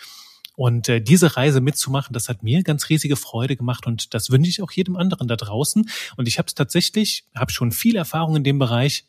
Und 0.57 0.89
äh, 0.89 1.01
diese 1.01 1.37
Reise 1.37 1.61
mitzumachen, 1.61 2.13
das 2.13 2.29
hat 2.29 2.43
mir 2.43 2.63
ganz 2.63 2.89
riesige 2.91 3.17
Freude 3.17 3.57
gemacht 3.57 3.87
und 3.87 4.13
das 4.13 4.31
wünsche 4.31 4.51
ich 4.51 4.63
auch 4.63 4.71
jedem 4.71 4.97
anderen 4.97 5.27
da 5.27 5.37
draußen. 5.37 5.89
Und 6.17 6.29
ich 6.29 6.39
habe 6.39 6.49
es 6.49 6.55
tatsächlich, 6.55 7.25
habe 7.35 7.51
schon 7.51 7.73
viel 7.73 7.97
Erfahrung 7.97 8.37
in 8.37 8.45
dem 8.45 8.59
Bereich, 8.59 9.05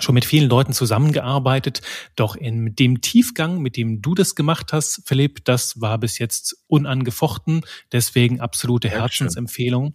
schon 0.00 0.14
mit 0.14 0.24
vielen 0.24 0.48
Leuten 0.48 0.72
zusammengearbeitet. 0.72 1.82
Doch 2.16 2.34
in 2.34 2.74
dem 2.74 3.00
Tiefgang, 3.00 3.60
mit 3.60 3.76
dem 3.76 4.02
du 4.02 4.14
das 4.14 4.34
gemacht 4.34 4.72
hast, 4.72 5.02
Philipp, 5.06 5.44
das 5.44 5.80
war 5.80 5.98
bis 5.98 6.18
jetzt 6.18 6.56
unangefochten. 6.66 7.62
Deswegen 7.92 8.40
absolute 8.40 8.88
Herzensempfehlung. 8.88 9.94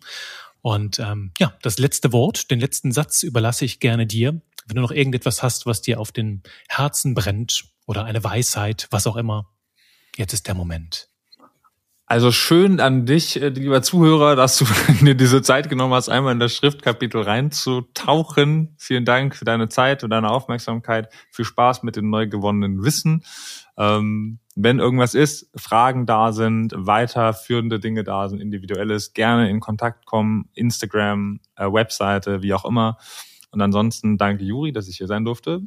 Und 0.62 1.00
ähm, 1.00 1.32
ja, 1.38 1.54
das 1.62 1.80
letzte 1.80 2.12
Wort, 2.14 2.50
den 2.52 2.60
letzten 2.60 2.92
Satz 2.92 3.24
überlasse 3.24 3.66
ich 3.66 3.80
gerne 3.80 4.08
dir. 4.08 4.42
Wenn 4.68 4.76
du 4.76 4.82
noch 4.82 4.92
irgendetwas 4.92 5.42
hast, 5.42 5.66
was 5.66 5.82
dir 5.82 6.00
auf 6.00 6.12
den 6.12 6.44
Herzen 6.68 7.14
brennt 7.14 7.66
oder 7.86 8.04
eine 8.06 8.24
Weisheit, 8.24 8.88
was 8.92 9.08
auch 9.08 9.16
immer, 9.16 9.50
jetzt 10.18 10.34
ist 10.34 10.48
der 10.48 10.56
Moment. 10.56 11.10
Also 12.10 12.32
schön 12.32 12.80
an 12.80 13.06
dich, 13.06 13.42
äh, 13.42 13.50
lieber 13.50 13.82
Zuhörer, 13.82 14.38
dass 14.38 14.58
du 14.58 14.66
dir 15.02 15.14
diese 15.14 15.42
Zeit 15.42 15.70
genommen 15.70 15.94
hast, 15.94 16.08
einmal 16.08 16.32
in 16.32 16.40
das 16.40 16.54
Schriftkapitel 16.56 17.22
reinzutauchen. 17.22 18.76
Vielen 18.78 19.04
Dank 19.04 19.36
für 19.36 19.44
deine 19.44 19.68
Zeit 19.68 20.06
und 20.06 20.12
deine 20.12 20.32
Aufmerksamkeit. 20.32 21.12
Viel 21.32 21.44
Spaß 21.44 21.84
mit 21.84 21.98
dem 21.98 22.10
neu 22.10 22.28
gewonnenen 22.28 22.84
Wissen. 22.86 23.26
Ähm, 23.78 24.40
wenn 24.56 24.80
irgendwas 24.80 25.16
ist, 25.16 25.52
Fragen 25.56 26.06
da 26.06 26.32
sind, 26.32 26.74
weiterführende 26.78 27.80
Dinge 27.80 28.06
da 28.06 28.30
sind, 28.30 28.40
individuelles, 28.40 29.12
gerne 29.12 29.50
in 29.50 29.60
Kontakt 29.60 30.06
kommen, 30.06 30.50
Instagram, 30.54 31.42
äh, 31.58 31.66
Webseite, 31.66 32.42
wie 32.42 32.54
auch 32.54 32.64
immer. 32.64 32.98
Und 33.58 33.64
ansonsten 33.64 34.20
danke 34.20 34.44
Juri, 34.44 34.72
dass 34.72 34.88
ich 34.88 34.98
hier 34.98 35.08
sein 35.08 35.26
durfte. 35.26 35.62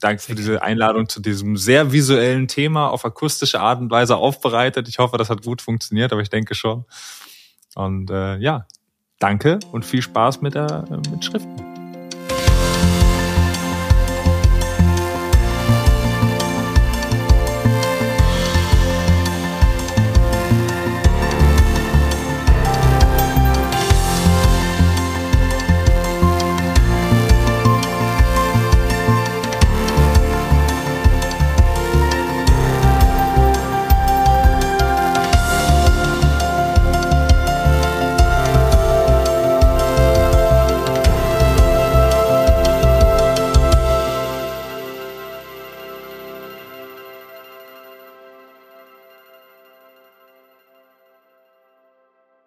Danke 0.00 0.22
für 0.22 0.34
diese 0.34 0.62
Einladung 0.62 1.10
zu 1.10 1.20
diesem 1.20 1.58
sehr 1.58 1.92
visuellen 1.92 2.48
Thema 2.48 2.88
auf 2.88 3.04
akustische 3.04 3.60
Art 3.60 3.82
und 3.82 3.90
Weise 3.90 4.16
aufbereitet. 4.16 4.88
Ich 4.88 4.98
hoffe, 4.98 5.18
das 5.18 5.28
hat 5.28 5.42
gut 5.42 5.60
funktioniert, 5.60 6.10
aber 6.12 6.22
ich 6.22 6.30
denke 6.30 6.54
schon. 6.54 6.86
Und 7.74 8.10
äh, 8.10 8.38
ja, 8.38 8.66
danke 9.18 9.58
und 9.72 9.84
viel 9.84 10.00
Spaß 10.00 10.40
mit 10.40 10.54
der 10.54 10.86
mit 11.10 11.22
Schriften. 11.22 11.75